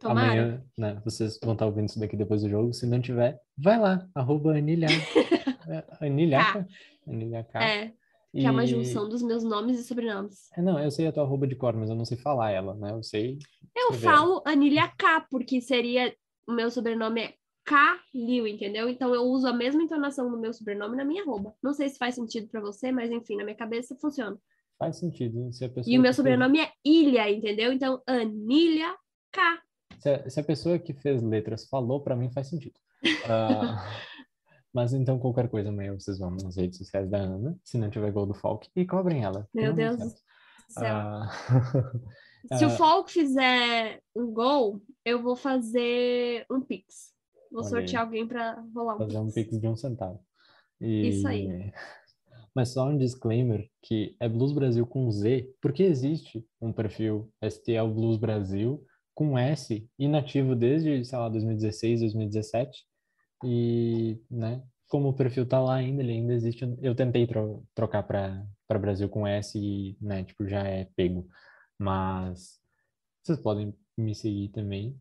Tomara. 0.00 0.30
Amanhã, 0.30 0.64
né, 0.76 1.00
vocês 1.04 1.38
vão 1.42 1.54
estar 1.54 1.66
ouvindo 1.66 1.86
isso 1.88 1.98
daqui 1.98 2.16
depois 2.16 2.42
do 2.42 2.48
jogo. 2.48 2.72
Se 2.72 2.86
não 2.86 3.00
tiver, 3.00 3.40
vai 3.56 3.78
lá, 3.78 4.06
arroba 4.14 4.56
Anilha. 4.56 4.86
é, 5.68 5.84
Anilhaca. 6.06 6.66
Anilhaca. 7.06 7.58
É, 7.62 7.92
que 8.32 8.46
é 8.46 8.50
uma 8.50 8.64
E- 8.64 8.68
junção 8.68 9.08
dos 9.08 9.22
meus 9.22 9.42
nomes 9.42 9.78
e 9.80 9.84
sobrenomes. 9.84 10.50
É, 10.56 10.62
não, 10.62 10.78
eu 10.78 10.90
sei 10.90 11.06
a 11.06 11.12
tua 11.12 11.24
arroba 11.24 11.46
de 11.46 11.56
cor, 11.56 11.74
mas 11.74 11.90
eu 11.90 11.96
não 11.96 12.04
sei 12.04 12.16
falar 12.16 12.50
ela, 12.50 12.74
né? 12.74 12.92
Eu 12.92 13.02
sei. 13.02 13.38
Eu 13.76 13.90
escrever 13.90 14.04
falo 14.04 14.42
Anília 14.44 14.88
K, 14.96 15.26
porque 15.30 15.60
seria. 15.60 16.14
O 16.46 16.52
meu 16.52 16.70
sobrenome 16.70 17.20
é 17.22 17.34
K 17.64 17.98
Liu, 18.14 18.46
entendeu? 18.46 18.88
Então 18.88 19.14
eu 19.14 19.22
uso 19.24 19.46
a 19.46 19.52
mesma 19.52 19.82
entonação 19.82 20.30
do 20.30 20.38
meu 20.38 20.52
sobrenome 20.52 20.96
na 20.96 21.04
minha 21.04 21.22
arroba. 21.22 21.54
Não 21.62 21.74
sei 21.74 21.88
se 21.90 21.98
faz 21.98 22.14
sentido 22.14 22.48
pra 22.48 22.60
você, 22.60 22.90
mas 22.90 23.10
enfim, 23.10 23.36
na 23.36 23.44
minha 23.44 23.56
cabeça 23.56 23.94
funciona. 24.00 24.38
Faz 24.78 24.96
sentido. 24.96 25.52
Se 25.52 25.64
a 25.64 25.68
pessoa 25.68 25.92
E 25.92 25.98
o 25.98 26.00
meu 26.00 26.14
sobrenome 26.14 26.60
é 26.60 26.70
Ilha, 26.84 27.30
entendeu? 27.30 27.72
Então, 27.72 28.00
Anília 28.06 28.94
K. 29.32 29.60
Se 29.98 30.08
a, 30.08 30.30
se 30.30 30.40
a 30.40 30.44
pessoa 30.44 30.78
que 30.78 30.92
fez 30.92 31.22
letras 31.22 31.66
falou, 31.68 32.00
pra 32.00 32.16
mim 32.16 32.30
faz 32.30 32.48
sentido. 32.48 32.78
Ah, 33.28 33.84
mas 34.72 34.92
então, 34.92 35.18
qualquer 35.18 35.48
coisa, 35.48 35.68
amanhã 35.68 35.92
vocês 35.92 36.18
vão 36.18 36.30
nas 36.30 36.56
redes 36.56 36.78
sociais 36.78 37.08
da 37.08 37.18
Ana, 37.18 37.58
se 37.64 37.78
não 37.78 37.90
tiver 37.90 38.10
gol 38.12 38.26
do 38.26 38.34
Falk, 38.34 38.68
e 38.74 38.86
cobrem 38.86 39.24
ela. 39.24 39.48
Meu 39.52 39.72
Deus 39.72 39.96
do 39.96 40.08
céu. 40.68 40.96
Ah, 40.96 41.30
Se 42.56 42.64
o 42.64 42.68
ah, 42.68 42.70
Falk 42.70 43.10
fizer 43.10 44.00
um 44.14 44.32
gol, 44.32 44.80
eu 45.04 45.22
vou 45.22 45.36
fazer 45.36 46.46
um 46.50 46.60
pix. 46.60 47.12
Vou 47.50 47.62
Olha 47.62 47.70
sortear 47.70 48.02
alguém 48.04 48.26
pra 48.26 48.62
rolar 48.74 48.94
um 48.94 48.98
fazer 48.98 49.18
um 49.18 49.26
pix. 49.26 49.34
pix 49.34 49.60
de 49.60 49.68
um 49.68 49.76
centavo. 49.76 50.20
E... 50.80 51.08
Isso 51.08 51.26
aí. 51.26 51.72
Mas 52.54 52.70
só 52.70 52.88
um 52.88 52.96
disclaimer 52.96 53.68
que 53.82 54.16
é 54.18 54.28
Blues 54.28 54.52
Brasil 54.52 54.86
com 54.86 55.10
Z, 55.10 55.48
porque 55.60 55.82
existe 55.82 56.44
um 56.60 56.72
perfil 56.72 57.30
STL 57.42 57.88
Blues 57.92 58.16
Brasil 58.16 58.84
com 59.18 59.36
S, 59.36 59.84
inativo 59.98 60.54
desde, 60.54 61.04
sei 61.04 61.18
lá, 61.18 61.28
2016, 61.28 62.02
2017. 62.02 62.86
E, 63.44 64.16
né, 64.30 64.62
como 64.86 65.08
o 65.08 65.12
perfil 65.12 65.44
tá 65.44 65.60
lá 65.60 65.74
ainda, 65.74 66.04
ele 66.04 66.12
ainda 66.12 66.34
existe. 66.34 66.64
Eu 66.80 66.94
tentei 66.94 67.26
tro 67.26 67.66
trocar 67.74 68.04
para 68.04 68.78
Brasil 68.78 69.08
com 69.08 69.26
S 69.26 69.58
e, 69.58 69.98
né, 70.00 70.22
tipo, 70.22 70.46
já 70.46 70.62
é 70.62 70.84
pego. 70.94 71.26
Mas 71.76 72.60
vocês 73.20 73.40
podem 73.40 73.74
me 73.96 74.14
seguir 74.14 74.50
também, 74.50 74.96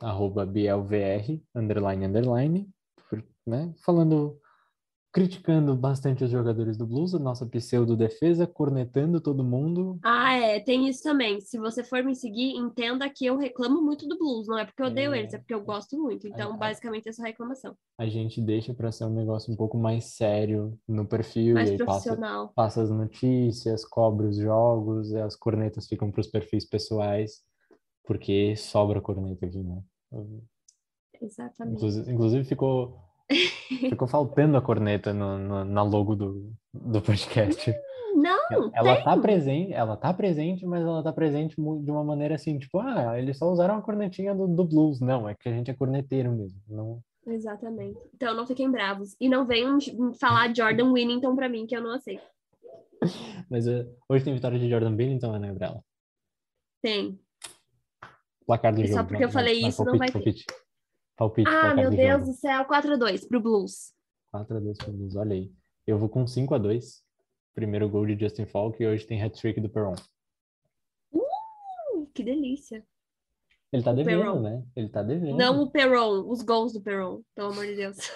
arroba 0.00 0.46
BLVR, 0.46 1.42
underline, 1.52 2.06
underline, 2.06 2.68
né, 3.44 3.74
falando 3.84 4.40
criticando 5.16 5.74
bastante 5.74 6.22
os 6.24 6.30
jogadores 6.30 6.76
do 6.76 6.86
Blues, 6.86 7.14
a 7.14 7.18
nossa 7.18 7.46
pseudo-defesa, 7.46 8.46
cornetando 8.46 9.18
todo 9.18 9.42
mundo. 9.42 9.98
Ah, 10.02 10.34
é, 10.34 10.60
tem 10.60 10.86
isso 10.86 11.02
também. 11.02 11.40
Se 11.40 11.58
você 11.58 11.82
for 11.82 12.04
me 12.04 12.14
seguir, 12.14 12.54
entenda 12.54 13.08
que 13.08 13.24
eu 13.24 13.38
reclamo 13.38 13.80
muito 13.80 14.06
do 14.06 14.18
Blues. 14.18 14.46
Não 14.46 14.58
é 14.58 14.66
porque 14.66 14.82
eu 14.82 14.88
odeio 14.88 15.14
é... 15.14 15.20
eles, 15.20 15.32
é 15.32 15.38
porque 15.38 15.54
eu 15.54 15.64
gosto 15.64 15.96
muito. 15.96 16.28
Então, 16.28 16.54
é, 16.54 16.58
basicamente, 16.58 17.08
essa 17.08 17.22
reclamação. 17.22 17.74
A 17.96 18.06
gente 18.06 18.42
deixa 18.42 18.74
para 18.74 18.92
ser 18.92 19.04
um 19.04 19.14
negócio 19.14 19.50
um 19.50 19.56
pouco 19.56 19.78
mais 19.78 20.04
sério 20.04 20.78
no 20.86 21.06
perfil. 21.06 21.54
Mais 21.54 21.70
e 21.70 21.78
profissional. 21.78 22.48
Passa, 22.48 22.54
passa 22.54 22.82
as 22.82 22.90
notícias, 22.90 23.86
cobre 23.86 24.26
os 24.26 24.36
jogos, 24.36 25.14
as 25.14 25.34
cornetas 25.34 25.86
ficam 25.86 26.10
para 26.10 26.20
os 26.20 26.26
perfis 26.26 26.68
pessoais, 26.68 27.40
porque 28.04 28.54
sobra 28.54 29.00
corneta 29.00 29.46
aqui, 29.46 29.62
né? 29.62 29.82
Exatamente. 31.22 31.76
Inclusive, 31.76 32.12
inclusive 32.12 32.44
ficou 32.44 33.05
Ficou 33.90 34.06
faltando 34.06 34.56
a 34.56 34.62
corneta 34.62 35.12
no, 35.12 35.38
no, 35.38 35.64
na 35.64 35.82
logo 35.82 36.14
do, 36.14 36.52
do 36.72 37.02
podcast. 37.02 37.74
Não, 38.14 38.70
ela 38.74 38.96
tem. 38.96 39.04
tá 39.04 39.16
presente, 39.18 39.72
ela 39.74 39.96
tá 39.96 40.14
presente, 40.14 40.64
mas 40.64 40.82
ela 40.82 41.02
tá 41.02 41.12
presente 41.12 41.54
de 41.56 41.90
uma 41.90 42.02
maneira 42.02 42.34
assim, 42.34 42.58
tipo, 42.58 42.78
ah, 42.78 43.18
eles 43.18 43.36
só 43.36 43.50
usaram 43.50 43.76
a 43.76 43.82
cornetinha 43.82 44.34
do, 44.34 44.48
do 44.48 44.64
blues. 44.64 45.00
Não, 45.00 45.28
é 45.28 45.34
que 45.34 45.48
a 45.48 45.52
gente 45.52 45.70
é 45.70 45.74
corneteiro 45.74 46.32
mesmo. 46.32 46.58
Não... 46.66 47.00
Exatamente. 47.26 47.98
Então 48.14 48.34
não 48.34 48.46
fiquem 48.46 48.70
bravos. 48.70 49.14
E 49.20 49.28
não 49.28 49.46
venham 49.46 49.78
falar 50.18 50.54
Jordan 50.54 50.92
Winnington 50.92 51.34
pra 51.36 51.48
mim, 51.48 51.66
que 51.66 51.76
eu 51.76 51.82
não 51.82 51.92
aceito. 51.92 52.24
Mas 53.50 53.66
uh, 53.66 53.86
hoje 54.08 54.24
tem 54.24 54.34
vitória 54.34 54.58
de 54.58 54.70
Jordan 54.70 54.96
Winnington, 54.96 55.38
né, 55.38 55.48
Gabriela? 55.48 55.84
Tem. 56.80 57.20
Placar 58.46 58.74
do 58.74 58.80
e 58.80 58.86
jogo. 58.86 58.98
Só 58.98 59.04
porque 59.04 59.24
eu 59.24 59.30
falei 59.30 59.60
isso, 59.60 59.84
não 59.84 59.98
vai 59.98 60.10
ter. 60.10 60.34
Palpite. 61.16 61.48
Ah, 61.48 61.74
meu 61.74 61.90
do 61.90 61.96
Deus 61.96 62.20
jogo. 62.20 62.26
do 62.26 62.32
céu, 62.34 62.64
4x2 62.66 63.26
pro 63.28 63.40
Blues. 63.40 63.92
4x2 64.34 64.76
pro 64.76 64.92
Blues, 64.92 65.16
olha 65.16 65.32
aí. 65.34 65.50
Eu 65.86 65.98
vou 65.98 66.08
com 66.08 66.24
5x2. 66.24 67.02
Primeiro 67.54 67.88
gol 67.88 68.06
de 68.06 68.18
Justin 68.18 68.44
Falk 68.44 68.82
e 68.82 68.86
hoje 68.86 69.06
tem 69.06 69.22
hat-trick 69.22 69.58
do 69.60 69.70
Perron. 69.70 69.94
Uh, 71.10 72.06
que 72.14 72.22
delícia. 72.22 72.84
Ele 73.72 73.82
tá 73.82 73.94
devendo, 73.94 74.20
Perron. 74.20 74.40
né? 74.40 74.62
Ele 74.76 74.88
tá 74.90 75.02
devendo. 75.02 75.36
Não 75.38 75.62
o 75.62 75.70
Perron, 75.70 76.28
os 76.28 76.42
gols 76.42 76.74
do 76.74 76.82
Perron, 76.82 77.22
pelo 77.34 77.52
amor 77.52 77.64
de 77.66 77.76
Deus. 77.76 77.96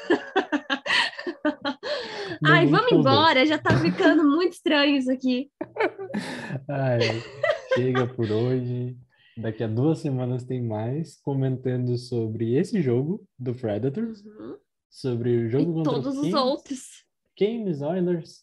Ai, 2.44 2.66
vamos 2.66 2.93
embora, 2.93 3.44
já 3.47 3.59
tá 3.59 3.77
ficando 3.78 4.24
muito 4.24 4.52
estranho 4.52 4.97
isso 4.97 5.10
aqui. 5.10 5.51
Ai, 6.68 7.01
chega 7.74 8.06
por 8.06 8.31
hoje. 8.31 8.97
Daqui 9.36 9.62
a 9.62 9.69
duas 9.69 10.01
semanas 10.01 10.44
tem 10.44 10.62
mais 10.62 11.16
comentando 11.23 11.97
sobre 11.97 12.55
esse 12.57 12.82
jogo 12.82 13.24
do 13.39 13.55
Predators, 13.55 14.24
uhum. 14.24 14.57
sobre 14.90 15.36
o 15.36 15.48
jogo 15.48 15.70
e 15.70 15.74
contra 15.74 15.93
todos 15.93 16.16
os 16.16 16.27
os 16.27 16.35
outros. 16.35 17.05
Kings, 17.36 17.82
Oilers, 17.82 18.43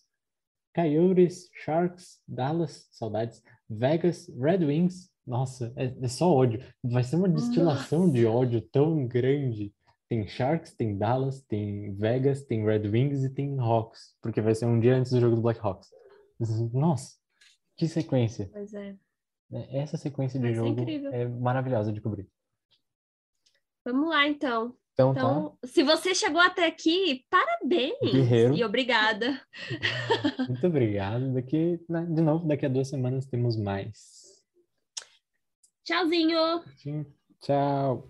Coyotes, 0.74 1.50
Sharks, 1.54 2.20
Dallas, 2.28 2.88
saudades, 2.92 3.42
Vegas, 3.70 4.30
Red 4.40 4.66
Wings. 4.66 5.10
Nossa, 5.26 5.74
é, 5.76 5.94
é 6.02 6.08
só 6.08 6.34
ódio. 6.34 6.64
Vai 6.84 7.04
ser 7.04 7.18
uma 7.18 7.28
destilação 7.28 8.02
Nossa. 8.02 8.14
de 8.14 8.26
ódio 8.26 8.62
tão 8.62 9.06
grande. 9.06 9.74
Tem 10.10 10.26
Sharks, 10.26 10.74
tem 10.74 10.98
Dallas, 10.98 11.42
tem 11.42 11.94
Vegas, 11.96 12.44
tem 12.46 12.64
Red 12.64 12.88
Wings 12.88 13.26
e 13.26 13.30
tem 13.30 13.60
Hawks, 13.60 14.16
porque 14.22 14.40
vai 14.40 14.56
ser 14.56 14.66
um 14.66 14.80
dia 14.80 14.96
antes 14.96 15.12
do 15.12 15.20
jogo 15.20 15.36
do 15.36 15.42
Black 15.42 15.60
Hawks. 15.62 15.90
Nossa, 16.72 17.16
que 17.76 17.88
sequência. 17.88 18.50
Pois 18.54 18.74
é. 18.74 18.96
É, 19.52 19.80
essa 19.80 19.98
sequência 19.98 20.40
de 20.40 20.54
jogo 20.54 20.86
é 21.12 21.28
maravilhosa 21.28 21.92
de 21.92 22.02
cobrir. 22.02 22.28
Vamos 23.86 24.10
lá, 24.10 24.28
então. 24.28 24.76
Então, 24.94 25.12
então 25.12 25.58
tá. 25.62 25.68
se 25.68 25.84
você 25.84 26.16
chegou 26.16 26.42
até 26.42 26.66
aqui, 26.66 27.24
parabéns! 27.30 28.00
Guerreiro. 28.02 28.56
E 28.56 28.64
obrigada. 28.64 29.40
Muito 30.50 30.66
obrigado. 30.66 31.34
Daqui, 31.34 31.80
né, 31.88 32.06
de 32.10 32.22
novo, 32.22 32.48
daqui 32.48 32.66
a 32.66 32.70
duas 32.70 32.90
semanas 32.90 33.28
temos 33.28 33.56
mais. 33.56 34.44
Tchauzinho! 35.84 36.64
Tchau. 37.42 38.10